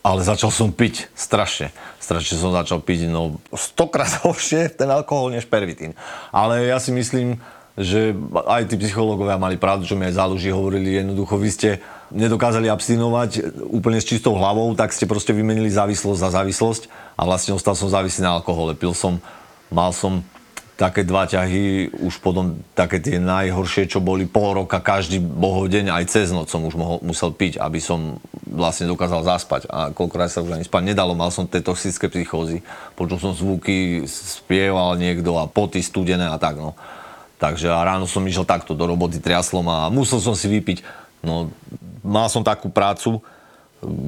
ale 0.00 0.24
začal 0.24 0.48
som 0.48 0.72
piť 0.72 1.12
strašne. 1.12 1.68
Strašne 2.00 2.40
som 2.40 2.54
začal 2.54 2.80
piť, 2.80 3.12
no 3.12 3.36
stokrát 3.52 4.08
horšie 4.24 4.72
ten 4.72 4.88
alkohol 4.88 5.36
než 5.36 5.44
pervitín. 5.44 5.92
Ale 6.32 6.64
ja 6.64 6.80
si 6.80 6.94
myslím, 6.94 7.36
že 7.78 8.16
aj 8.48 8.74
tí 8.74 8.76
psychológovia 8.80 9.38
mali 9.38 9.54
pravdu, 9.54 9.86
čo 9.86 9.94
mi 9.94 10.08
aj 10.10 10.18
záluží 10.18 10.50
hovorili, 10.50 10.98
jednoducho 10.98 11.38
vy 11.38 11.48
ste 11.52 11.70
nedokázali 12.10 12.66
abstinovať 12.66 13.62
úplne 13.70 14.02
s 14.02 14.08
čistou 14.08 14.34
hlavou, 14.34 14.72
tak 14.74 14.90
ste 14.90 15.06
proste 15.06 15.30
vymenili 15.30 15.70
závislosť 15.70 16.18
za 16.18 16.30
závislosť 16.42 16.90
a 17.14 17.22
vlastne 17.22 17.54
ostal 17.54 17.78
som 17.78 17.86
závislý 17.86 18.26
na 18.26 18.34
alkohole. 18.34 18.74
Pil 18.74 18.90
som, 18.96 19.22
mal 19.70 19.94
som 19.94 20.26
také 20.78 21.02
dva 21.02 21.26
ťahy, 21.26 21.90
už 22.06 22.22
potom 22.22 22.62
také 22.78 23.02
tie 23.02 23.18
najhoršie, 23.18 23.90
čo 23.90 23.98
boli 23.98 24.30
pol 24.30 24.62
roka, 24.62 24.78
každý 24.78 25.18
bohodeň, 25.18 25.90
aj 25.90 26.04
cez 26.06 26.30
noc 26.30 26.46
som 26.54 26.62
už 26.62 26.78
mohol, 26.78 27.02
musel 27.02 27.34
piť, 27.34 27.58
aby 27.58 27.82
som 27.82 28.22
vlastne 28.46 28.86
dokázal 28.86 29.26
zaspať. 29.26 29.66
A 29.66 29.90
koľkokrát 29.90 30.30
sa 30.30 30.38
už 30.38 30.54
ani 30.54 30.62
spať 30.62 30.94
nedalo, 30.94 31.18
mal 31.18 31.34
som 31.34 31.50
tie 31.50 31.58
toxické 31.58 32.06
psychózy, 32.06 32.62
počul 32.94 33.18
som 33.18 33.34
zvuky, 33.34 34.06
spieval 34.06 34.94
niekto 34.94 35.34
a 35.34 35.50
poty 35.50 35.82
studené 35.82 36.30
a 36.30 36.38
tak, 36.38 36.62
no. 36.62 36.78
Takže 37.42 37.74
a 37.74 37.82
ráno 37.82 38.06
som 38.06 38.22
išiel 38.22 38.46
takto 38.46 38.70
do 38.70 38.86
roboty, 38.86 39.18
triaslo 39.18 39.66
ma 39.66 39.90
a 39.90 39.90
musel 39.90 40.22
som 40.22 40.38
si 40.38 40.46
vypiť. 40.46 40.86
No, 41.26 41.50
mal 42.06 42.30
som 42.30 42.46
takú 42.46 42.70
prácu, 42.70 43.18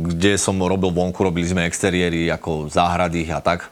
kde 0.06 0.38
som 0.38 0.54
robil 0.54 0.94
vonku, 0.94 1.18
robili 1.18 1.50
sme 1.50 1.66
exteriéry 1.66 2.30
ako 2.30 2.70
záhrady 2.70 3.26
a 3.30 3.42
tak, 3.42 3.66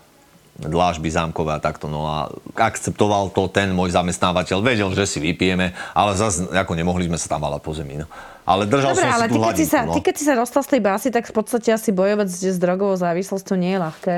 dlážby 0.58 1.06
zámkové 1.06 1.54
a 1.54 1.60
takto. 1.62 1.86
No 1.86 2.10
a 2.10 2.26
akceptoval 2.58 3.30
to 3.30 3.46
ten 3.46 3.70
môj 3.70 3.94
zamestnávateľ, 3.94 4.58
vedel, 4.58 4.90
že 4.90 5.06
si 5.06 5.18
vypijeme, 5.22 5.70
ale 5.94 6.18
zase 6.18 6.50
ako 6.50 6.74
nemohli 6.74 7.06
sme 7.06 7.14
sa 7.14 7.38
tam 7.38 7.46
valať 7.46 7.60
po 7.62 7.72
zemi. 7.72 8.02
No. 8.02 8.06
Ale 8.42 8.66
držal 8.66 8.96
Dobre, 8.96 9.06
som 9.06 9.14
ale 9.14 9.26
si 9.26 9.30
tú 9.30 9.36
ty 9.38 9.38
keď 9.38 9.54
si, 9.54 9.66
hladinku, 9.68 9.70
sa, 9.70 9.80
no. 9.86 9.94
ty 9.94 10.00
keď 10.02 10.14
si 10.18 10.24
sa 10.26 10.34
dostal 10.34 10.62
z 10.66 10.70
tej 10.74 10.82
básy, 10.82 11.08
tak 11.14 11.24
v 11.30 11.34
podstate 11.36 11.68
asi 11.70 11.94
bojovať 11.94 12.28
s 12.50 12.58
drogovou 12.58 12.98
závislosťou 12.98 13.54
nie 13.54 13.76
je 13.76 13.80
ľahké. 13.80 14.16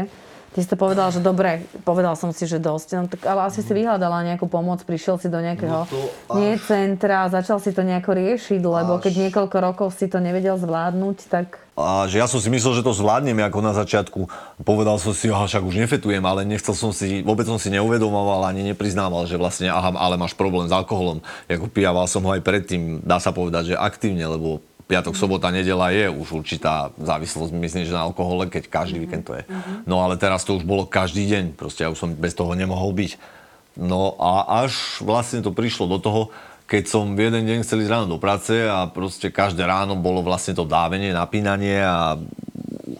Ty 0.50 0.66
si 0.66 0.68
to 0.68 0.74
povedal, 0.74 1.14
že 1.14 1.22
dobre, 1.22 1.62
povedal 1.86 2.18
som 2.18 2.34
si, 2.34 2.42
že 2.42 2.58
dosť, 2.58 2.88
no, 2.98 3.06
tak, 3.06 3.22
ale 3.22 3.46
asi 3.46 3.62
si 3.62 3.70
vyhľadala 3.70 4.26
nejakú 4.26 4.50
pomoc, 4.50 4.82
prišiel 4.82 5.14
si 5.22 5.30
do 5.30 5.38
nejakého 5.38 5.86
No 5.86 5.86
až- 5.86 6.42
nie 6.42 6.58
centra, 6.58 7.30
začal 7.30 7.62
si 7.62 7.70
to 7.70 7.86
nejako 7.86 8.18
riešiť, 8.18 8.58
lebo 8.58 8.98
Až- 8.98 9.02
keď 9.06 9.12
niekoľko 9.30 9.56
rokov 9.62 9.88
si 9.94 10.10
to 10.10 10.18
nevedel 10.18 10.58
zvládnuť, 10.58 11.18
tak 11.30 11.62
A 11.78 12.04
že 12.10 12.18
ja 12.20 12.26
som 12.26 12.42
si 12.42 12.50
myslel, 12.50 12.76
že 12.76 12.84
to 12.84 12.92
zvládnem 12.92 13.40
ako 13.40 13.62
na 13.62 13.72
začiatku. 13.72 14.26
Povedal 14.66 15.00
som 15.00 15.14
si, 15.16 15.30
aha, 15.32 15.46
však 15.48 15.64
už 15.64 15.80
nefetujem, 15.80 16.20
ale 16.26 16.44
nechcel 16.44 16.74
som 16.76 16.90
si, 16.92 17.22
vôbec 17.24 17.46
som 17.48 17.56
si 17.56 17.70
neuvedomoval 17.72 18.44
ani 18.44 18.66
nepriznával, 18.74 19.24
že 19.24 19.40
vlastne, 19.40 19.70
aha, 19.72 19.94
ale 19.96 20.20
máš 20.20 20.36
problém 20.36 20.68
s 20.68 20.74
alkoholom. 20.74 21.24
Jako 21.48 21.70
pijával 21.72 22.04
som 22.04 22.20
ho 22.26 22.34
aj 22.36 22.42
predtým, 22.44 23.00
dá 23.00 23.16
sa 23.16 23.32
povedať, 23.32 23.72
že 23.72 23.80
aktívne, 23.80 24.28
lebo 24.28 24.60
piatok, 24.90 25.14
sobota, 25.14 25.54
nedela 25.54 25.94
je 25.94 26.10
už 26.10 26.42
určitá 26.42 26.90
závislosť, 26.98 27.54
myslím, 27.54 27.86
že 27.86 27.94
na 27.94 28.02
alkohole, 28.02 28.50
keď 28.50 28.66
každý 28.66 28.98
víkend 28.98 29.22
to 29.22 29.38
je. 29.38 29.46
No 29.86 30.02
ale 30.02 30.18
teraz 30.18 30.42
to 30.42 30.58
už 30.58 30.66
bolo 30.66 30.90
každý 30.90 31.30
deň, 31.30 31.54
proste 31.54 31.86
ja 31.86 31.92
už 31.94 32.02
som 32.02 32.10
bez 32.10 32.34
toho 32.34 32.58
nemohol 32.58 32.90
byť. 32.90 33.38
No 33.78 34.18
a 34.18 34.66
až 34.66 34.98
vlastne 34.98 35.46
to 35.46 35.54
prišlo 35.54 35.86
do 35.86 36.02
toho, 36.02 36.22
keď 36.66 36.86
som 36.86 37.14
v 37.14 37.30
jeden 37.30 37.46
deň 37.46 37.58
chcel 37.62 37.82
ísť 37.82 37.90
ráno 37.90 38.06
do 38.06 38.18
práce 38.18 38.54
a 38.54 38.90
proste 38.90 39.30
každé 39.30 39.62
ráno 39.66 39.94
bolo 39.98 40.22
vlastne 40.22 40.54
to 40.54 40.66
dávenie, 40.66 41.14
napínanie 41.14 41.82
a 41.82 42.18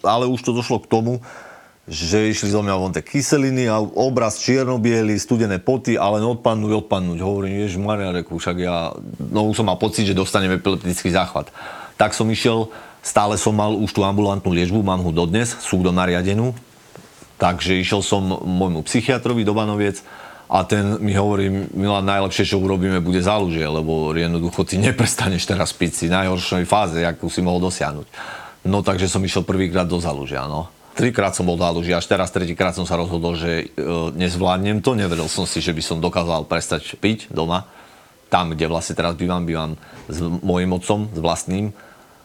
ale 0.02 0.24
už 0.26 0.40
to 0.42 0.56
došlo 0.56 0.80
k 0.80 0.90
tomu, 0.90 1.20
že 1.90 2.30
išli 2.30 2.54
zo 2.54 2.62
mňa 2.62 2.74
von 2.78 2.94
tie 2.94 3.02
kyseliny 3.02 3.66
a 3.66 3.82
obraz 3.82 4.38
čierno 4.38 4.78
studené 5.18 5.58
poty, 5.58 5.98
ale 5.98 6.22
no 6.22 6.38
odpadnúť, 6.38 6.86
odpadnúť. 6.86 7.18
Hovorím, 7.18 7.66
ježiš 7.66 7.82
Maria, 7.82 8.14
reku, 8.14 8.38
však 8.38 8.56
ja, 8.62 8.94
no 9.18 9.50
už 9.50 9.58
som 9.58 9.66
mal 9.66 9.74
pocit, 9.74 10.06
že 10.06 10.14
dostanem 10.14 10.54
epileptický 10.54 11.10
záchvat. 11.10 11.50
Tak 12.00 12.16
som 12.16 12.24
išiel, 12.32 12.72
stále 13.04 13.36
som 13.36 13.52
mal 13.52 13.76
už 13.76 13.92
tú 13.92 14.00
ambulantnú 14.00 14.48
liečbu, 14.56 14.80
mám 14.80 15.04
ho 15.04 15.12
dodnes, 15.12 15.52
súdom 15.60 15.92
nariadenú, 15.92 16.56
Takže 17.40 17.80
išiel 17.80 18.04
som 18.04 18.20
môjmu 18.44 18.84
psychiatrovi 18.84 19.48
do 19.48 19.56
Banoviec 19.56 20.04
a 20.52 20.60
ten 20.68 21.00
mi 21.00 21.16
hovorí, 21.16 21.48
Milan, 21.72 22.04
najlepšie, 22.04 22.52
čo 22.52 22.60
urobíme, 22.60 23.00
bude 23.00 23.24
zálužie, 23.24 23.64
lebo 23.64 24.12
jednoducho 24.12 24.68
ty 24.68 24.76
neprestaneš 24.76 25.48
teraz 25.48 25.72
piť 25.72 26.04
si 26.04 26.06
najhoršej 26.12 26.68
fáze, 26.68 27.00
akú 27.00 27.32
si 27.32 27.40
mohol 27.40 27.64
dosiahnuť. 27.64 28.06
No 28.68 28.84
takže 28.84 29.08
som 29.08 29.24
išiel 29.24 29.48
prvýkrát 29.48 29.88
do 29.88 29.96
zálužia, 29.96 30.44
no. 30.44 30.68
Trikrát 30.92 31.32
som 31.32 31.48
bol 31.48 31.56
v 31.56 31.64
záluži, 31.64 31.96
až 31.96 32.04
teraz 32.04 32.28
tretíkrát 32.28 32.76
som 32.76 32.84
sa 32.84 33.00
rozhodol, 33.00 33.32
že 33.32 33.72
e, 33.72 33.88
nezvládnem 34.20 34.84
to. 34.84 34.92
Nevedel 34.92 35.32
som 35.32 35.48
si, 35.48 35.64
že 35.64 35.72
by 35.72 35.80
som 35.80 35.96
dokázal 35.96 36.44
prestať 36.44 36.92
piť 37.00 37.32
doma. 37.32 37.64
Tam, 38.30 38.54
kde 38.54 38.70
vlastne 38.70 38.94
teraz 38.94 39.18
bývam, 39.18 39.42
bývam 39.42 39.74
s 40.06 40.22
mojim 40.22 40.70
otcom, 40.70 41.10
s 41.10 41.18
vlastným 41.18 41.74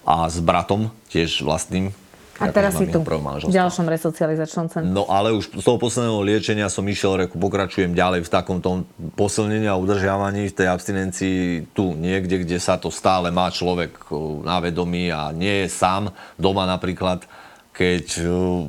a 0.06 0.30
s 0.30 0.38
bratom, 0.38 0.94
tiež 1.10 1.42
vlastným. 1.42 1.90
a 2.36 2.52
teraz 2.52 2.76
si 2.76 2.92
tu 2.92 3.00
v 3.00 3.48
ďalšom 3.48 3.88
resocializačnom 3.88 4.68
centre. 4.68 4.92
No 4.92 5.08
ale 5.08 5.32
už 5.32 5.56
z 5.56 5.64
toho 5.64 5.80
posledného 5.80 6.20
liečenia 6.20 6.68
som 6.68 6.84
išiel, 6.84 7.26
reku, 7.26 7.40
pokračujem 7.40 7.96
ďalej 7.96 8.28
v 8.28 8.30
takom 8.30 8.60
tom 8.60 8.84
posilnení 9.16 9.66
a 9.72 9.80
udržiavaní 9.80 10.52
v 10.52 10.56
tej 10.56 10.68
abstinencii 10.68 11.72
tu 11.72 11.96
niekde, 11.96 12.44
kde 12.44 12.60
sa 12.60 12.76
to 12.76 12.92
stále 12.92 13.32
má 13.32 13.48
človek 13.48 14.12
o, 14.12 14.44
na 14.44 14.60
vedomí 14.60 15.10
a 15.16 15.32
nie 15.32 15.66
je 15.66 15.68
sám 15.72 16.12
doma 16.36 16.68
napríklad, 16.68 17.24
keď 17.72 18.06
o, 18.28 18.68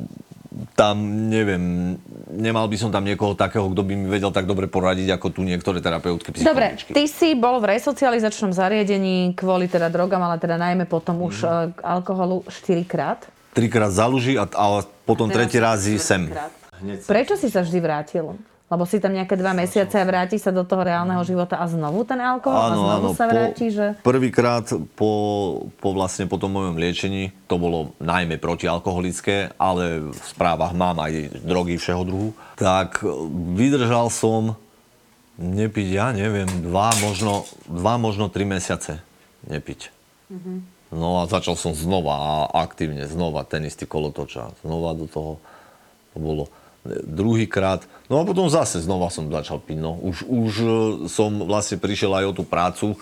tam, 0.73 1.27
neviem, 1.27 1.99
nemal 2.31 2.67
by 2.67 2.77
som 2.77 2.89
tam 2.91 3.07
niekoho 3.07 3.33
takého, 3.33 3.71
kto 3.71 3.81
by 3.83 3.93
mi 3.95 4.07
vedel 4.11 4.31
tak 4.35 4.43
dobre 4.43 4.67
poradiť, 4.67 5.15
ako 5.15 5.27
tu 5.31 5.41
niektoré 5.47 5.79
terapeutky, 5.79 6.35
Dobre, 6.35 6.75
psychologičky. 6.75 6.91
ty 6.91 7.03
si 7.07 7.33
bol 7.33 7.63
v 7.63 7.79
resocializačnom 7.79 8.51
zariadení 8.51 9.31
kvôli 9.33 9.71
teda 9.71 9.87
drogám, 9.87 10.19
ale 10.23 10.37
teda 10.37 10.59
najmä 10.59 10.85
potom 10.87 11.23
už 11.23 11.47
mm. 11.47 11.83
alkoholu 11.83 12.43
4 12.49 12.83
krát. 12.83 13.19
Trikrát 13.55 13.89
zaluží 13.89 14.37
a, 14.37 14.45
a 14.45 14.83
potom 15.07 15.31
tretí 15.31 15.57
raz 15.57 15.87
sem. 15.97 16.29
Prečo 17.09 17.33
si 17.39 17.49
sa 17.49 17.65
vždy 17.65 17.79
vrátil? 17.81 18.37
Lebo 18.67 18.83
si 18.83 18.99
tam 18.99 19.15
nejaké 19.15 19.39
dva 19.39 19.55
mesiace 19.55 19.95
a 19.95 20.03
vráti 20.03 20.35
sa 20.35 20.51
do 20.51 20.67
toho 20.67 20.83
reálneho 20.83 21.23
života 21.23 21.55
a 21.55 21.71
znovu 21.71 22.03
ten 22.03 22.19
alkohol? 22.19 22.67
A 22.67 22.75
znovu 22.75 23.07
sa 23.15 23.25
vráti, 23.31 23.71
že... 23.71 23.95
Prvýkrát 24.03 24.67
po, 24.99 25.11
po 25.79 25.89
vlastne 25.95 26.27
po 26.27 26.35
tom 26.35 26.51
mojom 26.51 26.75
liečení, 26.75 27.31
to 27.47 27.55
bolo 27.55 27.95
najmä 28.03 28.35
protialkoholické, 28.35 29.55
ale 29.55 30.11
v 30.11 30.19
správach 30.19 30.75
mám 30.75 30.99
aj 30.99 31.39
drogy 31.47 31.79
všeho 31.79 32.03
druhu, 32.03 32.29
tak 32.59 32.99
vydržal 33.55 34.11
som 34.11 34.59
nepiť, 35.39 35.87
ja 35.87 36.11
neviem, 36.11 36.51
dva, 36.67 36.91
možno, 36.99 37.47
dva, 37.71 37.95
možno 37.95 38.27
tri 38.27 38.43
mesiace 38.43 38.99
nepiť. 39.47 39.95
No 40.91 41.23
a 41.23 41.31
začal 41.31 41.55
som 41.55 41.71
znova 41.71 42.15
a 42.19 42.33
aktívne, 42.67 43.07
znova 43.07 43.47
ten 43.47 43.63
istý 43.63 43.87
kolotoč 43.87 44.43
a 44.43 44.51
znova 44.59 44.91
do 44.91 45.07
toho 45.07 45.39
to 46.11 46.17
bolo 46.17 46.43
druhýkrát. 47.03 47.85
No 48.07 48.19
a 48.19 48.23
potom 48.23 48.47
zase 48.47 48.79
znova 48.79 49.11
som 49.11 49.27
začal 49.27 49.59
piť. 49.59 49.77
No. 49.79 49.99
Už, 49.99 50.23
už 50.27 50.51
e, 50.59 50.67
som 51.11 51.43
vlastne 51.43 51.77
prišiel 51.77 52.11
aj 52.15 52.25
o 52.31 52.35
tú 52.35 52.43
prácu 52.47 52.95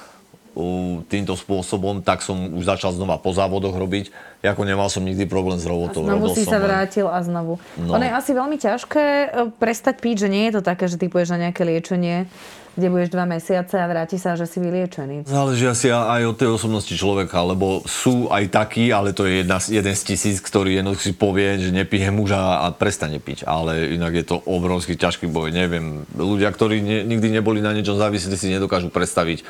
týmto 1.12 1.36
spôsobom, 1.36 2.00
tak 2.00 2.24
som 2.24 2.56
už 2.56 2.64
začal 2.64 2.96
znova 2.96 3.20
po 3.20 3.36
závodoch 3.36 3.76
robiť. 3.76 4.10
Jako 4.40 4.62
nemal 4.64 4.88
som 4.88 5.04
nikdy 5.04 5.28
problém 5.28 5.60
s 5.60 5.68
A 5.68 5.74
robotou. 5.74 6.08
znovu 6.08 6.32
robil 6.32 6.38
si 6.38 6.48
som 6.48 6.56
sa 6.56 6.60
vrátil 6.64 7.06
a 7.12 7.20
znovu. 7.20 7.60
No. 7.76 8.00
Ono 8.00 8.04
je 8.06 8.14
asi 8.14 8.32
veľmi 8.32 8.58
ťažké 8.62 9.04
e, 9.04 9.28
prestať 9.58 10.00
piť, 10.00 10.26
že 10.26 10.28
nie 10.32 10.44
je 10.48 10.54
to 10.58 10.62
také, 10.64 10.88
že 10.88 10.96
ty 10.96 11.12
pôjdeš 11.12 11.36
na 11.36 11.50
nejaké 11.50 11.66
liečenie, 11.66 12.30
kde 12.76 12.88
budeš 12.92 13.10
dva 13.10 13.26
mesiace 13.26 13.80
a 13.80 13.88
vráti 13.88 14.20
sa, 14.20 14.36
že 14.36 14.46
si 14.46 14.60
vyliečený. 14.60 15.26
Záleží 15.26 15.64
asi 15.66 15.88
aj 15.90 16.28
od 16.28 16.36
tej 16.36 16.50
osobnosti 16.52 16.92
človeka, 16.92 17.40
lebo 17.42 17.82
sú 17.88 18.28
aj 18.28 18.52
takí, 18.52 18.92
ale 18.92 19.16
to 19.16 19.24
je 19.26 19.42
jedna, 19.42 19.58
jeden 19.64 19.96
z 19.96 20.04
tisíc, 20.04 20.38
ktorý 20.44 20.78
jednoducho 20.78 21.10
si 21.10 21.14
povie, 21.16 21.56
že 21.58 21.72
nepije 21.72 22.12
muž 22.12 22.36
a, 22.36 22.68
a 22.68 22.76
prestane 22.76 23.18
piť. 23.18 23.48
Ale 23.48 23.96
inak 23.96 24.14
je 24.14 24.26
to 24.28 24.44
obrovský 24.44 25.00
ťažký 25.00 25.32
boj. 25.32 25.56
Neviem, 25.56 26.04
ľudia, 26.14 26.52
ktorí 26.52 26.84
ne, 26.84 27.08
nikdy 27.08 27.40
neboli 27.40 27.64
na 27.64 27.72
niečom 27.72 27.96
závislí, 27.96 28.36
si 28.36 28.52
nedokážu 28.52 28.92
predstaviť, 28.92 29.48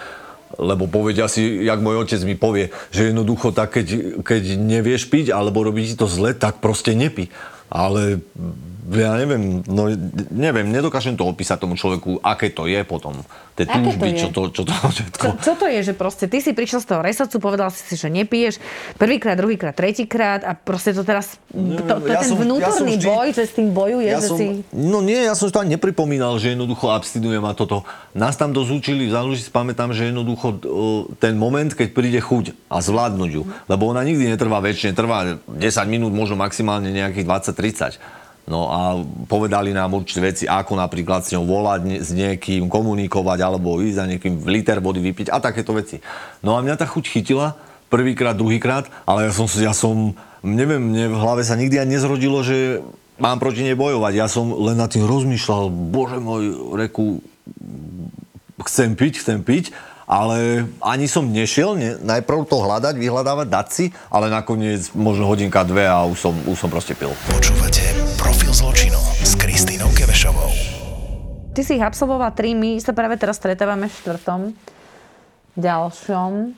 lebo 0.59 0.87
povedia 0.87 1.27
si, 1.27 1.63
jak 1.63 1.79
môj 1.79 2.07
otec 2.07 2.21
mi 2.23 2.35
povie, 2.35 2.71
že 2.91 3.11
jednoducho 3.11 3.51
tak, 3.51 3.75
keď, 3.79 4.19
keď 4.23 4.43
nevieš 4.55 5.07
piť, 5.07 5.31
alebo 5.31 5.63
robí 5.63 5.87
ti 5.87 5.95
to 5.95 6.07
zle, 6.07 6.35
tak 6.35 6.63
proste 6.63 6.95
nepí. 6.95 7.31
Ale 7.67 8.23
ja 8.87 9.15
neviem, 9.15 9.65
no 9.65 9.89
neviem, 10.29 10.67
nedokážem 10.67 11.13
to 11.13 11.23
opísať 11.23 11.57
tomu 11.57 11.73
človeku, 11.73 12.21
aké 12.21 12.49
to 12.49 12.65
je 12.65 12.81
potom. 12.81 13.17
Tie 13.53 13.63
Aké 13.63 13.71
to 13.73 13.87
túžby, 13.87 14.07
je? 14.11 14.19
čo 14.19 14.27
to, 14.29 14.41
čo 14.51 14.61
to 14.61 14.73
všetko. 14.93 15.23
Čo, 15.23 15.31
čo 15.39 15.53
to 15.55 15.65
je, 15.65 15.79
že 15.81 15.93
proste 15.93 16.27
ty 16.27 16.37
si 16.37 16.51
prišiel 16.51 16.79
z 16.79 16.87
toho 16.87 17.01
resocu, 17.01 17.35
povedal 17.39 17.71
si 17.71 17.81
si, 17.81 17.95
že 17.95 18.07
nepiješ 18.07 18.59
prvýkrát, 18.95 19.33
druhýkrát, 19.33 19.71
tretíkrát 19.71 20.43
a 20.43 20.53
proste 20.53 20.91
to 20.91 21.01
teraz, 21.01 21.39
to, 21.47 21.81
to 21.81 22.05
ja 22.05 22.19
ten 22.19 22.27
som- 22.27 22.35
ja 22.35 22.35
som 22.35 22.37
vnútorný 22.37 22.93
vždy- 22.95 23.07
boj, 23.07 23.27
že 23.31 23.43
s 23.43 23.53
tým 23.53 23.69
bojuješ, 23.71 24.11
Ja 24.11 24.19
že 24.19 24.27
som, 24.27 24.37
si... 24.37 24.45
No 24.69 24.99
nie, 24.99 25.17
ja 25.17 25.33
som 25.33 25.47
to 25.47 25.57
ani 25.57 25.73
nepripomínal, 25.73 26.35
že 26.35 26.51
jednoducho 26.51 26.91
abstinujem 26.91 27.41
a 27.41 27.53
toto. 27.53 27.87
Nás 28.11 28.35
tam 28.35 28.51
dosť 28.51 28.69
učili, 28.75 29.07
v 29.07 29.15
záluži 29.15 29.41
si 29.41 29.49
pamätám, 29.49 29.89
že 29.89 30.11
jednoducho 30.11 30.47
o, 30.61 30.85
ten 31.15 31.33
moment, 31.33 31.71
keď 31.71 31.87
príde 31.89 32.19
chuť 32.19 32.51
a 32.67 32.79
zvládnuť 32.79 33.29
ju, 33.31 33.41
lebo 33.65 33.87
ona 33.87 34.03
nikdy 34.03 34.27
netrvá 34.27 34.59
väčšine, 34.59 34.91
trvá 34.91 35.39
10 35.41 35.55
minút, 35.87 36.11
možno 36.11 36.35
maximálne 36.35 36.91
nejakých 36.91 37.23
20-30. 37.23 38.24
No 38.45 38.69
a 38.69 39.01
povedali 39.25 39.73
nám 39.73 39.97
určité 39.97 40.21
veci, 40.21 40.43
ako 40.45 40.77
napríklad 40.77 41.25
s 41.25 41.33
ňou 41.33 41.49
volať 41.49 41.97
s 41.97 42.13
niekým, 42.13 42.69
komunikovať, 42.69 43.41
alebo 43.41 43.81
ísť 43.81 43.97
za 43.97 44.05
niekým 44.05 44.33
liter 44.45 44.77
vody 44.77 45.01
vypiť 45.01 45.33
a 45.33 45.41
takéto 45.41 45.73
veci. 45.73 45.97
No 46.45 46.53
a 46.53 46.61
mňa 46.61 46.77
tá 46.77 46.85
chuť 46.85 47.09
chytila, 47.09 47.57
prvýkrát, 47.89 48.37
druhýkrát, 48.37 48.85
ale 49.09 49.29
ja 49.29 49.33
som, 49.33 49.47
ja 49.49 49.73
som, 49.73 50.13
neviem, 50.45 50.77
mne 50.77 51.09
v 51.09 51.17
hlave 51.17 51.41
sa 51.41 51.57
nikdy 51.57 51.81
ani 51.81 51.97
nezrodilo, 51.97 52.45
že 52.45 52.85
mám 53.17 53.41
proti 53.41 53.65
nej 53.65 53.73
bojovať. 53.73 54.13
Ja 54.13 54.29
som 54.29 54.53
len 54.53 54.77
nad 54.77 54.93
tým 54.93 55.09
rozmýšľal, 55.09 55.73
bože 55.73 56.21
môj, 56.21 56.75
reku, 56.77 57.25
chcem 58.61 58.93
piť, 58.93 59.25
chcem 59.25 59.41
piť, 59.41 59.73
ale 60.05 60.69
ani 60.81 61.09
som 61.09 61.25
nešiel, 61.25 61.73
ne, 61.73 61.97
najprv 61.97 62.45
to 62.45 62.61
hľadať, 62.61 62.95
vyhľadávať, 62.97 63.47
dať 63.49 63.67
si, 63.73 63.85
ale 64.13 64.29
nakoniec 64.29 64.93
možno 64.93 65.25
hodinka, 65.25 65.65
dve 65.65 65.89
a 65.89 66.05
už 66.05 66.17
som, 66.17 66.33
už 66.45 66.57
som 66.57 66.69
proste 66.69 66.93
pil. 66.93 67.09
Počúvate 67.29 67.81
Profil 68.21 68.53
zločinu 68.53 69.01
s 69.25 69.33
Kristínou 69.33 69.89
Kevešovou. 69.91 70.49
Ty 71.57 71.61
si 71.65 71.79
ich 71.79 71.83
absolvoval 71.83 72.31
tri, 72.37 72.53
my 72.53 72.77
sa 72.77 72.93
práve 72.93 73.17
teraz 73.17 73.41
stretávame 73.41 73.89
v 73.89 73.97
štvrtom, 73.97 74.41
ďalšom. 75.57 76.53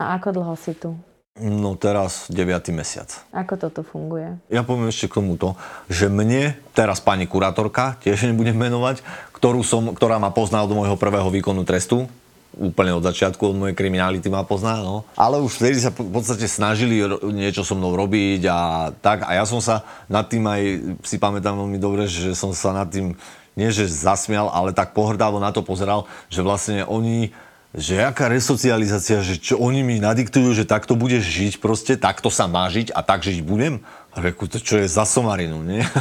A 0.00 0.16
ako 0.16 0.28
dlho 0.32 0.54
si 0.56 0.72
tu? 0.72 0.96
No 1.40 1.72
teraz 1.72 2.28
9. 2.28 2.46
mesiac. 2.76 3.08
Ako 3.32 3.56
to 3.56 3.68
tu 3.72 3.80
funguje? 3.80 4.36
Ja 4.52 4.60
poviem 4.60 4.92
ešte 4.92 5.08
k 5.08 5.24
tomuto, 5.24 5.56
že 5.88 6.12
mne, 6.12 6.52
teraz 6.76 7.00
pani 7.00 7.24
kurátorka, 7.24 7.96
tiež 8.04 8.28
nebudem 8.28 8.56
menovať, 8.56 9.00
ktorú 9.32 9.64
som, 9.64 9.96
ktorá 9.96 10.20
ma 10.20 10.28
pozná 10.34 10.60
od 10.60 10.72
môjho 10.76 11.00
prvého 11.00 11.32
výkonu 11.32 11.64
trestu, 11.64 12.12
úplne 12.58 12.96
od 12.98 13.06
začiatku, 13.06 13.40
od 13.46 13.56
mojej 13.56 13.78
kriminality 13.78 14.26
ma 14.26 14.42
pozná, 14.42 14.82
no. 14.82 15.06
Ale 15.14 15.38
už 15.38 15.62
vtedy 15.62 15.78
sa 15.78 15.94
v 15.94 16.10
podstate 16.10 16.50
snažili 16.50 16.98
ro- 16.98 17.22
niečo 17.30 17.62
so 17.62 17.78
mnou 17.78 17.94
robiť 17.94 18.42
a 18.50 18.58
tak. 18.98 19.22
A 19.26 19.38
ja 19.38 19.44
som 19.46 19.62
sa 19.62 19.86
nad 20.10 20.26
tým 20.26 20.42
aj, 20.46 20.62
si 21.06 21.16
pamätám 21.16 21.54
veľmi 21.54 21.78
dobre, 21.78 22.10
že 22.10 22.34
som 22.34 22.50
sa 22.50 22.74
nad 22.74 22.90
tým, 22.90 23.14
nie 23.54 23.70
že 23.70 23.86
zasmial, 23.86 24.50
ale 24.50 24.74
tak 24.74 24.94
pohrdavo 24.96 25.38
na 25.38 25.54
to 25.54 25.62
pozeral, 25.62 26.10
že 26.26 26.42
vlastne 26.42 26.82
oni 26.86 27.30
že 27.70 28.02
aká 28.02 28.26
resocializácia, 28.26 29.22
že 29.22 29.38
čo 29.38 29.54
oni 29.54 29.86
mi 29.86 30.02
nadiktujú, 30.02 30.58
že 30.58 30.66
takto 30.66 30.98
budeš 30.98 31.22
žiť 31.22 31.52
proste, 31.62 31.94
takto 31.94 32.26
sa 32.26 32.50
má 32.50 32.66
žiť 32.66 32.90
a 32.90 33.06
tak 33.06 33.22
žiť 33.22 33.46
budem. 33.46 33.86
Reku, 34.10 34.50
to 34.50 34.58
čo 34.58 34.82
je 34.82 34.90
za 34.90 35.06
somarinu, 35.06 35.62
nie? 35.62 35.86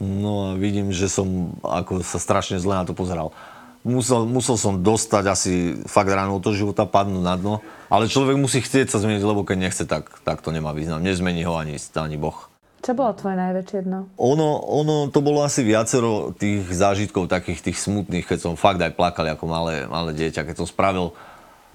No 0.00 0.48
a 0.48 0.56
vidím, 0.56 0.96
že 0.96 1.12
som 1.12 1.52
ako 1.60 2.00
sa 2.00 2.16
strašne 2.16 2.56
zle 2.56 2.72
na 2.72 2.88
to 2.88 2.96
pozeral. 2.96 3.36
Musel, 3.80 4.28
musel 4.28 4.60
som 4.60 4.76
dostať 4.76 5.24
asi 5.24 5.52
fakt 5.88 6.12
ráno 6.12 6.36
do 6.36 6.52
života, 6.52 6.84
padnúť 6.84 7.24
na 7.24 7.34
dno. 7.40 7.54
Ale 7.88 8.12
človek 8.12 8.36
musí 8.36 8.60
chcieť 8.60 8.92
sa 8.92 9.00
zmeniť, 9.00 9.24
lebo 9.24 9.40
keď 9.40 9.56
nechce, 9.56 9.84
tak, 9.88 10.20
tak 10.20 10.44
to 10.44 10.52
nemá 10.52 10.76
význam. 10.76 11.00
Nezmení 11.00 11.48
ho 11.48 11.56
ani, 11.56 11.80
ani 11.96 12.16
Boh. 12.20 12.50
Čo 12.80 12.96
bolo 12.96 13.12
tvoje 13.12 13.36
najväčšie 13.36 13.80
dno? 13.84 14.08
Ono, 14.16 14.48
ono, 14.64 15.12
to 15.12 15.20
bolo 15.20 15.44
asi 15.44 15.60
viacero 15.60 16.32
tých 16.32 16.64
zážitkov, 16.64 17.28
takých 17.28 17.60
tých 17.60 17.76
smutných, 17.76 18.24
keď 18.24 18.38
som 18.40 18.52
fakt 18.56 18.80
aj 18.80 18.96
plakal 18.96 19.28
ako 19.28 19.44
malé, 19.44 19.84
malé 19.84 20.16
dieťa, 20.16 20.48
keď 20.48 20.64
som 20.64 20.68
spravil 20.68 21.12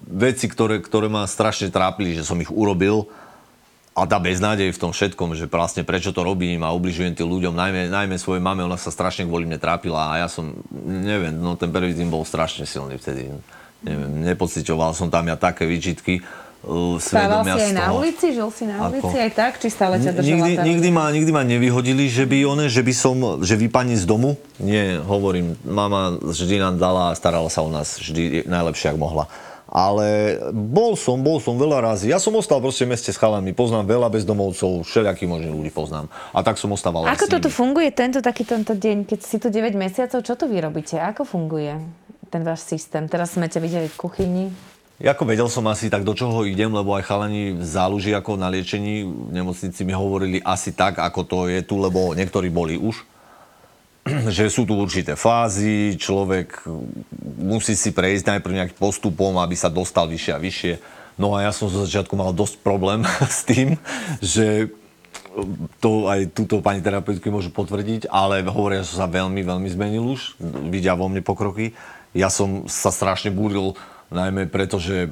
veci, 0.01 0.49
ktoré, 0.49 0.81
ktoré 0.81 1.05
ma 1.05 1.29
strašne 1.29 1.69
trápili, 1.69 2.17
že 2.17 2.25
som 2.25 2.41
ich 2.41 2.49
urobil 2.49 3.05
a 3.95 4.03
tá 4.03 4.19
beznádej 4.19 4.75
v 4.75 4.81
tom 4.81 4.91
všetkom, 4.91 5.39
že 5.39 5.47
vlastne 5.47 5.87
prečo 5.87 6.11
to 6.11 6.19
robím 6.19 6.67
a 6.67 6.75
ubližujem 6.75 7.15
tým 7.15 7.31
ľuďom, 7.31 7.55
najmä, 7.55 7.87
najmä 7.87 8.19
svojej 8.19 8.43
mame, 8.43 8.67
ona 8.67 8.75
sa 8.75 8.91
strašne 8.91 9.23
kvôli 9.23 9.47
mne 9.47 9.55
trápila 9.55 10.11
a 10.11 10.13
ja 10.19 10.27
som, 10.27 10.51
neviem, 10.83 11.31
no 11.31 11.55
ten 11.55 11.71
prvý 11.71 11.95
tým 11.95 12.11
bol 12.11 12.27
strašne 12.27 12.67
silný 12.67 12.99
vtedy. 12.99 13.31
Neviem, 13.87 14.27
nepocitoval 14.27 14.91
som 14.91 15.07
tam 15.07 15.31
ja 15.31 15.39
také 15.39 15.63
výčitky. 15.63 16.19
Uh, 16.65 16.97
si 16.97 17.13
aj 17.13 17.77
na 17.77 17.93
ulici? 17.93 18.33
Žil 18.33 18.49
si 18.49 18.65
na 18.65 18.89
Ako? 18.89 18.89
ulici 18.89 19.15
aj 19.21 19.31
tak? 19.37 19.51
Či 19.61 19.69
stále 19.69 20.01
ťa 20.01 20.17
držala 20.17 20.33
Nikdy, 20.33 20.51
tá 20.57 20.63
nikdy, 20.65 20.89
ma, 20.89 21.05
nikdy 21.13 21.31
ma 21.31 21.43
nevyhodili, 21.45 22.09
že 22.09 22.25
by 22.25 22.41
one, 22.41 22.65
že 22.67 22.81
by 22.81 22.93
som, 22.97 23.15
že 23.45 23.53
vypadni 23.53 23.93
z 23.93 24.09
domu. 24.09 24.33
Nie, 24.57 24.97
hovorím, 24.97 25.53
mama 25.61 26.17
vždy 26.17 26.57
nám 26.57 26.81
dala 26.81 27.13
a 27.13 27.17
starala 27.17 27.53
sa 27.53 27.61
o 27.61 27.69
nás 27.69 28.01
vždy 28.01 28.49
najlepšie, 28.49 28.91
ak 28.91 28.97
mohla. 28.97 29.29
Ale 29.75 30.39
bol 30.55 30.95
som, 30.95 31.19
bol 31.19 31.43
som 31.43 31.59
veľa 31.59 31.83
razy. 31.83 32.07
Ja 32.07 32.15
som 32.15 32.31
ostal 32.39 32.63
proste 32.63 32.87
v 32.87 32.95
meste 32.95 33.11
s 33.11 33.19
chalami. 33.19 33.51
Poznám 33.51 33.91
veľa 33.91 34.07
bezdomovcov, 34.07 34.87
všelijakých 34.87 35.27
možných 35.27 35.51
ľudí 35.51 35.71
poznám. 35.75 36.07
A 36.31 36.39
tak 36.47 36.55
som 36.55 36.71
ostával 36.71 37.03
Ako 37.03 37.27
toto 37.27 37.51
funguje, 37.51 37.91
tento 37.91 38.23
taký 38.23 38.47
tento 38.47 38.71
deň, 38.71 39.03
keď 39.03 39.19
si 39.19 39.35
tu 39.35 39.51
9 39.51 39.75
mesiacov, 39.75 40.23
čo 40.23 40.39
tu 40.39 40.47
vy 40.47 40.63
robíte? 40.63 40.95
Ako 40.95 41.27
funguje 41.27 41.75
ten 42.31 42.47
váš 42.47 42.63
systém? 42.63 43.11
Teraz 43.11 43.35
sme 43.35 43.51
ťa 43.51 43.59
videli 43.59 43.91
v 43.91 43.99
kuchyni. 43.99 44.45
Ako 44.95 45.27
vedel 45.27 45.51
som 45.51 45.67
asi 45.67 45.91
tak, 45.91 46.07
do 46.07 46.15
čoho 46.15 46.47
idem, 46.47 46.71
lebo 46.71 46.95
aj 46.95 47.11
chalani 47.11 47.59
záluží 47.59 48.15
ako 48.15 48.39
na 48.39 48.47
liečení 48.47 49.03
v 49.03 49.31
nemocnici 49.35 49.83
mi 49.83 49.91
hovorili 49.91 50.39
asi 50.39 50.71
tak, 50.71 51.03
ako 51.03 51.27
to 51.27 51.39
je 51.51 51.59
tu, 51.67 51.75
lebo 51.83 52.15
niektorí 52.15 52.47
boli 52.47 52.79
už. 52.79 53.03
že 54.35 54.53
sú 54.53 54.69
tu 54.69 54.77
určité 54.77 55.17
fázy, 55.17 55.97
človek 55.97 56.61
musí 57.41 57.73
si 57.73 57.89
prejsť 57.89 58.37
najprv 58.37 58.53
nejakým 58.53 58.79
postupom, 58.79 59.33
aby 59.41 59.57
sa 59.57 59.73
dostal 59.73 60.05
vyššie 60.05 60.33
a 60.33 60.39
vyššie. 60.41 60.73
No 61.17 61.33
a 61.33 61.47
ja 61.47 61.51
som 61.55 61.71
zo 61.71 61.87
začiatku 61.87 62.13
mal 62.13 62.35
dosť 62.35 62.61
problém 62.61 63.01
s 63.25 63.41
tým, 63.47 63.81
že 64.21 64.69
to 65.83 66.07
aj 66.07 66.31
túto 66.31 66.63
pani 66.63 66.79
terapeutky 66.79 67.27
môžu 67.27 67.51
potvrdiť, 67.51 68.07
ale 68.07 68.45
hovoria, 68.47 68.87
že 68.87 68.95
sa 68.95 69.09
veľmi, 69.09 69.43
veľmi 69.43 69.67
zmenil 69.67 70.15
už, 70.15 70.39
vidia 70.71 70.95
vo 70.95 71.11
mne 71.11 71.19
pokroky. 71.19 71.75
Ja 72.15 72.31
som 72.31 72.71
sa 72.71 72.95
strašne 72.95 73.35
búril, 73.35 73.75
najmä 74.13 74.47
preto, 74.47 74.79
že 74.79 75.11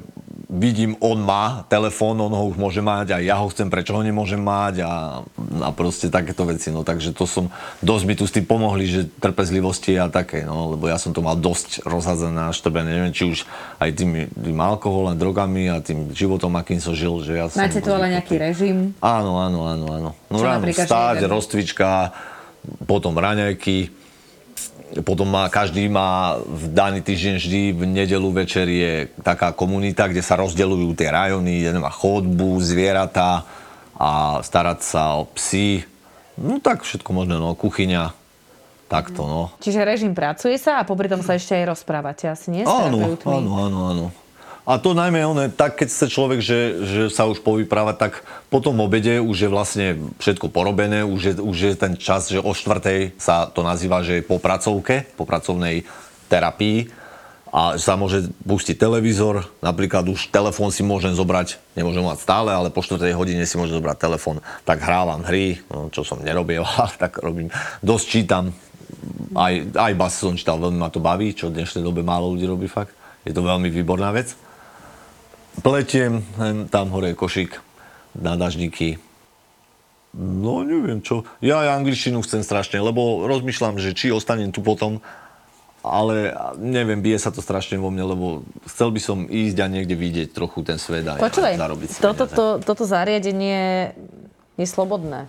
vidím, 0.54 0.94
on 1.02 1.18
má 1.18 1.66
telefón, 1.66 2.22
on 2.22 2.30
ho 2.30 2.44
už 2.48 2.56
môže 2.56 2.78
mať 2.78 3.06
a 3.14 3.16
ja 3.18 3.42
ho 3.42 3.50
chcem, 3.50 3.66
prečo 3.66 3.92
ho 3.98 4.02
nemôžem 4.06 4.38
mať 4.38 4.86
a, 4.86 5.20
a 5.60 5.68
proste 5.74 6.06
takéto 6.06 6.46
veci. 6.46 6.70
No 6.70 6.86
takže 6.86 7.10
to 7.10 7.26
som, 7.26 7.50
dosť 7.82 8.04
mi 8.06 8.14
tu 8.14 8.24
s 8.24 8.32
tým 8.32 8.46
pomohli, 8.46 8.86
že 8.86 9.10
trpezlivosti 9.18 9.98
a 9.98 10.06
také, 10.06 10.46
no, 10.46 10.78
lebo 10.78 10.86
ja 10.86 10.96
som 10.96 11.10
to 11.10 11.20
mal 11.20 11.34
dosť 11.34 11.82
rozhádzané 11.82 12.48
a 12.48 12.56
štrbené, 12.56 12.90
neviem, 12.94 13.14
či 13.14 13.26
už 13.26 13.42
aj 13.82 13.90
tým, 13.98 14.30
tým 14.30 14.58
alkoholom, 14.62 15.18
drogami 15.18 15.68
a 15.68 15.82
tým 15.82 16.14
životom, 16.14 16.54
akým 16.54 16.78
som 16.78 16.94
žil, 16.94 17.18
že 17.26 17.34
ja. 17.34 17.50
Máte 17.58 17.82
tu 17.82 17.90
ale 17.90 18.14
nejaký 18.14 18.38
režim? 18.38 18.94
Áno, 19.02 19.42
áno, 19.42 19.66
áno, 19.66 19.86
áno. 19.90 20.10
No 20.30 20.36
Čo 20.38 20.46
ráno 20.46 20.70
vstať, 20.70 21.26
rozcvička, 21.26 22.14
potom 22.86 23.18
raňajky, 23.18 24.03
potom 25.02 25.26
má, 25.26 25.48
každý 25.50 25.88
má 25.88 26.38
v 26.44 26.70
daný 26.70 27.00
týždeň 27.02 27.34
vždy 27.40 27.60
v 27.72 27.82
nedelu 27.88 28.28
večer 28.30 28.68
je 28.68 29.08
taká 29.24 29.50
komunita, 29.50 30.06
kde 30.06 30.22
sa 30.22 30.38
rozdeľujú 30.38 30.94
tie 30.94 31.08
rajony, 31.10 31.64
jeden 31.66 31.82
má 31.82 31.90
chodbu, 31.90 32.60
zvieratá 32.62 33.42
a 33.96 34.38
starať 34.44 34.78
sa 34.84 35.18
o 35.18 35.26
psy. 35.34 35.82
No 36.38 36.58
tak 36.58 36.82
všetko 36.82 37.10
možné, 37.10 37.38
no, 37.38 37.54
kuchyňa, 37.58 38.12
takto, 38.86 39.26
no. 39.26 39.42
Čiže 39.62 39.86
režim 39.86 40.12
pracuje 40.12 40.58
sa 40.58 40.82
a 40.82 40.86
popri 40.86 41.10
tom 41.10 41.22
sa 41.22 41.38
ešte 41.38 41.54
aj 41.58 41.74
rozprávate, 41.74 42.30
asi 42.30 42.50
nie? 42.50 42.62
Áno, 42.66 43.18
áno, 43.26 43.50
áno, 43.66 43.78
áno. 43.90 44.06
A 44.64 44.80
to 44.80 44.96
najmä 44.96 45.20
one, 45.28 45.52
tak 45.52 45.76
keď 45.76 45.88
chce 45.92 46.06
človek, 46.08 46.40
že, 46.40 46.60
že 46.88 47.02
sa 47.12 47.28
už 47.28 47.44
povyprávať, 47.44 47.96
tak 48.00 48.12
po 48.48 48.64
tom 48.64 48.80
obede 48.80 49.20
už 49.20 49.36
je 49.44 49.52
vlastne 49.52 49.86
všetko 50.16 50.48
porobené, 50.48 51.04
už 51.04 51.20
je, 51.20 51.32
už 51.36 51.56
je 51.60 51.72
ten 51.76 52.00
čas, 52.00 52.32
že 52.32 52.40
o 52.40 52.56
štvrtej 52.56 53.12
sa 53.20 53.44
to 53.52 53.60
nazýva, 53.60 54.00
že 54.00 54.20
je 54.20 54.24
po 54.24 54.40
pracovke, 54.40 55.04
po 55.20 55.28
pracovnej 55.28 55.84
terapii 56.32 56.88
a 57.52 57.76
sa 57.76 57.94
môže 58.00 58.32
pustiť 58.40 58.80
televízor, 58.80 59.46
napríklad 59.60 60.08
už 60.08 60.32
telefón 60.32 60.72
si 60.72 60.80
môžem 60.80 61.12
zobrať, 61.12 61.60
nemôžem 61.76 62.00
mať 62.00 62.24
stále, 62.24 62.50
ale 62.50 62.72
po 62.72 62.80
4 62.80 63.14
hodine 63.14 63.44
si 63.44 63.60
môžem 63.60 63.78
zobrať 63.78 64.00
telefón, 64.00 64.40
tak 64.64 64.80
hrávam 64.80 65.22
hry, 65.28 65.60
no, 65.68 65.92
čo 65.92 66.08
som 66.08 66.24
nerobil, 66.24 66.64
ale 66.80 66.94
tak 66.96 67.20
robím, 67.20 67.52
dosť 67.84 68.06
čítam, 68.08 68.50
aj, 69.36 69.76
aj 69.76 69.92
bas 69.92 70.16
som 70.16 70.32
čítal, 70.32 70.56
veľmi 70.56 70.80
ma 70.80 70.88
to 70.88 71.04
baví, 71.04 71.36
čo 71.36 71.52
v 71.52 71.60
dnešnej 71.60 71.84
dobe 71.84 72.00
málo 72.00 72.32
ľudí 72.32 72.48
robí 72.48 72.64
fakt. 72.64 72.96
Je 73.24 73.32
to 73.32 73.40
veľmi 73.40 73.72
výborná 73.72 74.12
vec. 74.12 74.36
Pletiem, 75.62 76.24
tam 76.72 76.90
hore 76.90 77.14
je 77.14 77.18
košík 77.18 77.52
na 78.18 78.34
dažníky. 78.34 78.98
No 80.14 80.62
neviem 80.62 81.02
čo. 81.02 81.26
Ja 81.42 81.74
angličtinu 81.74 82.22
chcem 82.22 82.46
strašne, 82.46 82.78
lebo 82.78 83.26
rozmýšľam, 83.26 83.82
že 83.82 83.94
či 83.98 84.14
ostanem 84.14 84.54
tu 84.54 84.62
potom, 84.62 85.02
ale 85.82 86.32
neviem, 86.56 87.02
bije 87.02 87.18
sa 87.18 87.34
to 87.34 87.42
strašne 87.42 87.82
vo 87.82 87.90
mne, 87.90 88.14
lebo 88.14 88.26
chcel 88.70 88.94
by 88.94 89.00
som 89.02 89.18
ísť 89.26 89.58
a 89.58 89.66
niekde 89.66 89.98
vidieť 89.98 90.30
trochu 90.30 90.62
ten 90.62 90.78
svet 90.78 91.04
a 91.10 91.18
Počúvaj, 91.18 91.58
zarobiť 91.58 91.88
si 91.90 91.98
toto, 91.98 92.30
to, 92.30 92.62
toto 92.62 92.86
zariadenie 92.86 93.90
je 94.54 94.66
slobodné. 94.66 95.26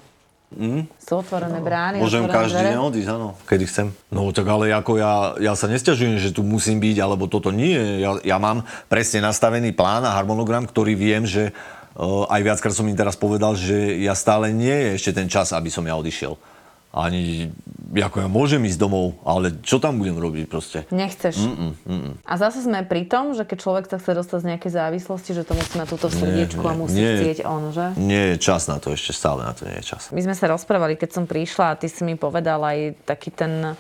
Mm. 0.56 0.88
Sú 0.96 1.20
otvorené 1.20 1.60
brány, 1.60 2.00
Môžem 2.00 2.24
otvorené 2.24 2.48
každý 2.48 2.64
deň 2.72 2.80
odísť, 2.80 3.10
áno. 3.12 3.30
Kedy 3.44 3.66
chcem. 3.68 3.88
No 4.08 4.32
tak 4.32 4.48
ale 4.48 4.72
ako 4.72 4.96
ja, 4.96 5.36
ja 5.44 5.54
sa 5.54 5.68
nestiažujem, 5.68 6.16
že 6.16 6.32
tu 6.32 6.48
musím 6.48 6.80
byť, 6.80 6.98
alebo 7.04 7.28
toto 7.28 7.52
nie. 7.52 7.76
Ja, 8.00 8.16
ja 8.24 8.38
mám 8.40 8.64
presne 8.88 9.20
nastavený 9.20 9.76
plán 9.76 10.08
a 10.08 10.16
harmonogram, 10.16 10.64
ktorý 10.64 10.96
viem, 10.96 11.28
že 11.28 11.52
uh, 11.52 12.24
aj 12.32 12.42
viackrát 12.42 12.72
som 12.72 12.88
im 12.88 12.96
teraz 12.96 13.20
povedal, 13.20 13.60
že 13.60 14.00
ja 14.00 14.16
stále 14.16 14.56
nie 14.56 14.72
je 14.72 14.90
ešte 14.96 15.12
ten 15.12 15.28
čas, 15.28 15.52
aby 15.52 15.68
som 15.68 15.84
ja 15.84 16.00
odišiel. 16.00 16.55
Ani, 16.96 17.52
ako 17.92 18.24
ja 18.24 18.30
môžem 18.32 18.64
ísť 18.64 18.80
domov, 18.80 19.20
ale 19.28 19.52
čo 19.60 19.84
tam 19.84 20.00
budem 20.00 20.16
robiť 20.16 20.48
proste? 20.48 20.88
Nechceš. 20.96 21.36
Mm-mm, 21.44 21.72
mm-mm. 21.84 22.14
A 22.24 22.34
zase 22.40 22.64
sme 22.64 22.88
pri 22.88 23.04
tom, 23.04 23.36
že 23.36 23.44
keď 23.44 23.58
človek 23.60 23.86
sa 23.92 24.00
chce 24.00 24.16
dostať 24.16 24.40
z 24.40 24.48
nejakej 24.56 24.72
závislosti, 24.72 25.36
že 25.36 25.44
to 25.44 25.60
musí 25.60 25.76
mať 25.76 25.88
túto 25.92 26.08
srdiečku 26.08 26.64
a 26.64 26.72
musí 26.72 27.04
nie. 27.04 27.20
chcieť 27.20 27.44
on, 27.44 27.76
že? 27.76 28.00
Nie 28.00 28.32
je 28.32 28.36
čas 28.40 28.72
na 28.72 28.80
to, 28.80 28.96
ešte 28.96 29.12
stále 29.12 29.44
na 29.44 29.52
to 29.52 29.68
nie 29.68 29.76
je 29.84 29.92
čas. 29.92 30.08
My 30.16 30.24
sme 30.24 30.40
sa 30.40 30.48
rozprávali, 30.48 30.96
keď 30.96 31.20
som 31.20 31.28
prišla 31.28 31.76
a 31.76 31.78
ty 31.78 31.92
si 31.92 32.08
mi 32.08 32.16
povedal 32.16 32.64
aj 32.64 32.96
taký 33.04 33.28
ten 33.28 33.76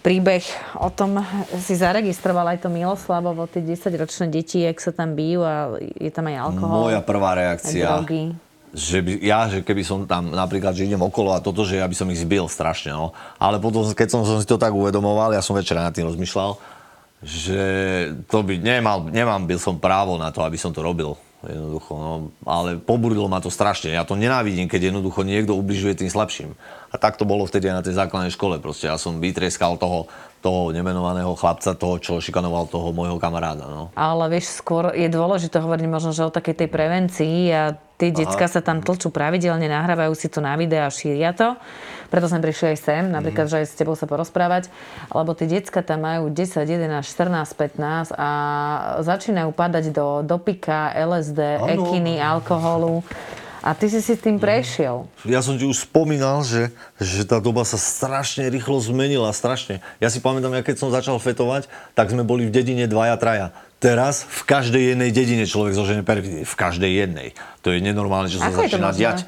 príbeh 0.00 0.44
o 0.80 0.88
tom, 0.88 1.20
si 1.60 1.76
zaregistroval 1.76 2.56
aj 2.56 2.64
to 2.64 2.68
Miloslavovo, 2.72 3.44
tie 3.50 3.60
10-ročné 3.60 4.32
deti, 4.32 4.64
jak 4.64 4.80
sa 4.80 4.94
tam 4.96 5.12
bijú 5.12 5.44
a 5.44 5.76
je 5.80 6.10
tam 6.14 6.30
aj 6.30 6.36
alkohol. 6.38 6.88
Moja 6.88 7.02
prvá 7.04 7.36
reakcia, 7.36 7.84
drogy. 7.84 8.32
Že 8.70 9.02
by, 9.02 9.12
ja, 9.18 9.50
že 9.50 9.66
keby 9.66 9.82
som 9.82 10.06
tam 10.06 10.30
napríklad, 10.30 10.74
že 10.78 10.86
idem 10.86 11.02
okolo 11.02 11.34
a 11.34 11.42
toto, 11.42 11.66
že 11.66 11.82
ja 11.82 11.86
by 11.90 11.96
som 11.96 12.06
ich 12.10 12.22
zbil 12.22 12.46
strašne, 12.46 12.94
no. 12.94 13.10
Ale 13.42 13.58
potom, 13.58 13.82
keď 13.90 14.08
som, 14.08 14.22
som 14.22 14.38
si 14.38 14.46
to 14.46 14.60
tak 14.60 14.70
uvedomoval, 14.70 15.34
ja 15.34 15.42
som 15.42 15.58
večera 15.58 15.82
nad 15.82 15.90
tým 15.90 16.06
rozmýšľal, 16.06 16.54
že 17.20 17.60
to 18.30 18.40
by, 18.40 18.56
nemal, 18.62 19.04
nemám 19.10 19.44
byl 19.44 19.60
som 19.60 19.76
právo 19.76 20.16
na 20.16 20.32
to, 20.32 20.40
aby 20.40 20.56
som 20.56 20.72
to 20.72 20.80
robil. 20.80 21.18
Jednoducho, 21.40 21.92
no. 21.96 22.14
Ale 22.44 22.76
poburilo 22.76 23.24
ma 23.24 23.40
to 23.40 23.48
strašne. 23.48 23.96
Ja 23.96 24.04
to 24.04 24.12
nenávidím, 24.12 24.68
keď 24.68 24.92
jednoducho 24.92 25.24
niekto 25.24 25.56
ubližuje 25.56 25.96
tým 25.96 26.12
slabším. 26.12 26.52
A 26.92 26.94
tak 27.00 27.16
to 27.16 27.24
bolo 27.24 27.48
vtedy 27.48 27.72
aj 27.72 27.76
na 27.80 27.84
tej 27.84 27.96
základnej 27.96 28.32
škole. 28.32 28.60
Proste 28.60 28.92
ja 28.92 29.00
som 29.00 29.24
vytrieskal 29.24 29.80
toho, 29.80 30.04
toho 30.40 30.72
nemenovaného 30.72 31.36
chlapca, 31.36 31.76
toho, 31.76 32.00
čo 32.00 32.12
šikanoval 32.16 32.64
toho 32.66 32.96
môjho 32.96 33.20
kamaráda. 33.20 33.68
No. 33.68 33.82
Ale 33.92 34.32
vieš, 34.32 34.64
skôr 34.64 34.96
je 34.96 35.06
dôležité 35.06 35.60
hovoriť 35.60 35.86
možno, 35.86 36.10
že 36.16 36.24
o 36.24 36.32
takej 36.32 36.64
tej 36.64 36.68
prevencii 36.72 37.38
a 37.52 37.62
tie 38.00 38.08
decka 38.08 38.48
sa 38.48 38.64
tam 38.64 38.80
tlčú 38.80 39.12
pravidelne, 39.12 39.68
nahrávajú 39.68 40.16
si 40.16 40.32
to 40.32 40.40
na 40.40 40.56
video 40.56 40.88
a 40.88 40.88
šíria 40.88 41.36
to. 41.36 41.60
Preto 42.08 42.26
sme 42.26 42.40
prišli 42.40 42.72
aj 42.72 42.78
sem, 42.80 43.04
napríklad, 43.12 43.46
Mhm. 43.46 43.50
že 43.52 43.56
aj 43.60 43.66
s 43.68 43.76
tebou 43.76 43.92
sa 43.92 44.08
porozprávať, 44.08 44.72
lebo 45.12 45.36
tie 45.36 45.44
decka 45.46 45.84
tam 45.84 46.08
majú 46.08 46.32
10, 46.32 46.64
11, 46.64 47.04
14, 47.04 47.52
15 47.52 48.08
a 48.16 48.28
začínajú 49.04 49.52
padať 49.52 49.92
do 49.92 50.24
dopika, 50.24 50.90
LSD, 50.96 51.60
Áno. 51.60 51.68
ekiny, 51.68 52.16
alkoholu. 52.16 53.04
A 53.60 53.72
ty 53.72 53.86
si 53.86 54.00
si 54.00 54.12
Mhm. 54.12 54.20
tým 54.20 54.36
prešiel. 54.36 55.04
Ja 55.22 55.40
som 55.40 55.54
ti 55.54 55.64
už 55.64 55.84
spomínal, 55.84 56.40
že, 56.42 56.72
že 56.96 57.22
tá 57.22 57.36
doba 57.36 57.62
sa 57.62 57.76
strašne 57.76 58.48
rýchlo 58.48 58.78
zmenila, 58.78 59.28
strašne. 59.30 59.78
Ja 59.96 60.08
si 60.08 60.18
pamätám, 60.18 60.50
ja 60.50 60.62
keď 60.62 60.76
som 60.76 60.88
začal 60.88 61.16
fetovať, 61.16 61.68
tak 61.92 62.08
sme 62.08 62.22
boli 62.22 62.44
v 62.44 62.52
dedine 62.52 62.84
dvaja, 62.84 63.14
traja. 63.14 63.52
Teraz 63.76 64.24
v 64.24 64.42
každej 64.44 64.82
jednej 64.92 65.08
dedine 65.08 65.44
človek 65.44 65.72
zožene 65.72 66.00
perfidne. 66.00 66.42
V 66.42 66.52
každej 66.54 66.90
jednej. 66.90 67.28
To 67.60 67.68
je 67.68 67.78
nenormálne, 67.78 68.28
že 68.28 68.36
sa 68.36 68.48
Ako 68.48 68.64
začína 68.64 68.92
diať. 68.92 69.24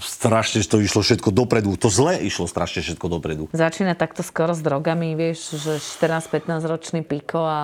strašne 0.00 0.62
to 0.62 0.78
išlo 0.78 1.02
všetko 1.02 1.28
dopredu. 1.28 1.74
To 1.76 1.88
zle 1.88 2.16
išlo 2.18 2.46
strašne 2.46 2.80
všetko 2.80 3.06
dopredu. 3.08 3.44
Začína 3.50 3.92
takto 3.92 4.22
skoro 4.22 4.50
s 4.50 4.60
drogami, 4.60 5.12
vieš, 5.12 5.54
že 5.54 5.72
14-15 5.76 6.64
ročný 6.64 7.00
piko 7.02 7.38
a 7.40 7.60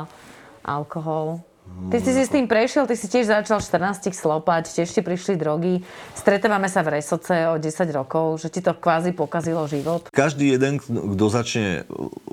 alkohol. 0.63 1.41
Ty 1.65 2.01
si 2.01 2.17
si 2.17 2.23
s 2.25 2.33
tým 2.33 2.49
prešiel, 2.49 2.89
ty 2.89 2.97
si 2.97 3.09
tiež 3.09 3.29
začal 3.29 3.61
14 3.61 4.09
slopať, 4.13 4.73
tiež 4.73 4.89
ti 4.89 5.01
prišli 5.05 5.37
drogy. 5.37 5.85
Stretávame 6.17 6.69
sa 6.69 6.81
v 6.81 7.01
Resoce 7.01 7.49
o 7.53 7.61
10 7.61 7.71
rokov, 7.93 8.41
že 8.41 8.49
ti 8.49 8.61
to 8.65 8.73
kvázi 8.73 9.13
pokazilo 9.13 9.69
život. 9.69 10.09
Každý 10.09 10.57
jeden, 10.57 10.81
kto 10.81 11.25
začne 11.29 11.85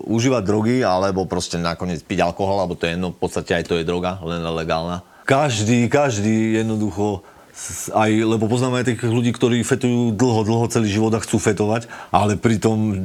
užívať 0.08 0.44
drogy, 0.44 0.78
alebo 0.88 1.28
proste 1.28 1.60
nakoniec 1.60 2.00
piť 2.04 2.24
alkohol, 2.24 2.64
alebo 2.64 2.80
to 2.80 2.88
je 2.88 2.96
jedno, 2.96 3.12
v 3.12 3.20
podstate 3.20 3.52
aj 3.56 3.68
to 3.68 3.76
je 3.80 3.88
droga, 3.88 4.24
len 4.24 4.40
legálna. 4.44 5.04
Každý, 5.28 5.88
každý 5.88 6.60
jednoducho 6.60 7.24
aj, 7.92 8.12
lebo 8.16 8.48
poznáme 8.48 8.82
aj 8.82 8.96
tých 8.96 9.02
ľudí, 9.06 9.36
ktorí 9.36 9.62
fetujú 9.62 10.16
dlho, 10.16 10.42
dlho 10.48 10.66
celý 10.72 10.88
život 10.88 11.12
a 11.14 11.20
chcú 11.20 11.38
fetovať, 11.38 11.92
ale 12.10 12.40
pritom 12.40 12.96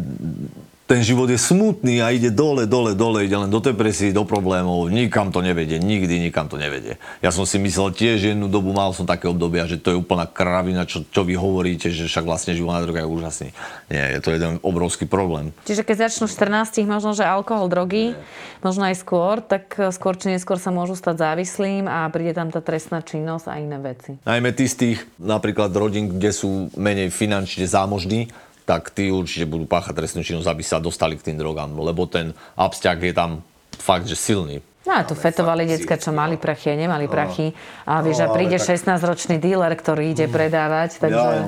ten 0.86 1.02
život 1.02 1.26
je 1.26 1.34
smutný 1.34 1.98
a 1.98 2.14
ide 2.14 2.30
dole, 2.30 2.62
dole, 2.62 2.94
dole, 2.94 3.26
ide 3.26 3.34
len 3.34 3.50
do 3.50 3.58
depresí, 3.58 4.14
do 4.14 4.22
problémov, 4.22 4.86
nikam 4.86 5.34
to 5.34 5.42
nevedie, 5.42 5.82
nikdy 5.82 6.22
nikam 6.22 6.46
to 6.46 6.54
nevedie. 6.54 6.94
Ja 7.18 7.34
som 7.34 7.42
si 7.42 7.58
myslel 7.58 7.90
tiež 7.90 8.30
jednu 8.30 8.46
dobu, 8.46 8.70
mal 8.70 8.94
som 8.94 9.02
také 9.02 9.26
obdobia, 9.26 9.66
že 9.66 9.82
to 9.82 9.90
je 9.90 9.98
úplná 9.98 10.30
kravina, 10.30 10.86
čo, 10.86 11.02
čo 11.10 11.26
vy 11.26 11.34
hovoríte, 11.34 11.90
že 11.90 12.06
však 12.06 12.22
vlastne 12.22 12.54
život 12.54 12.78
na 12.78 12.86
droga 12.86 13.02
je 13.02 13.10
úžasný. 13.10 13.48
Nie, 13.90 14.14
je 14.14 14.20
to 14.22 14.30
jeden 14.30 14.62
obrovský 14.62 15.10
problém. 15.10 15.50
Čiže 15.66 15.82
keď 15.82 16.06
začnú 16.06 16.30
v 16.30 16.34
14, 16.38 16.86
možno, 16.86 17.18
že 17.18 17.26
alkohol, 17.26 17.66
drogy, 17.66 18.14
možno 18.62 18.86
aj 18.86 19.02
skôr, 19.02 19.42
tak 19.42 19.74
eh, 19.82 19.90
skôr 19.90 20.14
či 20.14 20.30
neskôr 20.30 20.62
sa 20.62 20.70
môžu 20.70 20.94
stať 20.94 21.18
závislým 21.18 21.90
a 21.90 22.06
príde 22.14 22.30
tam 22.30 22.54
tá 22.54 22.62
trestná 22.62 23.02
činnosť 23.02 23.50
a 23.50 23.58
iné 23.58 23.82
veci. 23.82 24.22
Najmä 24.22 24.54
tí 24.54 24.70
z 24.70 24.74
tých 24.78 24.98
napríklad 25.18 25.74
rodín, 25.74 26.14
kde 26.14 26.30
sú 26.30 26.70
menej 26.78 27.10
finančne 27.10 27.66
zámožní, 27.66 28.30
tak 28.66 28.90
tí 28.90 29.14
určite 29.14 29.46
budú 29.46 29.64
páchať 29.64 29.94
trestnú 29.94 30.26
činnosť, 30.26 30.50
aby 30.50 30.62
sa 30.66 30.82
dostali 30.82 31.14
k 31.14 31.30
tým 31.30 31.38
drogám, 31.38 31.70
lebo 31.78 32.10
ten 32.10 32.34
absťak 32.58 32.98
je 33.06 33.14
tam 33.14 33.30
fakt, 33.78 34.10
že 34.10 34.18
silný. 34.18 34.58
No 34.86 34.94
a 34.94 35.02
tu 35.02 35.18
fetovali 35.18 35.66
decka, 35.66 35.98
čo 35.98 36.14
mali 36.14 36.38
prachy 36.38 36.70
a 36.70 36.76
nemali 36.78 37.10
prachy. 37.10 37.50
A 37.90 38.02
vieš, 38.02 38.22
a 38.22 38.30
príde 38.30 38.58
16-ročný 38.58 39.42
díler, 39.42 39.74
ktorý 39.74 40.14
ide 40.14 40.30
predávať, 40.30 41.02
takže... 41.02 41.46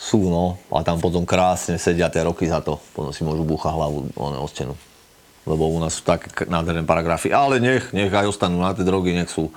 Sú, 0.00 0.32
no. 0.32 0.56
A 0.72 0.80
tam 0.80 0.96
potom 0.96 1.28
krásne 1.28 1.76
sedia 1.76 2.08
tie 2.08 2.24
roky 2.24 2.48
za 2.48 2.64
to. 2.64 2.80
Potom 2.96 3.12
si 3.12 3.20
môžu 3.20 3.44
búchať 3.44 3.74
hlavu 3.74 4.08
o 4.16 4.48
stenu. 4.48 4.72
Lebo 5.44 5.68
u 5.68 5.76
nás 5.76 5.98
sú 5.98 6.08
také 6.08 6.48
nádherné 6.48 6.88
paragrafy. 6.88 7.34
Ale 7.34 7.60
nech, 7.60 7.92
nech 7.92 8.08
aj 8.08 8.32
ostanú 8.32 8.64
na 8.64 8.72
tie 8.72 8.86
drogy, 8.86 9.12
nech 9.12 9.28
sú. 9.28 9.52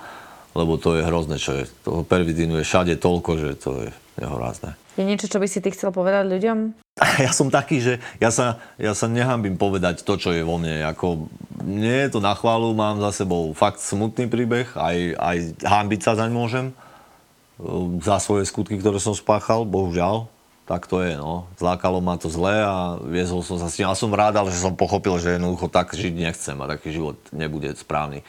Lebo 0.52 0.76
to 0.76 1.00
je 1.00 1.06
hrozné, 1.06 1.40
čo 1.40 1.56
je. 1.56 1.64
Toho 1.80 2.04
pervidínu 2.04 2.60
je 2.60 2.68
všade 2.68 3.00
toľko, 3.00 3.30
že 3.40 3.48
to 3.56 3.88
je 3.88 3.90
nehorázne. 4.20 4.76
Je 4.94 5.02
niečo, 5.02 5.26
čo 5.26 5.42
by 5.42 5.46
si 5.50 5.58
ty 5.58 5.74
chcel 5.74 5.90
povedať 5.90 6.30
ľuďom? 6.30 6.58
ja 7.26 7.32
som 7.34 7.50
taký, 7.50 7.82
že 7.82 7.94
ja 8.22 8.30
sa, 8.30 8.62
ja 8.78 8.94
sa 8.94 9.10
nehambím 9.10 9.58
povedať 9.58 10.06
to, 10.06 10.14
čo 10.14 10.30
je 10.30 10.46
vo 10.46 10.62
mne. 10.62 10.86
Ako, 10.86 11.26
nie 11.66 12.06
je 12.06 12.14
to 12.14 12.20
na 12.22 12.38
chválu, 12.38 12.70
mám 12.78 13.02
za 13.02 13.24
sebou 13.24 13.50
fakt 13.58 13.82
smutný 13.82 14.30
príbeh, 14.30 14.70
aj, 14.78 15.18
aj 15.18 15.36
hambiť 15.66 16.00
sa 16.06 16.14
zaň 16.14 16.30
môžem 16.30 16.66
uh, 16.70 17.98
za 17.98 18.22
svoje 18.22 18.46
skutky, 18.46 18.78
ktoré 18.78 19.02
som 19.02 19.18
spáchal, 19.18 19.66
bohužiaľ. 19.66 20.30
Tak 20.64 20.88
to 20.88 21.04
je, 21.04 21.20
no. 21.20 21.44
Zlákalo 21.60 22.00
ma 22.00 22.16
to 22.16 22.32
zle 22.32 22.56
a 22.56 22.96
viezol 23.04 23.44
som 23.44 23.60
sa 23.60 23.68
s 23.68 23.76
tým. 23.76 23.84
Ale 23.84 24.00
som 24.00 24.08
rád, 24.08 24.40
ale 24.40 24.48
že 24.48 24.64
som 24.64 24.72
pochopil, 24.72 25.12
že 25.20 25.36
jednoducho 25.36 25.68
tak 25.68 25.92
žiť 25.92 26.14
nechcem 26.16 26.56
a 26.56 26.70
taký 26.70 26.88
život 26.88 27.20
nebude 27.36 27.68
správny. 27.76 28.24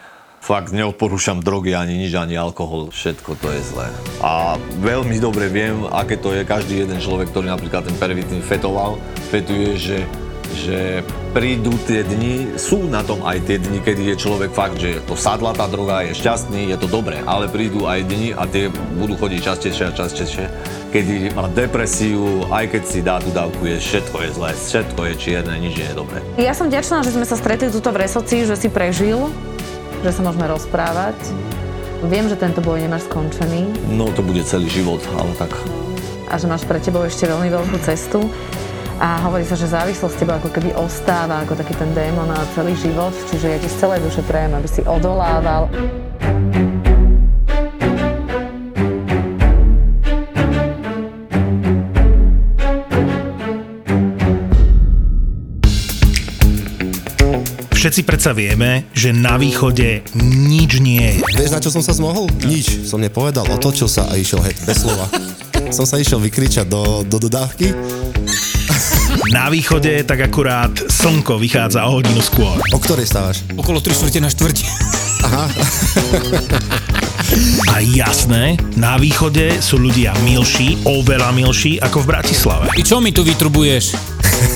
Fakt 0.46 0.78
neodporúčam 0.78 1.42
drogy 1.42 1.74
ani 1.74 1.98
nič, 1.98 2.14
ani 2.14 2.38
alkohol, 2.38 2.94
všetko 2.94 3.34
to 3.42 3.50
je 3.50 3.66
zlé. 3.66 3.90
A 4.22 4.62
veľmi 4.78 5.18
dobre 5.18 5.50
viem, 5.50 5.90
aké 5.90 6.22
to 6.22 6.38
je 6.38 6.46
každý 6.46 6.86
jeden 6.86 7.02
človek, 7.02 7.34
ktorý 7.34 7.50
napríklad 7.50 7.90
ten 7.90 7.98
pervitín 7.98 8.46
fetoval, 8.46 9.02
fetuje, 9.34 9.74
že, 9.74 10.06
že 10.54 11.02
prídu 11.34 11.74
tie 11.90 12.06
dni, 12.06 12.62
sú 12.62 12.86
na 12.86 13.02
tom 13.02 13.26
aj 13.26 13.42
tie 13.42 13.58
dni, 13.58 13.82
kedy 13.82 14.14
je 14.14 14.22
človek 14.22 14.54
fakt, 14.54 14.78
že 14.78 15.02
to 15.10 15.18
sadla 15.18 15.50
tá 15.58 15.66
droga, 15.66 16.06
je 16.06 16.14
šťastný, 16.14 16.70
je 16.70 16.78
to 16.78 16.86
dobré, 16.94 17.26
ale 17.26 17.50
prídu 17.50 17.90
aj 17.90 18.06
dni 18.06 18.38
a 18.38 18.46
tie 18.46 18.70
budú 19.02 19.18
chodiť 19.18 19.50
častejšie 19.50 19.84
a 19.90 19.98
častejšie, 19.98 20.46
kedy 20.94 21.34
má 21.34 21.50
depresiu, 21.58 22.46
aj 22.54 22.70
keď 22.70 22.84
si 22.86 23.02
dá 23.02 23.18
tú 23.18 23.34
dávku, 23.34 23.66
je 23.66 23.82
všetko 23.82 24.18
je 24.22 24.30
zlé, 24.38 24.50
všetko 24.54 25.00
je 25.10 25.14
čierne, 25.18 25.58
nič 25.58 25.74
nie 25.74 25.90
je 25.90 25.98
dobré. 25.98 26.22
Ja 26.38 26.54
som 26.54 26.70
ďačná, 26.70 27.02
že 27.02 27.18
sme 27.18 27.26
sa 27.26 27.34
stretli 27.34 27.74
tuto 27.74 27.90
v 27.90 28.06
Resoci, 28.06 28.46
že 28.46 28.54
si 28.54 28.70
prežil, 28.70 29.34
že 30.06 30.14
sa 30.14 30.22
môžeme 30.22 30.46
rozprávať. 30.46 31.18
Viem, 32.06 32.30
že 32.30 32.38
tento 32.38 32.62
boj 32.62 32.86
nemáš 32.86 33.10
skončený 33.10 33.90
No 33.90 34.06
to 34.14 34.22
bude 34.22 34.46
celý 34.46 34.70
život, 34.70 35.02
ale 35.18 35.34
tak 35.42 35.50
a 36.30 36.42
že 36.42 36.50
máš 36.50 36.66
pre 36.66 36.82
tebou 36.82 37.06
ešte 37.06 37.30
veľmi 37.30 37.50
veľkú 37.54 37.78
cestu. 37.86 38.26
A 38.96 39.20
hovorí 39.28 39.44
sa, 39.44 39.60
že 39.60 39.68
závislosť 39.68 40.16
teba 40.16 40.40
ako 40.40 40.50
keby 40.56 40.72
ostáva 40.80 41.44
ako 41.44 41.60
taký 41.60 41.76
ten 41.76 41.92
démon 41.92 42.32
na 42.32 42.40
celý 42.56 42.80
život, 42.80 43.12
čiže 43.28 43.52
ja 43.52 43.58
ti 43.60 43.68
z 43.68 43.84
celej 43.84 44.00
duše 44.08 44.24
prajem, 44.24 44.56
aby 44.56 44.68
si 44.72 44.82
odolával. 44.88 45.68
Všetci 57.86 58.02
predsa 58.02 58.34
vieme, 58.34 58.90
že 58.98 59.14
na 59.14 59.38
východe 59.38 60.02
nič 60.18 60.82
nie 60.82 61.22
je. 61.22 61.22
Vieš, 61.38 61.54
na 61.54 61.62
čo 61.62 61.70
som 61.70 61.86
sa 61.86 61.94
zmohol? 61.94 62.26
Nič. 62.42 62.82
Som 62.82 62.98
nepovedal, 62.98 63.46
otočil 63.46 63.86
sa 63.86 64.10
a 64.10 64.18
išiel 64.18 64.42
heď, 64.42 64.58
bez 64.66 64.82
slova. 64.82 65.06
som 65.70 65.86
sa 65.86 66.02
išiel 66.02 66.18
vykričať 66.18 66.66
do, 66.66 67.06
do 67.06 67.22
dodávky. 67.22 67.78
Na 69.30 69.54
východe 69.54 70.02
tak 70.02 70.18
akurát 70.18 70.74
slnko 70.74 71.38
vychádza 71.38 71.86
o 71.86 72.02
hodinu 72.02 72.26
skôr. 72.26 72.58
O 72.74 72.82
ktorej 72.82 73.06
stávaš? 73.06 73.46
Okolo 73.54 73.78
3 73.78 73.94
čtvrte 73.94 74.18
na 74.18 74.34
štvrť. 74.34 74.58
A 77.74 77.82
jasné, 77.82 78.56
na 78.78 78.96
východe 79.02 79.58
sú 79.60 79.82
ľudia 79.82 80.14
milší, 80.22 80.78
oveľa 80.86 81.34
milší 81.34 81.82
ako 81.82 82.06
v 82.06 82.10
Bratislave. 82.14 82.66
Ty 82.72 82.84
čo 82.86 82.98
mi 83.02 83.10
tu 83.10 83.26
vytrubuješ? 83.26 83.98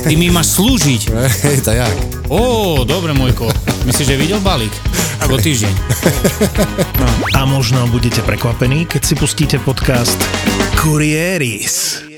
Ty 0.05 0.13
mi 0.13 0.30
máš 0.30 0.59
slúžiť. 0.59 1.01
Hej, 1.49 1.57
to 1.65 1.72
jak? 1.74 1.95
Ó, 2.30 2.84
dobre, 2.86 3.15
môjko. 3.17 3.49
Myslíš, 3.89 4.07
že 4.13 4.20
videl 4.20 4.39
balík? 4.43 4.74
O 5.30 5.38
týždeň. 5.38 5.74
A 7.38 7.45
možno 7.45 7.86
budete 7.89 8.26
prekvapení, 8.26 8.89
keď 8.89 9.01
si 9.05 9.13
pustíte 9.13 9.57
podcast 9.61 10.17
Kurieris. 10.80 12.09